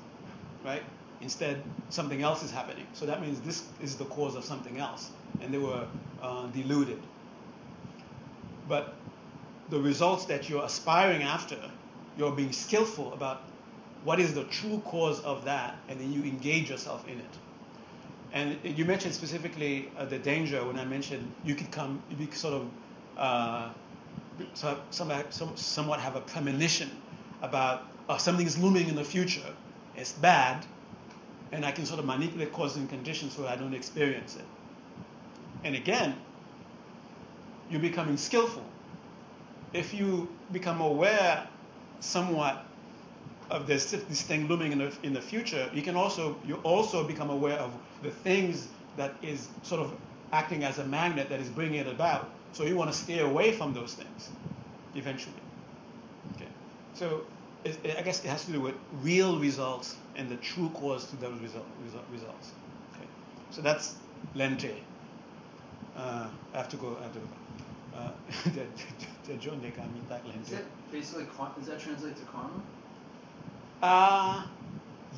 right? 0.63 0.84
Instead, 1.19 1.63
something 1.89 2.22
else 2.22 2.43
is 2.43 2.51
happening. 2.51 2.86
So 2.93 3.05
that 3.05 3.22
means 3.22 3.39
this 3.41 3.63
is 3.82 3.97
the 3.97 4.05
cause 4.05 4.36
of 4.36 4.43
something 4.43 4.78
else, 4.78 5.09
and 5.41 5.53
they 5.53 5.57
were 5.57 5.88
uh, 6.22 6.47
deluded. 6.47 6.99
But 8.67 8.95
the 9.69 9.80
results 9.80 10.26
that 10.26 10.49
you're 10.49 10.63
aspiring 10.63 11.24
after, 11.24 11.57
you're 12.17 12.32
being 12.32 12.51
skillful 12.51 13.13
about 13.13 13.41
what 14.04 14.20
is 14.20 14.34
the 14.34 14.43
true 14.45 14.82
cause 14.86 15.20
of 15.22 15.45
that, 15.45 15.78
and 15.88 15.99
then 15.99 16.12
you 16.12 16.24
engage 16.24 16.70
yourself 16.70 17.08
in 17.08 17.20
it. 17.20 17.38
And 18.34 18.58
you 18.64 18.86
mentioned 18.86 19.14
specifically 19.14 19.91
uh, 19.97 20.06
the 20.06 20.18
danger 20.18 20.66
when 20.66 20.80
I 20.80 20.86
mentioned 20.86 21.32
you 21.43 21.54
could 21.56 21.72
come, 21.72 22.02
you 22.10 22.28
could 22.28 22.38
sort 22.38 22.54
of 22.54 22.68
uh, 23.18 23.70
so 24.54 24.80
some, 24.89 25.12
somewhat 25.56 25.99
have 25.99 26.16
a 26.16 26.22
premonition 26.22 26.89
about 27.41 27.84
uh, 28.10 28.18
something 28.18 28.45
is 28.45 28.58
looming 28.58 28.88
in 28.88 28.95
the 28.95 29.04
future. 29.04 29.54
It's 29.95 30.14
bad, 30.14 30.66
and 31.52 31.66
I 31.66 31.72
can 31.72 31.86
sort 31.86 31.99
of 31.99 32.06
manipulate 32.06 32.54
causes 32.54 32.78
and 32.78 32.89
conditions 32.89 33.36
so 33.36 33.47
I 33.47 33.56
don't 33.56 33.74
experience 33.74 34.36
it. 34.36 34.45
And 35.64 35.76
again, 35.76 36.16
you're 37.70 37.82
becoming 37.82 38.18
skillful. 38.18 38.64
If 39.74 39.93
you 39.93 40.30
become 40.52 40.82
aware 40.82 41.47
somewhat 41.99 42.66
of 43.52 43.68
this, 43.68 43.91
this 43.91 44.22
thing 44.22 44.47
looming 44.47 44.72
in 44.72 44.80
the, 44.80 44.93
in 45.04 45.14
the 45.14 45.22
future, 45.22 45.70
you 45.74 45.82
can 45.82 45.95
also 45.95 46.38
you 46.45 46.56
also 46.64 47.04
become 47.04 47.30
aware 47.30 47.60
of 47.60 47.72
the 48.02 48.10
things 48.10 48.68
that 48.97 49.14
is 49.22 49.47
sort 49.64 49.82
of 49.82 49.93
acting 50.32 50.64
as 50.64 50.80
a 50.80 50.86
magnet 50.86 51.30
that 51.30 51.39
is 51.39 51.49
bringing 51.49 51.80
it 51.80 51.88
about. 51.88 52.30
So 52.54 52.64
you 52.64 52.76
want 52.76 52.91
to 52.91 52.97
stay 52.97 53.20
away 53.20 53.52
from 53.52 53.74
those 53.74 53.93
things 53.93 54.30
eventually. 54.95 55.36
Okay. 56.36 56.47
So 56.93 57.24
it, 57.64 57.78
it, 57.84 57.97
I 57.97 58.02
guess 58.02 58.24
it 58.24 58.30
has 58.30 58.45
to 58.45 58.52
do 58.52 58.62
with 58.62 58.76
real 59.04 59.39
results 59.39 59.95
and 60.16 60.30
the 60.30 60.38
true 60.38 60.70
cause 60.70 61.06
to 61.06 61.16
those 61.18 61.39
result, 61.39 61.66
result, 61.84 62.04
results. 62.12 62.52
Okay. 62.95 63.08
So 63.52 63.62
that's 63.62 63.95
lendre. 64.36 64.72
Uh, 65.95 66.28
I 66.54 66.58
have 66.58 66.70
to 66.70 66.78
go. 66.78 66.97
I 66.99 67.04
have 67.04 67.14
to 67.14 67.20
go. 67.20 67.28
Uh, 67.93 68.12
John 69.39 69.62
Is 69.64 70.49
that 70.49 70.64
basically 70.91 71.26
is 71.60 71.68
that 71.68 71.80
translate 71.80 72.16
to 72.16 72.24
karma? 72.26 72.62
Uh, 73.82 74.43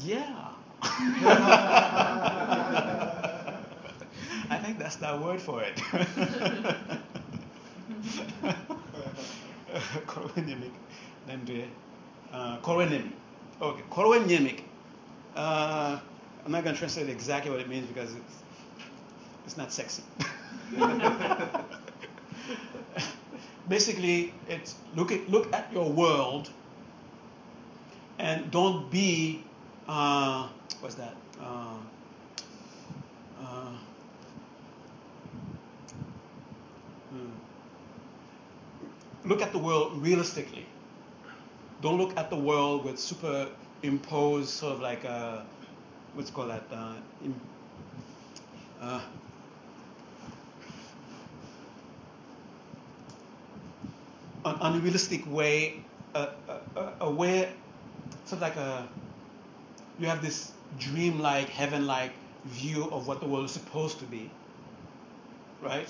yeah. 0.02 0.50
I 4.50 4.58
think 4.58 4.80
that's 4.80 4.96
the 4.98 5.20
word 5.22 5.42
for 5.42 5.62
it. 5.64 5.76
Korwenimik. 10.08 10.72
Nandre. 11.28 11.68
Uh. 12.32 12.58
Okay, 13.62 13.84
Korwenyemik. 13.90 14.62
Uh, 15.36 16.00
I'm 16.46 16.52
not 16.52 16.64
going 16.64 16.76
to 16.76 16.80
translate 16.80 17.10
exactly 17.10 17.52
what 17.52 17.60
it 17.60 17.68
means 17.70 17.88
because 17.88 18.14
it's, 18.14 18.36
it's 19.46 19.58
not 19.58 19.72
sexy. 19.72 20.04
Basically, 23.70 24.34
it's 24.50 24.76
look 24.96 25.12
at, 25.12 25.30
look 25.30 25.54
at 25.54 25.72
your 25.72 25.90
world 25.90 26.50
and 28.20 28.52
don't 28.52 28.90
be, 28.92 29.44
uh, 29.88 30.48
what's 30.82 30.96
that? 30.96 31.16
Uh, 31.42 31.78
uh, 33.42 33.72
hmm. 37.10 37.30
Look 39.26 39.42
at 39.42 39.52
the 39.52 39.58
world 39.58 40.02
realistically. 40.02 40.66
Don't 41.82 41.98
look 41.98 42.16
at 42.18 42.30
the 42.30 42.38
world 42.38 42.86
with 42.86 43.00
superimposed 43.00 44.50
sort 44.50 44.74
of 44.74 44.80
like 44.80 45.04
a, 45.04 45.10
uh, 45.10 45.44
what's 46.14 46.30
called 46.30 46.52
that? 46.52 46.64
Uh, 46.72 46.94
in, 47.24 47.36
uh, 48.82 49.02
an 54.46 54.56
unrealistic 54.62 55.26
way, 55.32 55.84
a, 56.16 56.30
a, 56.76 56.94
a 57.02 57.12
way 57.12 57.54
sort 58.26 58.42
of 58.42 58.42
like 58.42 58.56
a 58.56 58.88
you 60.00 60.08
have 60.08 60.22
this 60.22 60.52
dreamlike, 60.80 61.50
heaven-like 61.50 62.12
view 62.46 62.90
of 62.92 63.08
what 63.08 63.20
the 63.20 63.28
world 63.28 63.46
is 63.46 63.52
supposed 63.52 64.00
to 64.00 64.06
be, 64.06 64.30
right? 65.62 65.88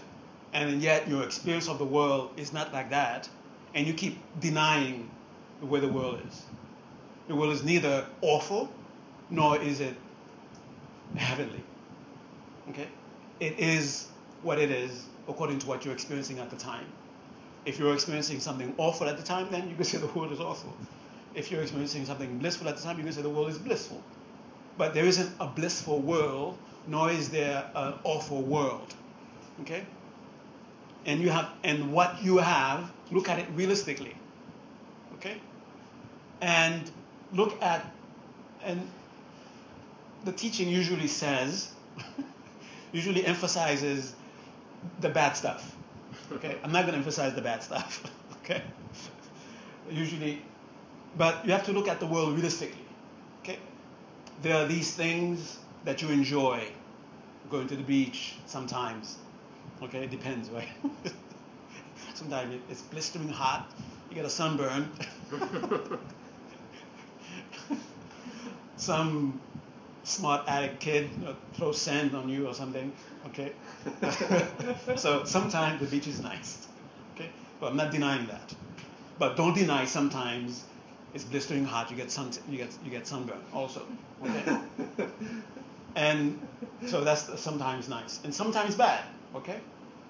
And 0.54 0.82
yet 0.82 1.08
your 1.08 1.24
experience 1.24 1.68
of 1.68 1.80
the 1.80 1.86
world 1.86 2.32
is 2.38 2.54
not 2.54 2.74
like 2.74 2.90
that, 2.90 3.30
and 3.74 3.88
you 3.88 3.94
keep 3.94 4.18
denying 4.40 5.10
the 5.62 5.66
way 5.66 5.80
the 5.80 5.88
world 5.88 6.20
is. 6.28 6.44
The 7.28 7.36
world 7.36 7.54
is 7.54 7.64
neither 7.64 8.06
awful 8.22 8.70
nor 9.30 9.60
is 9.60 9.80
it 9.80 9.96
heavenly. 11.16 11.64
Okay? 12.70 12.88
It 13.40 13.58
is 13.58 14.08
what 14.44 14.60
it 14.60 14.70
is 14.70 15.06
according 15.28 15.60
to 15.60 15.68
what 15.68 15.86
you're 15.86 15.94
experiencing 15.94 16.40
at 16.40 16.50
the 16.50 16.58
time. 16.58 16.86
If 17.66 17.80
you're 17.80 17.94
experiencing 17.94 18.42
something 18.42 18.76
awful 18.78 19.08
at 19.08 19.18
the 19.18 19.24
time, 19.24 19.48
then 19.50 19.70
you 19.70 19.76
can 19.76 19.86
say 19.86 19.98
the 19.98 20.08
world 20.08 20.34
is 20.34 20.42
awful 20.42 20.76
if 21.36 21.52
you're 21.52 21.62
experiencing 21.62 22.06
something 22.06 22.38
blissful 22.38 22.68
at 22.68 22.78
the 22.78 22.84
time, 22.84 22.98
you 22.98 23.04
can 23.04 23.14
say 23.14 23.22
the 23.22 23.30
world 23.30 23.50
is 23.50 23.58
blissful. 23.58 24.02
But 24.78 24.94
there 24.94 25.06
isn't 25.06 25.32
a 25.40 25.48
blissful 25.48 26.00
world, 26.00 26.58
nor 26.88 27.12
is 27.12 27.30
there 27.30 27.70
an 27.76 27.94
awful 28.04 28.42
world. 28.42 28.94
Okay? 29.62 29.86
And 31.06 31.22
you 31.22 31.30
have 31.30 31.50
and 31.64 31.92
what 31.92 32.24
you 32.24 32.38
have, 32.38 32.92
look 33.12 33.30
at 33.30 33.40
it 33.40 33.48
realistically. 33.54 34.16
Okay? 35.16 35.38
And 36.42 36.90
look 37.34 37.62
at 37.62 37.86
and 38.64 38.90
the 40.24 40.32
teaching 40.32 40.70
usually 40.70 41.08
says 41.08 41.72
usually 42.92 43.26
emphasizes 43.26 44.16
the 45.02 45.10
bad 45.10 45.34
stuff. 45.34 45.76
Okay? 46.32 46.58
I'm 46.64 46.72
not 46.72 46.82
going 46.82 46.94
to 46.94 46.98
emphasize 46.98 47.34
the 47.36 47.42
bad 47.42 47.64
stuff. 47.64 48.04
okay? 48.44 48.62
Usually 49.90 50.42
but 51.18 51.46
you 51.46 51.52
have 51.52 51.66
to 51.66 51.72
look 51.72 51.88
at 51.88 52.00
the 52.00 52.06
world 52.06 52.34
realistically. 52.34 52.86
Okay? 53.42 53.60
There 54.42 54.56
are 54.56 54.66
these 54.66 54.94
things 54.96 55.60
that 55.86 56.02
you 56.02 56.10
enjoy. 56.10 56.64
Going 57.50 57.68
to 57.68 57.76
the 57.76 57.84
beach 57.84 58.36
sometimes. 58.46 59.18
Okay, 59.82 60.06
it 60.06 60.12
depends, 60.12 60.50
right? 60.50 60.70
sometimes 62.14 62.60
it's 62.70 62.82
blistering 62.82 63.30
hot, 63.30 63.70
you 64.10 64.16
get 64.16 64.26
a 64.26 64.30
sunburn. 64.30 64.90
Some 68.78 69.40
smart 70.04 70.44
addict 70.48 70.80
kid 70.80 71.10
throws 71.54 71.80
sand 71.80 72.16
on 72.16 72.30
you 72.30 72.48
or 72.48 72.54
something. 72.54 72.92
Okay? 73.28 73.52
so 74.96 75.24
sometimes 75.26 75.80
the 75.80 75.88
beach 75.88 76.08
is 76.08 76.22
nice. 76.22 76.68
Okay? 77.16 77.30
But 77.60 77.72
I'm 77.72 77.78
not 77.78 77.92
denying 77.92 78.28
that. 78.28 78.54
But 79.20 79.38
don't 79.38 79.56
deny 79.56 79.86
sometimes 79.86 80.64
it's 81.14 81.24
blistering 81.24 81.66
hot. 81.66 81.92
You 81.92 81.98
get 81.98 82.12
sun, 82.12 82.32
you 82.50 82.58
get 82.58 82.76
you 82.84 82.92
get 82.92 83.08
sunburn 83.08 83.40
also. 83.54 83.86
Okay. 84.24 84.58
and 85.96 86.40
so 86.88 87.04
that's 87.04 87.40
sometimes 87.40 87.90
nice 87.90 88.20
and 88.24 88.34
sometimes 88.34 88.76
bad. 88.76 89.04
Okay. 89.36 89.60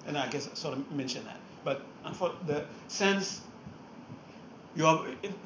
And 0.06 0.16
I 0.18 0.28
guess 0.28 0.48
I 0.50 0.54
sort 0.54 0.76
of 0.76 0.90
mentioned 0.92 1.26
that. 1.26 1.38
But 1.64 1.82
for 2.14 2.32
the 2.46 2.66
sense, 2.88 3.40
you 4.76 4.86
are, 4.86 5.04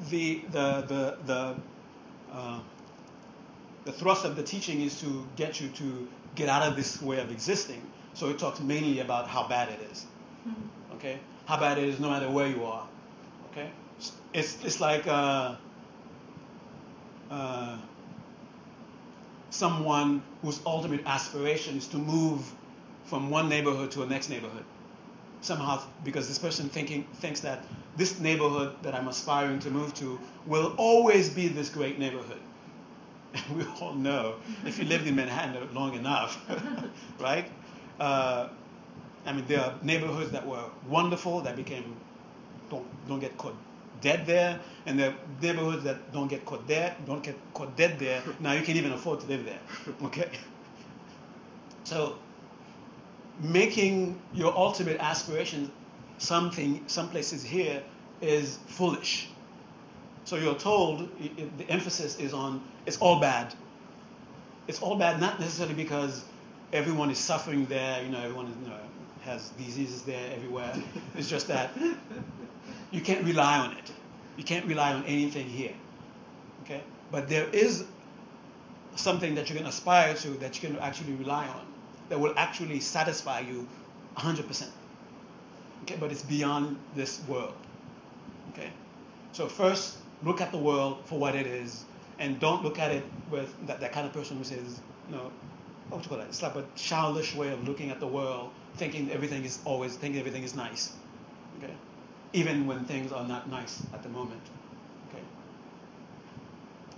the 0.09 0.41
the 0.51 0.81
the 0.87 1.17
the 1.25 1.55
uh, 2.31 2.59
the 3.85 3.91
thrust 3.91 4.25
of 4.25 4.35
the 4.35 4.43
teaching 4.43 4.81
is 4.81 4.99
to 5.01 5.25
get 5.35 5.61
you 5.61 5.69
to 5.69 6.07
get 6.35 6.49
out 6.49 6.63
of 6.63 6.75
this 6.75 7.01
way 7.01 7.19
of 7.19 7.31
existing. 7.31 7.81
So 8.13 8.29
it 8.29 8.39
talks 8.39 8.59
mainly 8.59 8.99
about 8.99 9.27
how 9.27 9.47
bad 9.47 9.69
it 9.69 9.79
is. 9.91 10.05
Mm-hmm. 10.47 10.95
Okay, 10.95 11.19
how 11.45 11.59
bad 11.59 11.77
it 11.77 11.85
is 11.85 11.99
no 11.99 12.09
matter 12.09 12.29
where 12.29 12.47
you 12.47 12.65
are. 12.65 12.87
Okay, 13.51 13.69
it's, 14.33 14.57
it's 14.63 14.79
like 14.81 15.07
uh, 15.07 15.55
uh, 17.31 17.77
someone 19.51 20.23
whose 20.41 20.61
ultimate 20.65 21.01
aspiration 21.05 21.77
is 21.77 21.87
to 21.87 21.97
move 21.97 22.53
from 23.05 23.29
one 23.29 23.49
neighborhood 23.49 23.91
to 23.91 24.03
a 24.03 24.05
next 24.05 24.29
neighborhood. 24.29 24.65
somehow 25.41 25.81
because 26.03 26.27
this 26.27 26.39
person 26.39 26.69
thinking 26.69 27.05
thinks 27.15 27.41
that 27.41 27.65
this 27.97 28.19
neighborhood 28.19 28.75
that 28.83 28.95
I'm 28.95 29.07
aspiring 29.07 29.59
to 29.61 29.71
move 29.71 29.93
to 29.95 30.19
will 30.45 30.73
always 30.77 31.29
be 31.29 31.47
this 31.49 31.69
great 31.69 31.99
neighborhood. 31.99 32.41
And 33.33 33.57
we 33.57 33.65
all 33.81 33.93
know 33.93 34.35
if 34.65 34.79
you 34.79 34.85
lived 34.85 35.07
in 35.07 35.15
Manhattan 35.15 35.73
long 35.73 35.93
enough, 35.95 36.39
right? 37.19 37.49
Uh, 37.99 38.49
I 39.25 39.33
mean, 39.33 39.45
there 39.47 39.61
are 39.61 39.75
neighborhoods 39.83 40.31
that 40.31 40.47
were 40.47 40.65
wonderful 40.87 41.41
that 41.41 41.55
became 41.55 41.95
don't 42.69 42.87
don't 43.07 43.19
get 43.19 43.37
caught 43.37 43.55
dead 44.01 44.25
there, 44.25 44.59
and 44.85 44.99
the 44.99 45.13
neighborhoods 45.41 45.83
that 45.83 46.11
don't 46.11 46.27
get 46.27 46.45
caught 46.45 46.67
there, 46.67 46.95
don't 47.05 47.23
get 47.23 47.35
caught 47.53 47.75
dead 47.75 47.99
there. 47.99 48.21
Now 48.39 48.53
you 48.53 48.61
can't 48.61 48.77
even 48.77 48.91
afford 48.91 49.19
to 49.21 49.27
live 49.27 49.45
there. 49.45 49.59
Okay. 50.03 50.29
So 51.83 52.17
making 53.41 54.19
your 54.33 54.55
ultimate 54.55 54.99
aspiration 54.99 55.71
something, 56.17 56.83
some 56.87 57.09
places 57.09 57.43
here, 57.43 57.81
is 58.21 58.59
foolish. 58.67 59.29
So 60.25 60.35
you're 60.35 60.55
told 60.55 61.09
it, 61.19 61.31
it, 61.37 61.57
the 61.57 61.69
emphasis 61.69 62.19
is 62.19 62.33
on 62.33 62.61
it's 62.85 62.97
all 62.97 63.19
bad. 63.19 63.53
It's 64.67 64.81
all 64.81 64.97
bad, 64.97 65.19
not 65.19 65.39
necessarily 65.39 65.73
because 65.73 66.23
everyone 66.73 67.09
is 67.09 67.17
suffering 67.17 67.65
there, 67.65 68.03
you 68.03 68.09
know, 68.09 68.19
everyone 68.19 68.47
is, 68.47 68.55
you 68.61 68.69
know, 68.69 68.77
has 69.21 69.49
diseases 69.57 70.03
there 70.03 70.31
everywhere. 70.35 70.73
It's 71.15 71.29
just 71.29 71.47
that 71.47 71.71
you 72.91 73.01
can't 73.01 73.23
rely 73.25 73.59
on 73.59 73.77
it. 73.77 73.91
You 74.37 74.43
can't 74.43 74.65
rely 74.65 74.93
on 74.93 75.03
anything 75.05 75.47
here. 75.47 75.73
Okay? 76.63 76.81
But 77.11 77.29
there 77.29 77.47
is 77.49 77.85
something 78.95 79.35
that 79.35 79.49
you 79.49 79.55
can 79.55 79.65
aspire 79.65 80.13
to 80.13 80.29
that 80.39 80.61
you 80.61 80.69
can 80.69 80.79
actually 80.79 81.13
rely 81.13 81.47
on 81.47 81.65
that 82.09 82.19
will 82.19 82.33
actually 82.37 82.79
satisfy 82.79 83.39
you 83.39 83.67
100%. 84.17 84.67
Okay, 85.83 85.95
but 85.99 86.11
it's 86.11 86.23
beyond 86.23 86.77
this 86.95 87.21
world. 87.27 87.53
Okay, 88.51 88.69
so 89.31 89.47
first 89.47 89.97
look 90.23 90.41
at 90.41 90.51
the 90.51 90.57
world 90.57 90.97
for 91.05 91.17
what 91.17 91.35
it 91.35 91.47
is, 91.47 91.85
and 92.17 92.39
don't 92.39 92.63
look 92.63 92.79
at 92.79 92.91
it 92.91 93.03
with 93.31 93.53
that, 93.67 93.79
that 93.79 93.91
kind 93.91 94.05
of 94.05 94.11
person 94.11 94.37
who 94.37 94.43
says, 94.43 94.81
you 95.09 95.15
know, 95.15 95.31
what 95.89 96.03
you 96.03 96.09
call 96.09 96.17
that? 96.17 96.27
It's 96.27 96.41
like 96.41 96.55
a 96.55 96.65
childish 96.75 97.35
way 97.35 97.51
of 97.51 97.67
looking 97.67 97.89
at 97.91 97.99
the 97.99 98.07
world, 98.07 98.51
thinking 98.75 99.09
everything 99.11 99.45
is 99.45 99.59
always 99.65 99.95
thinking 99.95 100.19
everything 100.19 100.43
is 100.43 100.55
nice. 100.55 100.91
Okay, 101.57 101.73
even 102.33 102.67
when 102.67 102.85
things 102.85 103.11
are 103.11 103.27
not 103.27 103.49
nice 103.49 103.81
at 103.93 104.03
the 104.03 104.09
moment. 104.09 104.41
Okay, 105.09 105.23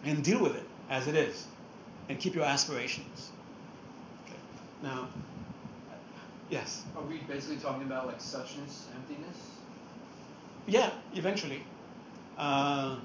and 0.05 0.23
deal 0.23 0.41
with 0.41 0.55
it 0.55 0.67
as 0.89 1.07
it 1.07 1.15
is, 1.15 1.45
and 2.09 2.19
keep 2.19 2.35
your 2.35 2.45
aspirations. 2.45 3.31
Okay? 4.25 4.37
Now, 4.83 5.07
yes. 6.49 6.83
Are 6.95 7.03
we 7.03 7.17
basically 7.19 7.57
talking 7.57 7.83
about 7.83 8.07
like 8.07 8.19
suchness, 8.19 8.87
emptiness? 8.95 9.37
Yeah, 10.67 10.91
eventually. 11.15 11.63
Uh, 12.37 12.95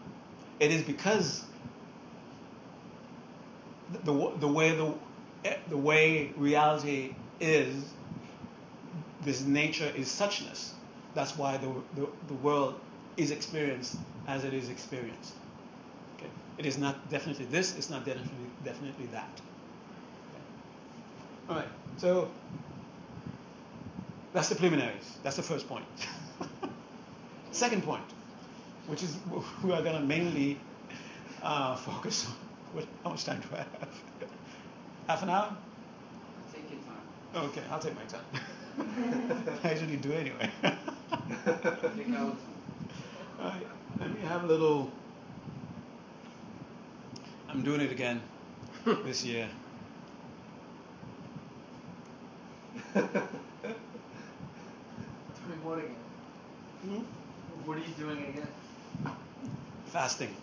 it 0.60 0.70
is 0.70 0.82
because 0.82 1.44
the, 3.92 3.98
the, 4.12 4.32
the 4.40 4.48
way 4.48 4.74
the, 4.74 4.94
the 5.68 5.76
way 5.76 6.32
reality 6.36 7.14
is, 7.40 7.84
this 9.22 9.42
nature 9.42 9.90
is 9.96 10.08
suchness. 10.08 10.70
That's 11.16 11.34
why 11.38 11.56
the, 11.56 11.72
the, 11.94 12.06
the 12.28 12.34
world 12.34 12.74
is 13.16 13.30
experienced 13.30 13.96
as 14.28 14.44
it 14.44 14.52
is 14.52 14.68
experienced. 14.68 15.32
Okay? 16.18 16.30
It 16.58 16.66
is 16.66 16.76
not 16.76 17.08
definitely 17.08 17.46
this, 17.46 17.74
it's 17.78 17.88
not 17.88 18.04
definitely, 18.04 18.50
definitely 18.62 19.06
that. 19.06 19.40
All 21.48 21.56
right, 21.56 21.68
so 21.96 22.28
that's 24.34 24.50
the 24.50 24.56
preliminaries. 24.56 25.16
That's 25.22 25.36
the 25.36 25.42
first 25.42 25.66
point. 25.66 25.86
Second 27.50 27.82
point, 27.82 28.02
which 28.86 29.02
is 29.02 29.16
we 29.64 29.72
are 29.72 29.80
going 29.80 29.96
to 29.98 30.06
mainly 30.06 30.58
uh, 31.42 31.76
focus 31.88 32.26
on. 32.26 32.34
What, 32.72 32.84
how 33.04 33.10
much 33.10 33.24
time 33.24 33.40
do 33.40 33.56
I 33.56 33.58
have? 33.58 34.02
Half 35.08 35.22
an 35.22 35.30
hour? 35.30 35.56
Take 36.52 36.70
your 36.70 36.80
time. 36.80 37.48
Okay, 37.48 37.62
I'll 37.70 37.78
take 37.78 37.94
my 37.94 38.04
time. 38.04 38.26
I 39.64 39.70
usually 39.70 39.96
do 39.96 40.12
anyway. 40.12 40.50
Take. 41.28 42.06
All 43.38 43.48
right, 43.48 43.66
let 44.00 44.10
me 44.14 44.20
have 44.22 44.44
a 44.44 44.46
little. 44.46 44.90
I'm 47.48 47.62
doing 47.62 47.80
it 47.80 47.90
again 47.92 48.20
this 49.04 49.24
year. 49.24 49.48
Doing 55.46 55.62
what 55.62 55.78
again? 55.78 55.96
Hmm? 56.82 57.02
What 57.64 57.76
are 57.78 57.80
you 57.80 57.94
doing 57.98 58.18
again? 58.18 58.48
Fasting. 59.92 60.34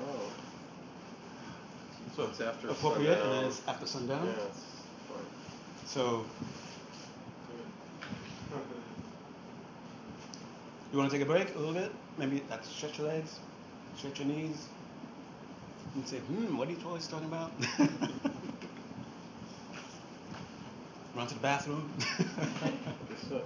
Oh. 0.00 0.30
So 2.16 2.24
It's 2.24 2.40
after 2.40 2.68
appropriate, 2.68 3.18
and 3.18 3.20
sundown. 3.20 3.40
then 3.40 3.44
it's 3.46 3.62
after 3.66 3.86
sundown. 3.86 4.26
Yeah, 4.26 4.44
it's 4.48 4.60
fine. 5.08 5.26
So 5.86 6.24
You 10.94 10.98
want 11.00 11.10
to 11.10 11.18
take 11.18 11.26
a 11.26 11.28
break 11.28 11.52
a 11.56 11.58
little 11.58 11.74
bit? 11.74 11.90
Maybe 12.18 12.44
that's 12.48 12.68
stretch 12.68 12.98
your 12.98 13.08
legs, 13.08 13.40
stretch 13.96 14.20
your 14.20 14.28
knees, 14.28 14.68
and 15.96 16.06
say, 16.06 16.18
hmm, 16.18 16.56
what 16.56 16.68
are 16.68 16.70
you 16.70 16.78
always 16.86 17.08
talking 17.08 17.26
about? 17.26 17.50
Run 21.16 21.26
to 21.26 21.34
the 21.34 21.40
bathroom. 21.40 21.92
so, 23.28 23.42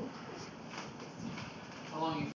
how 1.90 2.00
long 2.00 2.20